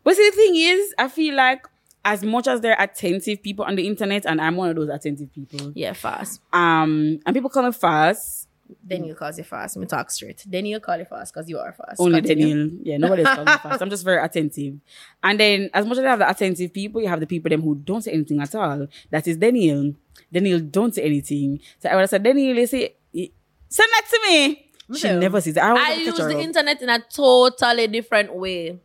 But 0.02 0.16
see, 0.16 0.30
the 0.30 0.36
thing 0.36 0.56
is, 0.56 0.94
I 0.98 1.08
feel 1.08 1.34
like 1.36 1.66
as 2.02 2.22
much 2.24 2.48
as 2.48 2.62
they're 2.62 2.76
attentive 2.78 3.42
people 3.42 3.66
on 3.66 3.76
the 3.76 3.86
internet, 3.86 4.24
and 4.26 4.40
I'm 4.40 4.56
one 4.56 4.70
of 4.70 4.76
those 4.76 4.88
attentive 4.88 5.32
people, 5.34 5.70
Yeah, 5.74 5.92
fast. 5.92 6.40
um, 6.52 7.20
and 7.26 7.34
people 7.34 7.50
call 7.50 7.62
me 7.64 7.72
fast. 7.72 8.43
Then 8.82 9.02
mm. 9.02 9.08
you 9.08 9.14
call 9.14 9.32
you 9.32 9.44
fast. 9.44 9.76
Me 9.76 9.86
talk 9.86 10.10
straight. 10.10 10.44
Then 10.46 10.66
you 10.66 10.80
call 10.80 10.98
you 10.98 11.04
fast 11.04 11.32
because 11.32 11.48
you 11.48 11.58
are 11.58 11.72
fast. 11.72 12.00
Only 12.00 12.20
Continue. 12.20 12.46
Daniel. 12.48 12.78
Yeah, 12.82 12.96
nobody's 12.96 13.26
calling 13.26 13.44
me 13.44 13.58
fast. 13.58 13.82
I'm 13.82 13.90
just 13.96 14.04
very 14.04 14.22
attentive. 14.22 14.80
And 15.22 15.40
then, 15.40 15.70
as 15.72 15.86
much 15.86 15.98
as 15.98 16.04
I 16.04 16.08
have 16.10 16.18
the 16.18 16.30
attentive 16.30 16.72
people, 16.72 17.00
you 17.00 17.08
have 17.08 17.20
the 17.20 17.26
people 17.26 17.50
them 17.50 17.62
who 17.62 17.74
don't 17.74 18.02
say 18.02 18.12
anything 18.12 18.40
at 18.40 18.54
all. 18.54 18.86
That 19.10 19.26
is 19.26 19.36
Daniel. 19.36 19.94
Daniel 20.32 20.60
don't 20.60 20.94
say 20.94 21.02
anything. 21.02 21.60
So 21.78 21.88
I 21.88 21.94
would 21.94 22.02
have 22.02 22.10
said, 22.10 22.22
Daniel, 22.22 22.56
you 22.56 22.66
say, 22.66 22.94
send 23.12 23.90
that 23.92 24.06
to 24.10 24.20
me. 24.28 24.70
She 24.96 25.08
Okay. 25.08 25.18
never 25.18 25.40
says 25.40 25.54
that. 25.54 25.64
I, 25.64 25.92
I 25.92 25.94
use 25.94 26.16
the 26.16 26.24
up. 26.36 26.42
internet 26.42 26.82
in 26.82 26.88
a 26.90 26.98
totally 26.98 27.86
different 27.86 28.34
way. 28.34 28.78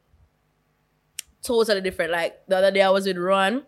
Totally 1.43 1.81
different. 1.81 2.11
Like 2.11 2.45
the 2.47 2.57
other 2.57 2.71
day, 2.71 2.81
I 2.81 2.89
was 2.89 3.05
with 3.05 3.17
Ron, 3.17 3.63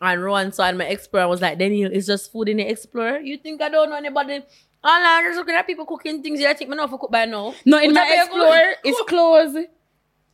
and 0.00 0.24
Ron 0.24 0.52
saw 0.52 0.68
in 0.68 0.76
my 0.76 0.84
Explorer 0.86 1.22
and 1.22 1.30
was 1.30 1.40
like, 1.40 1.58
Daniel, 1.58 1.90
it's 1.92 2.06
just 2.06 2.30
food 2.32 2.48
in 2.48 2.58
the 2.58 2.68
Explorer. 2.68 3.18
You 3.18 3.36
think 3.36 3.62
I 3.62 3.68
don't 3.68 3.90
know 3.90 3.96
anybody? 3.96 4.42
All 4.84 5.22
just 5.22 5.36
looking 5.36 5.54
at 5.54 5.66
people 5.66 5.84
cooking 5.86 6.22
things. 6.22 6.40
You 6.40 6.52
think 6.54 6.68
me 6.70 6.76
know 6.76 6.84
if 6.84 6.92
I 6.92 6.96
cook 6.96 7.10
by 7.10 7.24
now? 7.24 7.54
No, 7.64 7.78
in 7.78 7.86
What 7.86 7.94
my 7.94 8.00
have 8.00 8.28
you 8.28 8.34
Explorer, 8.42 8.74
cooked? 8.74 8.80
it's 8.86 9.02
closed. 9.08 9.58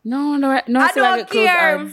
No, 0.04 0.36
no, 0.36 0.60
no. 0.66 0.80
I 0.80 0.92
don't 0.92 1.30
care. 1.30 1.86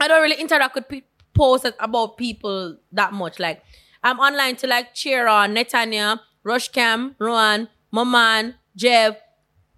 I 0.00 0.08
don't 0.08 0.22
really 0.22 0.36
interact 0.40 0.74
with 0.74 0.88
pe- 0.88 1.02
posts 1.34 1.70
about 1.80 2.16
people 2.18 2.76
that 2.92 3.12
much. 3.12 3.38
Like 3.38 3.62
I'm 4.02 4.18
online 4.18 4.56
to 4.56 4.66
like 4.66 4.94
cheer 4.94 5.26
on 5.26 5.54
Netanya, 5.54 6.20
Rushcam, 6.44 7.14
Rowan, 7.18 7.68
my 7.90 8.04
man, 8.04 8.54
Jeff. 8.76 9.16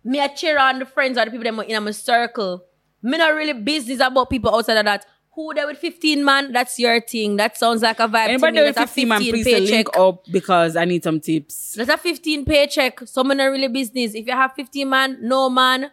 Me 0.03 0.19
I 0.21 0.29
cheer 0.29 0.59
on 0.59 0.79
the 0.79 0.87
friends 0.87 1.17
or 1.19 1.25
the 1.27 1.31
people 1.31 1.45
that 1.45 1.55
are 1.59 1.65
in 1.77 1.85
my 1.85 1.91
circle. 1.93 2.65
Me 3.03 3.17
not 3.19 3.35
really 3.35 3.53
business 3.53 4.01
about 4.01 4.31
people 4.31 4.55
outside 4.55 4.79
of 4.79 4.85
that. 4.85 5.07
Who 5.35 5.55
there 5.55 5.67
with 5.67 5.79
15 5.79 6.25
man? 6.25 6.53
That's 6.53 6.79
your 6.79 7.01
thing. 7.01 7.37
That 7.37 7.57
sounds 7.57 7.83
like 7.83 8.01
a 8.01 8.09
vibe 8.09 8.29
Anybody 8.29 8.57
to 8.57 8.61
me. 8.63 8.67
with 8.69 8.75
That's 8.75 8.91
a 8.91 8.95
15 8.95 9.09
man, 9.09 9.21
15 9.23 9.33
please 9.33 9.47
uh, 9.47 9.51
to 9.51 9.57
paycheck. 9.61 9.71
link 9.73 9.89
up 9.97 10.25
because 10.31 10.77
I 10.77 10.85
need 10.85 11.05
some 11.05 11.21
tips. 11.21 11.75
That's 11.75 11.91
a 11.91 11.97
15 11.97 12.45
paycheck. 12.45 13.01
Someone 13.07 13.39
really 13.39 13.69
business. 13.69 14.15
If 14.15 14.27
you 14.27 14.33
have 14.33 14.53
15 14.55 14.89
man, 14.89 15.19
no 15.21 15.49
man, 15.49 15.91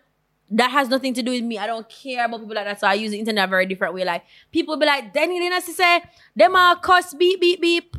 that 0.49 0.71
has 0.71 0.89
nothing 0.89 1.13
to 1.13 1.21
do 1.21 1.31
with 1.31 1.43
me. 1.43 1.59
I 1.59 1.67
don't 1.67 1.87
care 1.87 2.25
about 2.25 2.39
people 2.39 2.55
like 2.55 2.65
that. 2.65 2.79
So 2.79 2.87
I 2.87 2.95
use 2.95 3.11
the 3.11 3.19
internet 3.19 3.47
a 3.47 3.49
very 3.49 3.65
different 3.65 3.93
way. 3.93 4.03
Like 4.05 4.23
people 4.51 4.75
be 4.77 4.85
like, 4.85 5.13
Danny 5.13 5.39
Lina 5.39 5.61
say, 5.61 6.01
them 6.35 6.55
are 6.55 6.75
cuss 6.77 7.13
beep 7.13 7.39
beep 7.39 7.61
beep. 7.61 7.95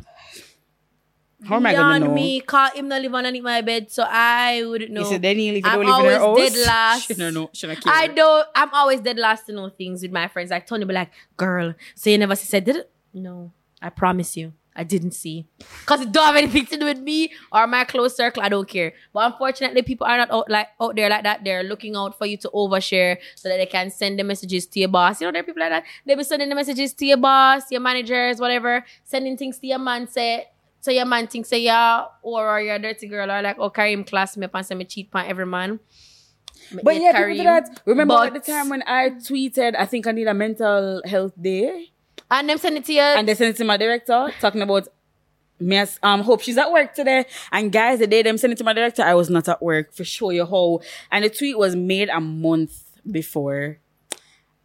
How 1.45 1.55
am 1.55 1.65
I 1.65 1.71
gonna 1.73 1.99
Beyond 1.99 2.03
know? 2.05 2.13
me, 2.13 2.41
call 2.41 2.69
him 2.71 2.87
not 2.89 3.01
live 3.01 3.15
underneath 3.15 3.43
my 3.43 3.61
bed, 3.61 3.89
so 3.89 4.03
I 4.07 4.61
wouldn't 4.65 4.91
know. 4.91 5.03
Said 5.03 5.21
Daniel, 5.21 5.55
if 5.55 5.63
you 5.63 5.69
I'm 5.71 5.81
don't 5.81 6.03
live 6.03 6.11
in 6.13 6.19
her 6.19 6.25
always 6.25 6.49
house, 6.49 6.57
dead 6.59 6.67
last. 6.67 7.07
she 7.07 7.13
don't 7.13 7.33
know. 7.33 7.49
She 7.53 7.65
don't 7.67 7.81
care. 7.81 7.93
I 7.93 8.07
don't. 8.07 8.47
I'm 8.55 8.73
always 8.73 8.99
dead 8.99 9.17
last 9.17 9.45
to 9.45 9.53
know 9.53 9.69
things 9.69 10.01
with 10.01 10.11
my 10.11 10.27
friends. 10.27 10.51
Like 10.51 10.67
Tony 10.67 10.83
be 10.85 10.93
like, 10.93 11.11
"Girl, 11.37 11.73
so 11.95 12.09
you 12.09 12.17
never 12.17 12.35
said 12.35 12.65
did 12.65 12.75
it?" 12.75 12.91
No, 13.13 13.51
I 13.81 13.89
promise 13.89 14.35
you, 14.35 14.51
I 14.75 14.83
didn't 14.83 15.11
see. 15.11 15.47
Cause 15.85 16.01
it 16.01 16.11
don't 16.11 16.25
have 16.25 16.35
anything 16.35 16.65
to 16.67 16.77
do 16.77 16.85
with 16.85 16.99
me 16.99 17.31
or 17.53 17.65
my 17.67 17.85
close 17.85 18.17
circle. 18.17 18.43
I 18.43 18.49
don't 18.49 18.67
care. 18.67 18.91
But 19.13 19.31
unfortunately, 19.31 19.81
people 19.81 20.07
are 20.07 20.17
not 20.17 20.29
out 20.31 20.49
like 20.49 20.67
out 20.81 20.97
there 20.97 21.09
like 21.09 21.23
that. 21.23 21.45
They're 21.45 21.63
looking 21.63 21.95
out 21.95 22.17
for 22.17 22.25
you 22.25 22.35
to 22.37 22.49
overshare 22.53 23.15
so 23.35 23.47
that 23.47 23.55
they 23.57 23.65
can 23.65 23.89
send 23.91 24.19
the 24.19 24.23
messages 24.25 24.67
to 24.67 24.79
your 24.81 24.89
boss. 24.89 25.21
You 25.21 25.27
know, 25.27 25.31
there 25.31 25.39
are 25.41 25.45
people 25.45 25.61
like 25.61 25.71
that. 25.71 25.85
They 26.05 26.15
be 26.15 26.23
sending 26.25 26.49
the 26.49 26.55
messages 26.55 26.93
to 26.95 27.05
your 27.05 27.17
boss, 27.17 27.71
your 27.71 27.81
managers, 27.81 28.41
whatever, 28.41 28.83
sending 29.05 29.37
things 29.37 29.57
to 29.59 29.67
your 29.67 29.79
man. 29.79 30.07
So 30.81 30.91
your 30.91 31.05
man 31.05 31.27
thinks 31.27 31.49
say 31.49 31.59
yeah, 31.61 32.05
or, 32.21 32.47
or 32.49 32.61
you're 32.61 32.75
a 32.75 32.79
dirty 32.79 33.07
girl, 33.07 33.29
or 33.29 33.41
like, 33.41 33.57
oh, 33.59 33.69
carry 33.69 33.93
him 33.93 34.03
class 34.03 34.37
me 34.37 34.47
and 34.53 34.65
say 34.65 34.75
me 34.75 34.85
cheat 34.85 35.09
on 35.13 35.25
every 35.25 35.45
man. 35.45 35.79
Me 36.71 36.81
But 36.83 36.95
yeah, 36.95 37.11
people 37.13 37.35
do 37.37 37.43
that. 37.43 37.81
Remember 37.85 38.13
But- 38.15 38.27
at 38.27 38.33
the 38.45 38.51
time 38.51 38.69
when 38.69 38.83
I 38.87 39.09
tweeted, 39.09 39.75
I 39.77 39.85
think 39.85 40.07
I 40.07 40.11
need 40.11 40.27
a 40.27 40.33
mental 40.33 41.01
health 41.05 41.33
day, 41.41 41.91
And 42.31 42.47
them 42.49 42.57
send 42.57 42.77
it 42.77 42.85
to 42.85 42.93
you. 42.93 43.01
and 43.01 43.27
they 43.27 43.35
sent 43.35 43.55
it 43.55 43.57
to 43.57 43.65
my 43.65 43.77
director 43.77 44.31
talking 44.39 44.61
about 44.61 44.87
me. 45.59 45.77
as- 45.77 45.99
Um, 46.03 46.21
hope 46.21 46.41
she's 46.41 46.57
at 46.57 46.71
work 46.71 46.93
today. 46.93 47.25
And 47.51 47.71
guys, 47.71 47.99
the 47.99 48.07
day 48.07 48.21
them 48.21 48.37
sent 48.37 48.53
it 48.53 48.57
to 48.59 48.63
my 48.63 48.73
director, 48.73 49.01
I 49.03 49.15
was 49.15 49.29
not 49.29 49.49
at 49.49 49.61
work 49.61 49.91
for 49.93 50.03
sure. 50.05 50.31
you 50.31 50.45
how. 50.45 50.79
And 51.11 51.25
the 51.25 51.29
tweet 51.29 51.57
was 51.57 51.75
made 51.75 52.07
a 52.09 52.21
month 52.21 52.83
before, 53.09 53.79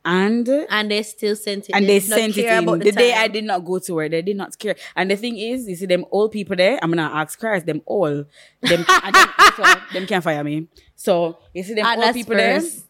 and 0.04 0.48
and 0.48 0.90
they 0.90 1.02
still 1.02 1.34
sent 1.36 1.68
it. 1.68 1.72
and 1.74 1.88
they 1.88 1.98
not 1.98 2.02
sent 2.18 2.36
it 2.36 2.44
in 2.46 2.62
about 2.64 2.80
the, 2.80 2.92
day. 2.92 3.14
I 3.14 3.28
did 3.28 3.44
not 3.44 3.64
go 3.64 3.78
to 3.78 3.94
work. 3.94 4.10
They 4.10 4.22
did 4.22 4.36
not 4.36 4.58
care. 4.58 4.76
And 4.94 5.10
the 5.10 5.16
thing 5.16 5.38
is, 5.38 5.66
you 5.68 5.76
see 5.76 5.86
them 5.86 6.04
old 6.10 6.32
people 6.32 6.56
there. 6.56 6.78
I'm 6.82 6.90
gonna 6.90 7.02
ask 7.12 7.38
Christ 7.38 7.66
them 7.66 7.80
all. 7.86 8.24
Them, 8.60 8.84
so, 9.56 9.64
them 9.92 10.06
can't 10.06 10.22
fire 10.22 10.44
me. 10.44 10.68
So 10.94 11.38
you 11.54 11.62
see 11.62 11.74
them 11.74 11.86
And 11.86 12.02
old 12.02 12.14
people 12.14 12.36
there. 12.36 12.60
first. 12.60 12.84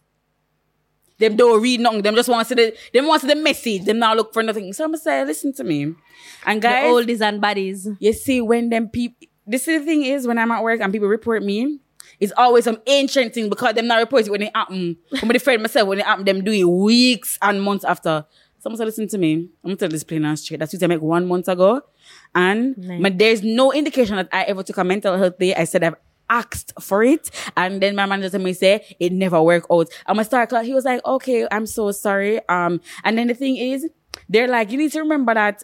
Them 1.18 1.36
don't 1.36 1.62
read 1.62 1.78
nothing. 1.78 2.02
Them 2.02 2.16
just 2.16 2.28
want 2.28 2.48
to 2.48 2.54
see 2.56 2.60
the 2.60 2.76
them 2.92 3.06
want 3.06 3.20
to 3.22 3.28
see 3.28 3.34
the 3.34 3.40
message. 3.40 3.84
Them 3.84 4.00
now 4.00 4.14
look 4.14 4.32
for 4.34 4.42
nothing. 4.42 4.72
So 4.72 4.84
I'm 4.84 4.90
gonna 4.90 4.98
say, 4.98 5.24
listen 5.24 5.52
to 5.54 5.64
me. 5.64 5.94
And 6.44 6.60
The 6.60 6.68
guys, 6.68 6.84
oldies 6.92 7.20
and 7.20 7.40
baddies. 7.40 7.96
you 8.00 8.12
see 8.12 8.40
when 8.40 8.68
them 8.70 8.88
people. 8.88 9.28
This 9.46 9.68
is 9.68 9.80
the 9.82 9.86
thing 9.86 10.02
is 10.04 10.26
when 10.26 10.38
I'm 10.38 10.50
at 10.50 10.62
work 10.64 10.80
and 10.80 10.92
people 10.92 11.06
report 11.06 11.42
me, 11.44 11.78
it's 12.20 12.32
always 12.36 12.64
some 12.64 12.78
ancient 12.86 13.34
thing 13.34 13.48
because 13.48 13.74
them 13.74 13.86
not 13.86 13.98
report 13.98 14.26
it 14.26 14.30
when 14.30 14.42
it 14.42 14.52
happen. 14.54 14.96
When 15.10 15.28
my 15.28 15.38
friend 15.38 15.62
myself, 15.62 15.88
when 15.88 15.98
it 16.00 16.04
happen, 16.06 16.24
them 16.24 16.44
do 16.44 16.52
it 16.52 16.64
weeks 16.64 17.38
and 17.42 17.62
months 17.62 17.84
after. 17.84 18.24
Someone 18.58 18.78
said, 18.78 18.86
listen 18.86 19.08
to 19.08 19.18
me. 19.18 19.34
I'm 19.34 19.70
gonna 19.70 19.76
tell 19.76 19.88
this 19.90 20.04
plain 20.04 20.24
and 20.24 20.38
straight. 20.38 20.58
That's 20.60 20.72
what 20.72 20.82
I 20.82 20.86
make 20.86 21.02
one 21.02 21.26
month 21.26 21.48
ago. 21.48 21.82
And 22.34 22.76
Nice. 22.78 23.02
but 23.02 23.18
there's 23.18 23.42
no 23.42 23.72
indication 23.72 24.16
that 24.16 24.28
I 24.32 24.44
ever 24.44 24.62
took 24.62 24.78
a 24.78 24.84
mental 24.84 25.16
health 25.18 25.38
day. 25.38 25.54
I 25.54 25.64
said 25.64 25.84
I've 25.84 25.96
asked 26.30 26.72
for 26.80 27.02
it. 27.04 27.30
And 27.56 27.82
then 27.82 27.94
my 27.94 28.06
manager 28.06 28.30
told 28.30 28.42
me 28.44 28.54
say 28.54 28.96
it 28.98 29.12
never 29.12 29.42
worked 29.42 29.66
out. 29.70 29.88
I'm 30.06 30.14
gonna 30.16 30.24
start 30.24 30.48
class. 30.48 30.64
He 30.64 30.72
was 30.72 30.84
like, 30.86 31.04
okay, 31.04 31.46
I'm 31.50 31.66
so 31.66 31.90
sorry. 31.90 32.40
Um, 32.48 32.80
and 33.04 33.18
then 33.18 33.26
the 33.26 33.34
thing 33.34 33.56
is, 33.58 33.86
they're 34.30 34.48
like, 34.48 34.70
you 34.70 34.78
need 34.78 34.92
to 34.92 35.00
remember 35.00 35.34
that 35.34 35.62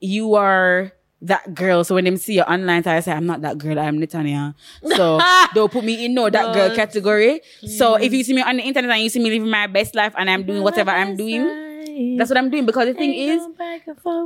you 0.00 0.34
are 0.36 0.92
that 1.22 1.54
girl. 1.54 1.84
So 1.84 1.94
when 1.94 2.04
them 2.04 2.16
see 2.16 2.34
you 2.34 2.42
online, 2.42 2.86
I 2.86 3.00
say, 3.00 3.12
I'm 3.12 3.26
not 3.26 3.40
that 3.42 3.58
girl, 3.58 3.78
I'm 3.78 3.98
Netanya. 3.98 4.54
So 4.96 5.20
don't 5.54 5.70
put 5.72 5.84
me 5.84 6.04
in 6.04 6.14
no 6.14 6.30
that 6.30 6.54
girl 6.54 6.74
category. 6.74 7.40
So 7.76 7.94
if 7.96 8.12
you 8.12 8.22
see 8.24 8.34
me 8.34 8.42
on 8.42 8.56
the 8.56 8.62
internet 8.62 8.90
and 8.90 9.02
you 9.02 9.08
see 9.08 9.18
me 9.18 9.30
living 9.30 9.50
my 9.50 9.66
best 9.66 9.94
life 9.94 10.14
and 10.16 10.30
I'm 10.30 10.44
doing 10.44 10.62
whatever 10.62 10.90
I'm 10.90 11.16
doing, 11.16 12.16
that's 12.16 12.30
what 12.30 12.36
I'm 12.38 12.50
doing. 12.50 12.66
Because 12.66 12.86
the 12.86 12.94
thing 12.94 13.14
is, 13.14 13.42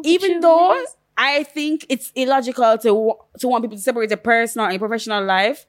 even 0.05 0.41
though 0.41 0.85
I 1.17 1.43
think 1.45 1.87
it's 1.89 2.11
illogical 2.15 2.79
to 2.79 3.15
to 3.39 3.49
want 3.49 3.65
people 3.65 3.77
to 3.77 3.83
separate 3.83 4.11
your 4.11 4.17
personal 4.19 4.67
and 4.67 4.79
professional 4.79 5.25
life, 5.25 5.67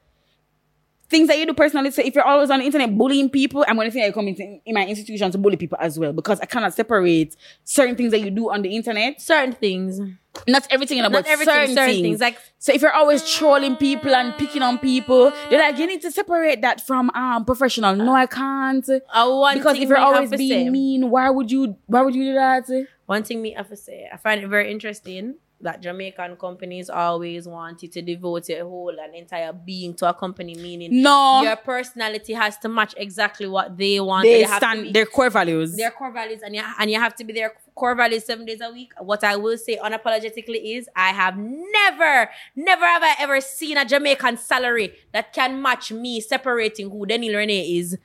things 1.08 1.28
that 1.28 1.38
you 1.38 1.46
do 1.46 1.54
personally. 1.54 1.90
So 1.90 2.02
if 2.02 2.14
you're 2.14 2.24
always 2.24 2.50
on 2.50 2.58
the 2.60 2.64
internet 2.66 2.96
bullying 2.96 3.28
people, 3.30 3.64
I'm 3.68 3.76
going 3.76 3.86
to 3.88 3.92
think 3.92 4.04
I 4.06 4.10
come 4.10 4.28
into 4.28 4.42
in 4.64 4.74
my 4.74 4.86
institution 4.86 5.30
to 5.30 5.38
bully 5.38 5.56
people 5.56 5.78
as 5.80 5.98
well 5.98 6.12
because 6.12 6.40
I 6.40 6.46
cannot 6.46 6.74
separate 6.74 7.36
certain 7.64 7.94
things 7.96 8.10
that 8.12 8.20
you 8.20 8.30
do 8.30 8.50
on 8.50 8.62
the 8.62 8.74
internet. 8.74 9.20
certain 9.20 9.52
things, 9.52 10.00
Not 10.48 10.66
everything, 10.70 10.98
not 11.02 11.12
but 11.12 11.26
everything, 11.26 11.54
certain, 11.54 11.74
certain 11.74 11.94
things. 11.94 12.02
things. 12.02 12.20
Like 12.20 12.38
So 12.58 12.72
if 12.72 12.82
you're 12.82 12.92
always 12.92 13.28
trolling 13.30 13.76
people 13.76 14.14
and 14.14 14.34
picking 14.36 14.62
on 14.62 14.78
people, 14.78 15.30
they're 15.50 15.60
like, 15.60 15.78
you 15.78 15.86
need 15.86 16.00
to 16.02 16.10
separate 16.10 16.62
that 16.62 16.80
from 16.86 17.10
um 17.14 17.44
professional. 17.44 17.94
No, 17.94 18.12
I 18.14 18.26
can't. 18.26 18.88
uh, 18.88 19.30
one 19.30 19.56
Because 19.58 19.78
if 19.78 19.88
you're 19.88 19.98
always 19.98 20.30
being 20.30 20.66
say- 20.66 20.70
mean, 20.70 21.10
why 21.10 21.30
would 21.30 21.50
you 21.52 21.76
why 21.86 22.00
would 22.02 22.14
you 22.14 22.24
do 22.24 22.34
that? 22.34 22.64
One 23.06 23.22
thing 23.22 23.42
me 23.42 23.52
have 23.52 23.68
to 23.68 23.76
say, 23.76 24.08
I 24.12 24.16
find 24.16 24.42
it 24.42 24.48
very 24.48 24.70
interesting 24.72 25.34
that 25.60 25.80
Jamaican 25.80 26.36
companies 26.36 26.90
always 26.90 27.48
want 27.48 27.82
you 27.82 27.88
to 27.88 28.02
devote 28.02 28.48
your 28.50 28.64
whole 28.64 28.94
and 29.02 29.14
entire 29.14 29.52
being 29.52 29.94
to 29.94 30.08
a 30.08 30.12
company, 30.12 30.54
meaning 30.54 31.02
No. 31.02 31.42
your 31.42 31.56
personality 31.56 32.34
has 32.34 32.58
to 32.58 32.68
match 32.68 32.92
exactly 32.98 33.46
what 33.46 33.76
they 33.78 33.98
want. 34.00 34.24
they 34.24 34.42
and 34.42 34.50
have 34.52 34.60
to 34.60 34.66
be- 34.66 34.80
stand 34.82 34.94
their 34.94 35.06
core 35.06 35.30
values. 35.30 35.74
their 35.76 35.90
core 35.90 36.12
values 36.12 36.40
and 36.44 36.54
you, 36.54 36.62
and 36.78 36.90
you 36.90 36.98
have 37.00 37.14
to 37.14 37.24
be 37.24 37.32
their 37.32 37.54
core 37.74 37.94
values 37.94 38.24
seven 38.26 38.44
days 38.44 38.60
a 38.60 38.70
week. 38.70 38.92
What 39.00 39.24
I 39.24 39.36
will 39.36 39.56
say 39.56 39.78
unapologetically 39.82 40.76
is 40.76 40.88
I 40.94 41.08
have 41.10 41.38
never, 41.38 42.30
never 42.54 42.84
have 42.84 43.02
I 43.02 43.14
ever 43.20 43.40
seen 43.40 43.78
a 43.78 43.84
Jamaican 43.86 44.36
salary 44.36 44.92
that 45.12 45.32
can 45.32 45.62
match 45.62 45.90
me 45.92 46.20
separating 46.20 46.90
who 46.90 47.06
Daniel 47.06 47.36
Renee 47.36 47.78
is 47.78 47.96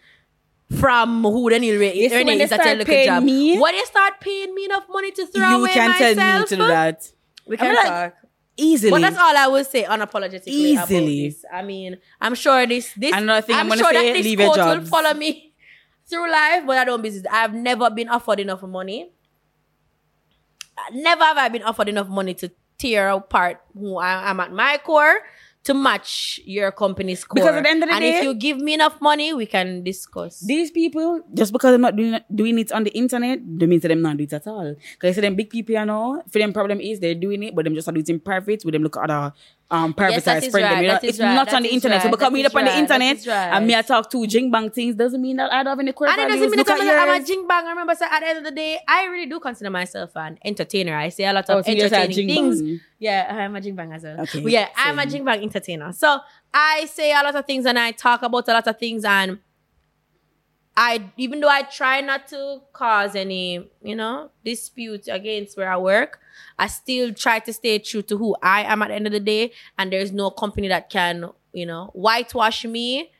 from 0.79 1.23
who 1.23 1.49
Daniel 1.49 1.77
Re- 1.79 1.93
You 1.93 2.09
see, 2.09 2.15
when 2.15 2.27
Renee 2.27 2.37
they 2.37 2.43
is 2.43 2.51
at 2.51 2.77
your 2.77 2.85
paying 2.85 3.07
job. 3.07 3.23
me- 3.23 3.59
when 3.59 3.75
they 3.75 3.83
start 3.83 4.19
paying 4.21 4.53
me 4.53 4.65
enough 4.65 4.85
money 4.89 5.11
to 5.11 5.25
throw 5.25 5.49
you 5.49 5.55
away 5.61 5.69
can 5.71 5.89
myself, 5.89 6.15
tell 6.15 6.39
me 6.41 6.45
to 6.45 6.55
do 6.55 6.67
that 6.67 7.11
we 7.49 7.57
I'm 7.57 7.65
can 7.65 7.75
like, 7.75 7.85
talk. 7.87 8.13
easily. 8.55 8.91
But 8.91 9.01
that's 9.01 9.17
all 9.17 9.35
I 9.35 9.47
will 9.47 9.65
say 9.65 9.83
unapologetically 9.83 10.73
about 10.73 10.91
Easily. 10.91 11.29
this. 11.29 11.43
I 11.51 11.63
mean, 11.63 11.97
I'm 12.21 12.35
sure 12.35 12.65
this 12.67 12.93
this 12.93 13.11
Another 13.13 13.41
thing 13.41 13.55
I'm 13.55 13.67
gonna 13.67 13.81
sure 13.81 13.91
say, 13.91 14.07
that 14.07 14.13
this 14.13 14.23
leave 14.23 14.39
your 14.39 14.53
quote 14.53 14.79
will 14.79 14.85
follow 14.85 15.13
me 15.15 15.53
through 16.09 16.31
life, 16.31 16.63
but 16.65 16.77
I 16.77 16.85
don't 16.85 17.01
business. 17.01 17.25
I've 17.31 17.53
never 17.53 17.89
been 17.89 18.07
offered 18.07 18.39
enough 18.39 18.61
money. 18.61 19.09
Never 20.93 21.23
have 21.23 21.37
I 21.37 21.49
been 21.49 21.63
offered 21.63 21.89
enough 21.89 22.07
money 22.07 22.33
to 22.35 22.51
tear 22.77 23.09
apart 23.09 23.59
who 23.73 23.97
I 23.97 24.29
am 24.29 24.39
at 24.39 24.53
my 24.53 24.77
core 24.77 25.19
to 25.63 25.73
match 25.73 26.39
your 26.45 26.71
company's 26.71 27.23
core. 27.23 27.35
Because 27.35 27.55
at 27.55 27.63
the 27.63 27.69
end 27.69 27.83
of 27.83 27.89
the 27.89 27.93
day. 27.93 27.97
and 27.97 28.01
day- 28.03 28.17
if 28.19 28.23
you 28.23 28.33
give 28.33 28.57
me 28.59 28.73
enough 28.73 29.01
money, 29.01 29.33
we 29.33 29.45
can 29.45 29.83
discuss. 29.83 30.39
These 30.39 30.71
people, 30.71 31.21
just 31.33 31.51
because 31.51 31.71
they're 31.71 31.79
not 31.79 31.95
doing 31.95 32.19
doing 32.33 32.57
it 32.59 32.71
on 32.71 32.83
the 32.83 32.91
internet, 32.91 33.39
don't 33.57 33.69
mean 33.69 33.81
to 33.81 33.87
them 33.87 34.01
not 34.01 34.17
do 34.17 34.23
it 34.23 34.33
at 34.33 34.47
all. 34.47 34.75
Because 34.93 35.09
I 35.09 35.11
see 35.13 35.21
them 35.21 35.35
big 35.35 35.49
people, 35.49 35.75
you 35.75 35.85
know, 35.85 36.23
for 36.29 36.39
them 36.39 36.53
problem 36.53 36.79
is 36.79 36.99
they're 36.99 37.13
doing 37.15 37.43
it, 37.43 37.55
but 37.55 37.65
them 37.65 37.75
just 37.75 37.87
are 37.87 37.91
doing 37.91 38.03
it 38.07 38.09
in 38.09 38.19
private. 38.19 38.63
With 38.63 38.73
them 38.73 38.83
look 38.83 38.97
at 38.97 39.09
other 39.09 39.33
um 39.71 39.93
Yes, 39.97 40.23
privatized 40.25 40.43
is 40.43 40.51
friend. 40.51 40.65
right, 40.65 40.81
you 40.81 40.87
know, 40.87 40.93
that 40.95 41.03
is 41.03 41.09
it's 41.11 41.19
right, 41.19 41.33
not 41.35 41.53
on 41.53 41.61
the 41.63 41.69
internet. 41.73 42.01
so 42.01 42.07
right, 42.07 42.11
because 42.11 42.27
that 42.27 42.33
me 42.33 42.45
up 42.45 42.55
on 42.55 42.65
the 42.65 42.77
internet 42.77 43.27
and 43.27 43.67
me 43.67 43.75
I 43.75 43.81
talk 43.83 44.09
to 44.09 44.25
jing 44.27 44.49
bang 44.49 44.69
things 44.71 44.95
doesn't 44.95 45.21
mean 45.21 45.37
that 45.37 45.51
I 45.53 45.57
don't 45.63 45.71
have 45.71 45.79
any 45.79 45.91
core 45.93 46.07
And 46.09 46.19
it 46.19 46.27
doesn't 46.27 46.49
mean 46.49 46.57
that 46.57 46.69
I'm, 46.69 46.87
a, 46.87 46.91
I'm 46.91 47.09
a 47.09 47.15
yours. 47.17 47.27
jing 47.27 47.47
bang. 47.47 47.65
I 47.67 47.69
remember, 47.69 47.93
so 47.95 48.05
at 48.09 48.19
the 48.21 48.27
end 48.27 48.37
of 48.39 48.43
the 48.45 48.51
day, 48.51 48.79
I 48.87 49.05
really 49.05 49.27
do 49.29 49.39
consider 49.39 49.69
myself 49.69 50.11
an 50.15 50.39
entertainer. 50.43 50.95
I 50.97 51.09
say 51.09 51.25
a 51.25 51.33
lot 51.33 51.45
Oh, 51.49 51.59
of 51.59 51.65
so 51.65 51.71
entertaining 51.71 52.27
things. 52.27 52.61
bang. 52.61 52.81
Yeah, 52.97 53.27
I'm 53.29 53.55
a 53.55 53.61
jing 53.61 53.75
bang 53.75 53.91
as 53.93 54.03
well. 54.03 54.19
Okay, 54.21 54.41
But 54.41 54.51
yeah, 54.51 54.69
I'm 54.75 54.97
a 54.97 55.03
same. 55.03 55.09
jing 55.11 55.25
bang 55.25 55.43
entertainer. 55.43 55.91
So 55.93 56.19
I 56.53 56.85
say 56.91 57.11
a 57.11 57.21
lot 57.23 57.35
of 57.35 57.45
things 57.45 57.65
and 57.65 57.77
I 57.77 57.91
talk 57.91 58.23
about 58.23 58.47
a 58.47 58.53
lot 58.53 58.67
of 58.67 58.77
things 58.79 59.05
and 59.05 59.37
I 60.77 61.11
even 61.17 61.41
though 61.41 61.49
I 61.49 61.63
try 61.63 62.01
not 62.01 62.27
to 62.29 62.61
cause 62.71 63.15
any, 63.15 63.67
you 63.83 63.95
know, 63.95 64.31
dispute 64.45 65.07
against 65.09 65.57
where 65.57 65.71
I 65.71 65.77
work, 65.77 66.19
I 66.57 66.67
still 66.67 67.13
try 67.13 67.39
to 67.39 67.51
stay 67.53 67.79
true 67.79 68.01
to 68.03 68.17
who 68.17 68.35
I 68.41 68.63
am 68.63 68.81
at 68.81 68.87
the 68.87 68.95
end 68.95 69.05
of 69.07 69.13
the 69.13 69.19
day. 69.19 69.51
And 69.77 69.91
there's 69.91 70.11
no 70.11 70.29
company 70.29 70.69
that 70.69 70.89
can, 70.89 71.29
you 71.53 71.65
know, 71.65 71.89
whitewash 71.93 72.65
me. 72.65 73.11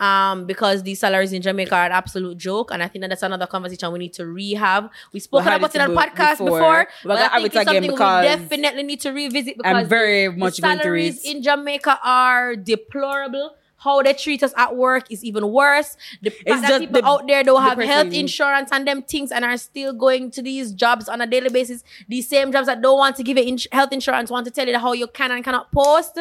Um, 0.00 0.46
because 0.46 0.82
these 0.82 0.98
salaries 0.98 1.32
in 1.32 1.40
Jamaica 1.40 1.72
are 1.72 1.86
an 1.86 1.92
absolute 1.92 2.36
joke, 2.36 2.72
and 2.72 2.82
I 2.82 2.88
think 2.88 3.02
that 3.02 3.10
that's 3.10 3.22
another 3.22 3.46
conversation 3.46 3.92
we 3.92 4.00
need 4.00 4.12
to 4.14 4.26
rehab. 4.26 4.90
We 5.12 5.20
spoke 5.20 5.42
about 5.42 5.72
it 5.72 5.80
on 5.80 5.90
podcast 5.94 6.38
before, 6.38 6.46
before. 6.46 6.88
But 7.04 7.32
I 7.32 7.40
think 7.40 7.54
it's 7.54 7.64
something 7.64 7.92
we 7.92 7.96
definitely 7.96 8.82
need 8.82 9.00
to 9.02 9.12
revisit 9.12 9.56
because 9.56 9.72
I'm 9.72 9.86
very 9.86 10.26
the 10.26 10.32
much 10.32 10.60
going 10.60 10.80
through 10.80 10.82
salaries 11.12 11.24
in 11.24 11.44
Jamaica 11.44 12.00
are 12.02 12.56
deplorable. 12.56 13.54
How 13.84 14.02
they 14.02 14.14
treat 14.14 14.42
us 14.42 14.52
at 14.56 14.74
work 14.76 15.04
is 15.10 15.22
even 15.22 15.44
worse. 15.52 15.96
The 16.22 16.30
fact 16.30 16.62
that 16.62 16.80
people 16.80 17.02
the- 17.02 17.06
out 17.06 17.26
there 17.28 17.42
don't 17.44 17.62
have 17.62 17.78
health 17.78 18.12
insurance 18.14 18.70
and 18.72 18.86
them 18.88 19.02
things 19.02 19.30
and 19.30 19.44
are 19.44 19.56
still 19.58 19.92
going 19.92 20.30
to 20.32 20.40
these 20.42 20.72
jobs 20.72 21.08
on 21.08 21.20
a 21.20 21.26
daily 21.26 21.50
basis. 21.50 21.84
These 22.08 22.26
same 22.28 22.50
jobs 22.50 22.66
that 22.66 22.80
don't 22.80 22.98
want 22.98 23.16
to 23.16 23.22
give 23.22 23.36
you 23.38 23.44
ins- 23.44 23.68
health 23.70 23.92
insurance 23.92 24.30
want 24.30 24.44
to 24.46 24.50
tell 24.50 24.66
you 24.66 24.78
how 24.78 24.92
you 24.92 25.06
can 25.06 25.30
and 25.32 25.44
cannot 25.44 25.70
post. 25.70 26.18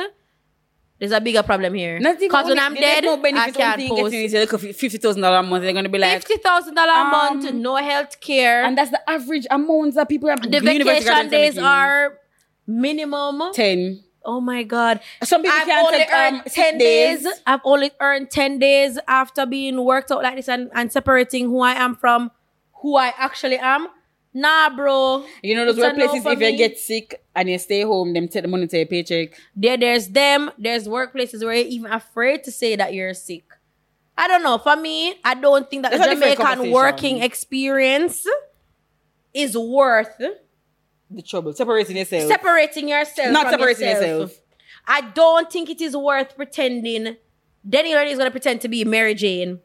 There's 0.99 1.11
a 1.11 1.19
bigger 1.19 1.43
problem 1.43 1.73
here. 1.73 1.99
Because 2.19 2.45
when 2.47 2.59
I'm 2.59 2.75
dead, 2.75 3.03
no 3.03 3.15
I 3.23 3.51
can't 3.51 3.89
post. 3.89 4.13
fifty 4.79 4.97
thousand 4.97 5.21
dollar 5.21 5.37
a 5.37 5.43
month. 5.43 5.63
They're 5.63 5.73
gonna 5.73 5.89
be 5.89 5.97
like, 5.99 6.21
Fifty 6.25 6.37
thousand 6.37 6.75
dollar 6.75 6.91
a 6.93 6.95
Um, 7.01 7.11
month, 7.11 7.53
no 7.53 7.75
health 7.75 8.19
care. 8.21 8.63
and 8.63 8.77
that's 8.77 8.91
the 8.91 9.01
average 9.09 9.47
amount 9.49 9.95
that 9.95 10.07
people 10.07 10.29
are. 10.29 10.37
the 10.37 10.59
vacation 10.59 11.29
days 11.29 11.57
are 11.57 12.19
minimum. 12.67 13.41
ten. 13.53 14.03
Oh 14.25 14.39
my 14.39 14.63
god. 14.63 15.01
Some 15.23 15.41
people 15.41 15.57
I've 15.57 15.67
can't 15.67 15.85
only 15.85 15.97
take 15.97 16.13
earned 16.13 16.37
um, 16.37 16.43
10 16.47 16.77
days. 16.77 17.27
I've 17.45 17.59
only 17.63 17.91
earned 17.99 18.31
10 18.31 18.59
days 18.59 18.97
after 19.07 19.45
being 19.45 19.83
worked 19.83 20.11
out 20.11 20.23
like 20.23 20.35
this 20.35 20.47
and, 20.47 20.69
and 20.73 20.91
separating 20.91 21.45
who 21.45 21.59
I 21.59 21.73
am 21.73 21.95
from 21.95 22.31
who 22.75 22.95
I 22.95 23.13
actually 23.17 23.57
am. 23.57 23.87
Nah, 24.33 24.75
bro. 24.75 25.25
You 25.43 25.55
know 25.55 25.65
those 25.65 25.77
no 25.77 25.91
workplaces. 25.91 26.23
for 26.23 26.31
if 26.31 26.39
you 26.39 26.57
get 26.57 26.79
sick 26.79 27.23
and 27.35 27.49
you 27.49 27.59
stay 27.59 27.81
home, 27.81 28.13
them 28.13 28.27
take 28.27 28.41
the 28.43 28.47
money 28.47 28.65
to 28.67 28.77
your 28.77 28.85
paycheck. 28.85 29.39
There, 29.55 29.77
there's 29.77 30.07
them. 30.07 30.51
There's 30.57 30.87
workplaces 30.87 31.43
where 31.43 31.53
you're 31.53 31.67
even 31.67 31.91
afraid 31.91 32.43
to 32.45 32.51
say 32.51 32.75
that 32.75 32.93
you're 32.93 33.13
sick. 33.13 33.43
I 34.17 34.27
don't 34.27 34.43
know. 34.43 34.57
For 34.57 34.75
me, 34.75 35.15
I 35.23 35.33
don't 35.35 35.69
think 35.69 35.83
that 35.83 35.91
That's 35.91 36.05
the 36.05 36.15
Jamaican 36.15 36.71
working 36.71 37.21
experience 37.21 38.25
is 39.33 39.57
worth 39.57 40.21
The 41.13 41.21
trouble 41.21 41.53
separating 41.53 41.97
yourself. 41.97 42.27
separating 42.27 42.89
yourself. 42.89 43.31
Not 43.31 43.43
from 43.43 43.51
separating 43.51 43.87
yourself. 43.87 44.21
yourself. 44.21 44.39
I 44.87 45.01
don't 45.01 45.51
think 45.51 45.69
it 45.69 45.79
is 45.81 45.95
worth 45.95 46.35
pretending. 46.35 47.17
Danny 47.67 47.93
Rennie 47.93 48.11
is 48.11 48.17
going 48.17 48.27
to 48.27 48.31
pretend 48.31 48.61
to 48.61 48.67
be 48.67 48.83
Mary 48.83 49.13
Jane 49.13 49.59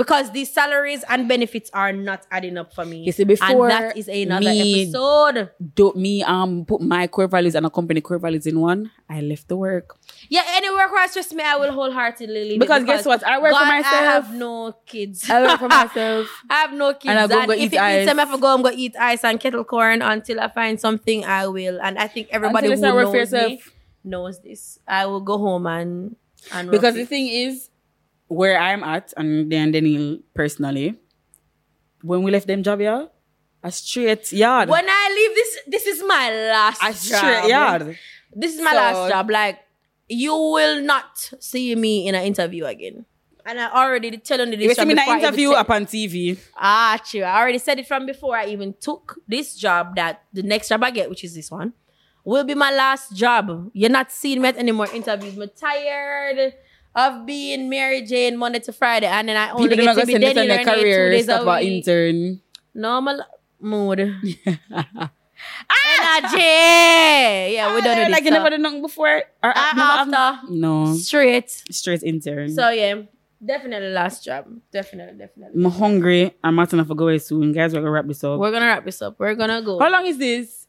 because 0.00 0.30
these 0.32 0.50
salaries 0.50 1.04
and 1.10 1.28
benefits 1.28 1.68
are 1.74 1.92
not 1.92 2.24
adding 2.30 2.56
up 2.56 2.72
for 2.72 2.86
me. 2.86 3.04
You 3.04 3.12
see, 3.12 3.24
before 3.24 3.68
and 3.68 3.70
that 3.70 3.96
is 3.98 4.08
another 4.08 4.48
me- 4.48 4.84
episode. 4.84 5.50
Don't 5.74 5.96
me 5.96 6.22
um 6.22 6.64
put 6.64 6.80
my 6.80 7.06
core 7.06 7.28
values 7.28 7.54
and 7.54 7.66
a 7.66 7.70
company 7.70 8.00
core 8.00 8.18
values 8.18 8.46
in 8.46 8.60
one. 8.60 8.90
I 9.10 9.20
left 9.20 9.48
the 9.48 9.58
work 9.58 9.98
Yeah, 10.30 10.42
any 10.56 10.70
work 10.70 10.90
where 10.90 11.06
stress 11.08 11.34
me, 11.34 11.44
I 11.44 11.56
will 11.56 11.72
wholeheartedly 11.72 12.44
leave 12.44 12.56
it 12.56 12.60
because 12.60 12.84
guess 12.84 13.04
what? 13.04 13.22
I 13.22 13.38
work 13.38 13.50
God, 13.50 13.60
for 13.60 13.66
myself. 13.66 13.94
I 13.94 14.04
have 14.04 14.34
no 14.34 14.74
kids. 14.86 15.28
I 15.28 15.42
work 15.42 15.58
for 15.58 15.68
myself. 15.68 16.28
I 16.50 16.54
have 16.54 16.72
no 16.72 16.94
kids. 16.94 17.04
And 17.10 17.18
I 17.18 17.26
go- 17.26 17.46
go 17.46 17.52
if 17.52 17.60
eat 17.60 17.76
it 17.76 17.82
means 17.82 17.82
ice. 17.82 18.08
I'm 18.08 18.16
have 18.16 18.32
to 18.32 18.38
go 18.38 18.54
and 18.54 18.64
go 18.64 18.70
eat 18.72 18.96
ice 18.98 19.22
and 19.22 19.38
kettle 19.38 19.64
corn 19.64 20.00
until 20.00 20.40
I 20.40 20.48
find 20.48 20.80
something, 20.80 21.26
I 21.26 21.46
will. 21.48 21.78
And 21.82 21.98
I 21.98 22.06
think 22.06 22.28
everybody 22.30 22.68
Until 22.68 22.72
who 22.72 22.78
start 22.78 22.94
work 22.94 23.06
for 23.08 23.16
knows 23.18 23.32
me 23.32 23.62
knows 24.02 24.40
this. 24.40 24.78
I 24.88 25.04
will 25.06 25.20
go 25.20 25.36
home 25.36 25.66
and 25.66 26.16
and 26.52 26.70
Because 26.70 26.94
the 26.94 27.04
thing 27.04 27.28
is, 27.28 27.68
where 28.30 28.56
I'm 28.58 28.82
at, 28.86 29.12
and 29.18 29.50
then 29.50 29.72
Daniel 29.74 30.18
personally, 30.34 30.94
when 32.02 32.22
we 32.22 32.30
left 32.30 32.46
them 32.46 32.62
job, 32.62 32.80
yeah, 32.80 33.06
a 33.62 33.70
straight 33.72 34.30
yard. 34.32 34.68
when 34.70 34.86
I 34.88 35.02
leave 35.18 35.34
this, 35.34 35.50
this 35.66 35.86
is 35.86 35.98
my 36.06 36.30
last 36.54 36.80
a 36.80 36.94
job. 36.94 37.18
straight 37.18 37.48
yard. 37.50 37.98
This 38.32 38.54
is 38.54 38.60
my 38.62 38.70
So- 38.70 38.76
last 38.76 39.10
job. 39.10 39.30
Like 39.30 39.58
you 40.08 40.32
will 40.34 40.80
not 40.80 41.10
see 41.40 41.74
me 41.74 42.06
in 42.08 42.14
an 42.14 42.24
interview 42.24 42.64
again. 42.64 43.04
And 43.44 43.58
I 43.58 43.70
already 43.72 44.16
telling 44.18 44.50
you 44.52 44.56
this. 44.58 44.66
You 44.68 44.74
see 44.74 44.84
me 44.84 44.92
in 44.92 44.98
an 44.98 45.18
interview 45.18 45.50
up 45.52 45.70
on 45.70 45.86
TV. 45.86 46.38
Ah, 46.56 47.00
true. 47.04 47.22
I 47.22 47.40
already 47.40 47.58
said 47.58 47.78
it 47.78 47.86
from 47.88 48.06
before 48.06 48.36
I 48.36 48.46
even 48.46 48.74
took 48.80 49.18
this 49.26 49.56
job 49.56 49.96
that 49.96 50.22
the 50.32 50.42
next 50.42 50.68
job 50.68 50.84
I 50.84 50.90
get, 50.90 51.08
which 51.10 51.24
is 51.24 51.34
this 51.34 51.50
one, 51.50 51.72
will 52.22 52.44
be 52.44 52.54
my 52.54 52.70
last 52.70 53.16
job. 53.16 53.70
You're 53.72 53.90
not 53.90 54.12
seeing 54.12 54.40
me 54.42 54.48
at 54.48 54.58
any 54.58 54.72
more 54.72 54.88
interviews. 54.92 55.36
I'm 55.38 55.48
tired. 55.58 56.54
Of 56.94 57.26
being 57.26 57.68
Mary 57.68 58.02
Jane 58.02 58.36
Monday 58.36 58.58
to 58.60 58.72
Friday, 58.72 59.06
and 59.06 59.28
then 59.28 59.36
I 59.36 59.50
only 59.50 59.68
People 59.68 59.84
get 59.84 59.94
to 60.00 60.06
be 60.06 60.12
send 60.12 60.22
this 60.22 60.30
on 60.30 60.34
Denny 60.34 60.48
their 60.48 60.58
Renee 60.58 60.72
two 60.74 60.80
career 60.80 61.10
days 61.10 61.24
stuff 61.24 61.40
a 61.40 61.42
about 61.42 61.60
week. 61.62 61.86
intern. 61.86 62.40
Normal 62.74 63.20
mood. 63.60 64.00
Energy. 66.00 66.36
Yeah, 67.56 67.74
we 67.74 67.80
don't 67.80 67.98
Ah, 67.98 68.04
do 68.06 68.12
like 68.12 68.24
you 68.24 68.30
never 68.30 68.50
done 68.50 68.62
nothing 68.62 68.82
before? 68.82 69.22
Or 69.42 69.52
Ah, 69.54 69.72
never 69.74 69.88
have- 69.88 70.12
after. 70.12 70.52
No. 70.52 70.94
Straight. 70.94 71.50
Straight 71.50 72.02
intern. 72.02 72.50
So 72.52 72.68
yeah, 72.70 73.02
definitely 73.44 73.88
last 73.90 74.24
job. 74.24 74.46
Definitely, 74.72 75.18
definitely. 75.18 75.64
I'm 75.64 75.70
hungry. 75.70 76.34
I'm 76.44 76.56
to 76.66 76.76
have 76.76 76.88
to 76.88 76.94
go 76.94 77.04
away 77.04 77.18
soon. 77.18 77.52
Guys, 77.52 77.72
we're 77.72 77.80
gonna 77.80 77.90
wrap 77.90 78.06
this 78.06 78.22
up. 78.24 78.38
We're 78.38 78.50
gonna 78.50 78.66
wrap 78.66 78.84
this 78.84 79.00
up. 79.02 79.16
We're 79.18 79.34
gonna 79.34 79.62
go. 79.62 79.78
How 79.78 79.90
long 79.90 80.06
is 80.06 80.18
this? 80.18 80.66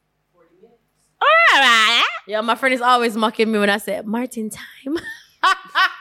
Alright. 1.22 2.03
Yeah, 2.28 2.41
my 2.41 2.55
friend 2.55 2.74
is 2.74 2.82
always 2.82 3.15
mocking 3.17 3.51
me 3.51 3.59
when 3.59 3.69
I 3.69 3.78
say 3.78 4.01
Martin 4.05 4.49
time. 4.49 4.97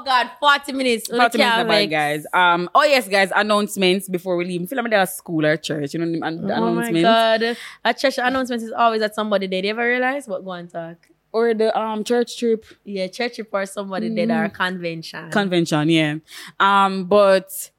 oh 0.00 0.04
God, 0.04 0.30
forty 0.40 0.72
minutes. 0.72 1.08
40 1.08 1.38
minutes 1.38 1.60
about 1.62 1.90
guys. 1.90 2.26
Um. 2.32 2.70
Oh 2.74 2.82
yes, 2.84 3.08
guys. 3.08 3.30
Announcements 3.34 4.08
before 4.08 4.36
we 4.36 4.44
leave. 4.44 4.62
I 4.62 4.66
feel 4.66 4.82
like 4.82 4.90
they're 4.90 5.00
at 5.00 5.10
school 5.10 5.44
or 5.46 5.56
church. 5.56 5.94
You 5.94 6.00
know 6.04 6.26
an- 6.26 6.50
Oh 6.50 6.74
my 6.74 6.90
God, 6.92 7.56
a 7.84 7.94
church 7.94 8.18
announcement 8.18 8.62
is 8.62 8.72
always 8.72 9.02
at 9.02 9.14
somebody 9.14 9.46
dead. 9.46 9.64
You 9.64 9.70
ever 9.70 9.86
realize 9.86 10.26
what? 10.26 10.44
Go 10.44 10.52
and 10.52 10.70
talk. 10.70 10.96
or 11.32 11.54
the 11.54 11.70
um 11.78 12.02
church 12.02 12.38
trip 12.38 12.64
Yeah, 12.84 13.06
church 13.06 13.36
trip 13.36 13.48
or 13.52 13.64
somebody 13.66 14.08
dead 14.14 14.30
or 14.30 14.44
a 14.44 14.50
convention. 14.50 15.30
convention. 15.30 15.88
Yeah. 15.88 16.16
Um. 16.58 17.04
But 17.04 17.70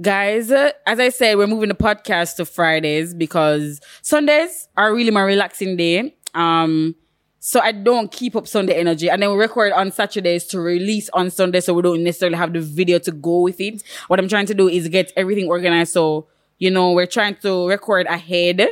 guys, 0.00 0.50
uh, 0.50 0.70
as 0.86 0.98
I 0.98 1.10
said, 1.10 1.36
we're 1.36 1.46
moving 1.46 1.68
the 1.68 1.74
podcast 1.74 2.36
to 2.36 2.44
Fridays 2.46 3.12
because 3.14 3.80
Sundays 4.02 4.68
are 4.76 4.94
really 4.94 5.10
my 5.10 5.22
relaxing 5.22 5.76
day. 5.76 6.14
Um. 6.34 6.94
So 7.42 7.58
I 7.60 7.72
don't 7.72 8.12
keep 8.12 8.36
up 8.36 8.46
Sunday 8.46 8.74
energy. 8.74 9.08
And 9.08 9.22
then 9.22 9.30
we 9.30 9.36
record 9.36 9.72
on 9.72 9.90
Saturdays 9.90 10.44
to 10.48 10.60
release 10.60 11.08
on 11.14 11.30
Sunday 11.30 11.60
so 11.60 11.72
we 11.72 11.80
don't 11.80 12.04
necessarily 12.04 12.36
have 12.36 12.52
the 12.52 12.60
video 12.60 12.98
to 13.00 13.10
go 13.10 13.40
with 13.40 13.60
it. 13.60 13.82
What 14.08 14.18
I'm 14.20 14.28
trying 14.28 14.44
to 14.46 14.54
do 14.54 14.68
is 14.68 14.88
get 14.88 15.10
everything 15.16 15.48
organized. 15.48 15.94
So, 15.94 16.28
you 16.58 16.70
know, 16.70 16.92
we're 16.92 17.06
trying 17.06 17.36
to 17.36 17.66
record 17.66 18.06
ahead 18.06 18.68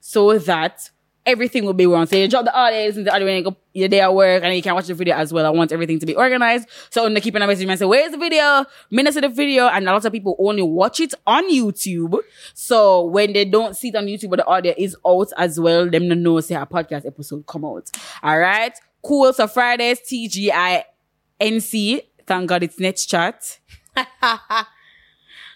so 0.00 0.38
that 0.38 0.90
everything 1.24 1.64
will 1.64 1.72
be 1.72 1.86
wrong. 1.86 2.06
So 2.06 2.16
you 2.16 2.28
drop 2.28 2.44
the 2.44 2.54
audio, 2.54 2.90
to 2.90 3.02
the 3.02 3.10
when 3.10 3.36
you 3.36 3.42
go, 3.42 3.56
your 3.72 3.88
day 3.88 4.00
at 4.00 4.14
work 4.14 4.42
and 4.42 4.54
you 4.54 4.62
can 4.62 4.74
watch 4.74 4.86
the 4.86 4.94
video 4.94 5.16
as 5.16 5.32
well. 5.32 5.46
I 5.46 5.50
want 5.50 5.72
everything 5.72 5.98
to 6.00 6.06
be 6.06 6.14
organized. 6.14 6.68
So 6.90 7.04
when 7.04 7.14
they 7.14 7.20
keep 7.20 7.34
on 7.34 7.42
messaging 7.42 7.66
me 7.66 7.70
and 7.70 7.78
say, 7.78 7.86
where's 7.86 8.12
the 8.12 8.18
video? 8.18 8.64
Minutes 8.90 9.16
of 9.16 9.22
the 9.22 9.28
video. 9.28 9.68
And 9.68 9.88
a 9.88 9.92
lot 9.92 10.04
of 10.04 10.12
people 10.12 10.36
only 10.38 10.62
watch 10.62 11.00
it 11.00 11.14
on 11.26 11.50
YouTube. 11.50 12.18
So 12.54 13.04
when 13.04 13.32
they 13.32 13.44
don't 13.44 13.76
see 13.76 13.88
it 13.88 13.96
on 13.96 14.06
YouTube, 14.06 14.30
but 14.30 14.40
the 14.40 14.46
audio 14.46 14.74
is 14.76 14.96
out 15.06 15.28
as 15.38 15.58
well, 15.58 15.88
them 15.88 16.08
to 16.08 16.14
know, 16.14 16.40
say 16.40 16.54
a 16.54 16.66
podcast 16.66 17.06
episode 17.06 17.46
come 17.46 17.64
out. 17.64 17.90
All 18.22 18.38
right. 18.38 18.76
Cool. 19.02 19.32
So 19.32 19.46
Fridays, 19.46 20.00
T-G-I-N-C. 20.00 22.02
Thank 22.26 22.48
God 22.48 22.62
it's 22.62 22.78
Nets 22.78 23.06
Chat. 23.06 23.58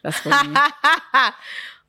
That's 0.03 0.19
funny. 0.19 0.55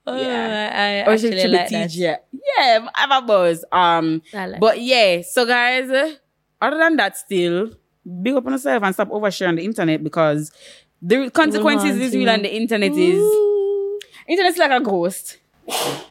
oh, 0.08 0.16
Yeah. 0.22 0.72
I, 1.06 1.10
I 1.10 1.14
actually 1.14 1.32
be 1.32 1.48
like 1.48 1.70
that. 1.70 1.90
TG? 1.90 2.18
Yeah, 2.58 2.88
I'm 2.96 3.12
a 3.12 3.22
buzz. 3.26 3.64
Um, 3.72 4.22
like 4.34 4.60
but 4.60 4.82
yeah, 4.82 5.22
so 5.22 5.46
guys, 5.46 5.90
uh, 5.90 6.14
other 6.62 6.78
than 6.78 6.96
that, 6.98 7.18
still 7.18 7.72
big 8.22 8.34
up 8.36 8.46
on 8.46 8.54
yourself 8.54 8.82
and 8.84 8.94
stop 8.94 9.10
oversharing 9.10 9.58
the 9.58 9.66
internet 9.66 10.04
because 10.04 10.52
the 11.02 11.30
consequences 11.30 11.98
is 11.98 12.14
real 12.16 12.30
and 12.30 12.44
the 12.46 12.56
internet 12.56 12.92
is 12.92 13.20
Ooh. 13.20 14.00
internet's 14.28 14.58
like 14.58 14.72
a 14.72 14.80
ghost. 14.80 15.38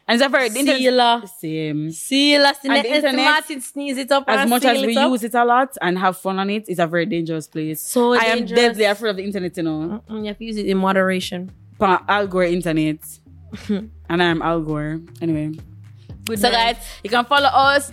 And 0.07 0.15
it's 0.15 0.23
a 0.23 0.29
very 0.29 0.49
the 0.49 0.59
internet- 0.59 0.79
Sealer. 0.81 1.21
same. 1.39 1.91
Sealer. 1.91 2.51
And 2.63 2.85
the 2.85 2.95
internet, 2.95 3.15
Martin 3.15 3.59
sneeze 3.61 3.97
it 3.97 4.11
up 4.11 4.23
As 4.27 4.47
much 4.47 4.63
as 4.65 4.79
we 4.85 4.95
it 4.95 5.01
use 5.09 5.23
it 5.23 5.33
a 5.33 5.43
lot 5.43 5.75
and 5.81 5.97
have 5.97 6.15
fun 6.17 6.37
on 6.37 6.49
it, 6.51 6.65
it's 6.67 6.79
a 6.79 6.85
very 6.85 7.07
dangerous 7.07 7.47
place. 7.47 7.81
So 7.81 8.13
I 8.13 8.25
am 8.25 8.37
dangerous. 8.39 8.59
deadly 8.59 8.83
afraid 8.85 9.09
of 9.09 9.17
the 9.17 9.23
internet, 9.23 9.57
you 9.57 9.63
know. 9.63 10.03
Mm-mm, 10.07 10.19
you 10.21 10.25
have 10.27 10.37
to 10.37 10.45
use 10.45 10.57
it 10.57 10.67
in 10.67 10.77
moderation. 10.77 11.51
Pa- 11.79 12.03
Al 12.07 12.27
Gore 12.27 12.43
internet. 12.45 12.99
and 13.69 14.23
I'm 14.23 14.41
Al 14.41 14.61
Gore. 14.61 14.99
Anyway. 15.21 15.57
Good 16.25 16.39
So 16.39 16.49
night. 16.49 16.75
guys, 16.75 16.85
you 17.03 17.09
can 17.09 17.25
follow 17.25 17.47
us 17.47 17.91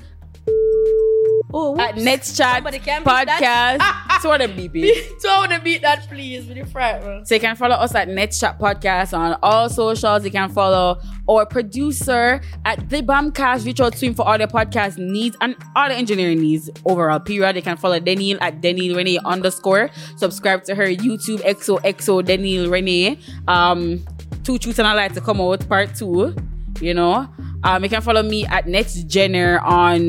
Oh, 1.56 1.78
at 1.78 1.94
whoops. 1.94 2.04
Nets 2.04 2.36
Chat 2.36 2.64
beat 2.64 2.82
Podcast. 2.82 3.78
that. 3.78 4.18
so 4.20 4.28
what 4.28 4.42
a 4.42 4.48
beepy. 4.48 4.90
so 5.20 5.28
I 5.30 5.38
want 5.38 5.52
to 5.52 5.60
beat 5.60 5.82
that, 5.82 6.08
please, 6.08 6.46
with 6.48 6.56
your 6.56 6.66
man. 6.74 7.24
So 7.24 7.36
you 7.36 7.40
can 7.40 7.54
follow 7.54 7.76
us 7.76 7.94
at 7.94 8.08
Nets 8.08 8.40
Chat 8.40 8.58
Podcast 8.58 9.16
on 9.16 9.38
all 9.40 9.68
socials. 9.68 10.24
You 10.24 10.32
can 10.32 10.48
follow 10.48 10.98
our 11.28 11.46
producer 11.46 12.40
at 12.64 12.90
The 12.90 13.02
Bamcast. 13.02 13.64
Reach 13.66 13.80
out 13.80 13.92
to 13.92 14.04
him 14.06 14.14
for 14.14 14.26
all 14.26 14.36
the 14.36 14.48
podcast 14.48 14.98
needs 14.98 15.36
and 15.40 15.54
all 15.76 15.88
the 15.88 15.94
engineering 15.94 16.40
needs 16.40 16.68
overall. 16.84 17.20
Period. 17.20 17.54
You 17.54 17.62
can 17.62 17.76
follow 17.76 18.00
Daniel 18.00 18.36
at 18.40 18.60
Daniel 18.60 18.96
Renee 18.96 19.20
underscore. 19.24 19.90
Subscribe 20.16 20.64
to 20.64 20.74
her 20.74 20.86
YouTube 20.88 21.40
XOXO 21.42 22.24
Daniel 22.24 22.68
Renee. 22.68 23.16
Um, 23.46 24.04
Two 24.42 24.58
Truths 24.58 24.78
and 24.78 24.88
a 24.88 24.94
Lie 24.94 25.08
to 25.08 25.20
come 25.20 25.40
out 25.40 25.66
part 25.68 25.94
two. 25.94 26.34
You 26.80 26.94
know. 26.94 27.28
Um, 27.62 27.82
you 27.82 27.88
can 27.88 28.02
follow 28.02 28.22
me 28.22 28.44
at 28.46 28.68
Next 28.68 29.04
Jenner 29.04 29.58
on 29.60 30.08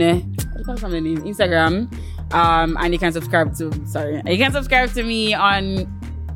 what 0.65 0.79
the 0.79 1.01
name? 1.01 1.17
Instagram. 1.19 1.91
Um, 2.33 2.75
and 2.79 2.93
you 2.93 2.99
can 2.99 3.13
subscribe 3.13 3.55
to 3.57 3.71
sorry, 3.87 4.21
you 4.25 4.37
can 4.37 4.51
subscribe 4.51 4.91
to 4.93 5.03
me 5.03 5.33
on 5.33 5.85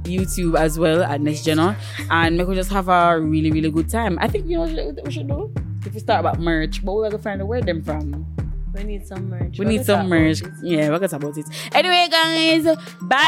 YouTube 0.03 0.57
as 0.57 0.79
well 0.79 1.03
at 1.03 1.19
Next 1.19 1.43
Jenner, 1.43 1.75
and 2.09 2.47
we 2.47 2.55
just 2.55 2.71
have 2.71 2.87
a 2.89 3.19
really 3.19 3.51
really 3.51 3.71
good 3.71 3.89
time. 3.89 4.17
I 4.21 4.27
think 4.27 4.45
you 4.45 4.57
know 4.57 4.61
what 4.61 5.05
we 5.05 5.11
should 5.11 5.27
do 5.27 5.51
if 5.85 5.93
we 5.93 5.99
start 5.99 6.21
about 6.21 6.39
merch, 6.39 6.85
but 6.85 6.93
we're 6.93 7.09
gonna 7.09 7.21
find 7.21 7.41
out 7.41 7.47
where 7.47 7.61
them 7.61 7.83
from. 7.83 8.25
We 8.73 8.83
need 8.83 9.07
some 9.07 9.29
merch. 9.29 9.57
We 9.57 9.65
need 9.65 9.85
some 9.85 10.07
merch. 10.07 10.43
Yeah, 10.61 10.89
we're 10.89 10.99
gonna 10.99 11.07
talk 11.07 11.23
about 11.23 11.37
it. 11.37 11.45
Anyway, 11.73 12.07
guys, 12.09 12.65
bye. 13.01 13.25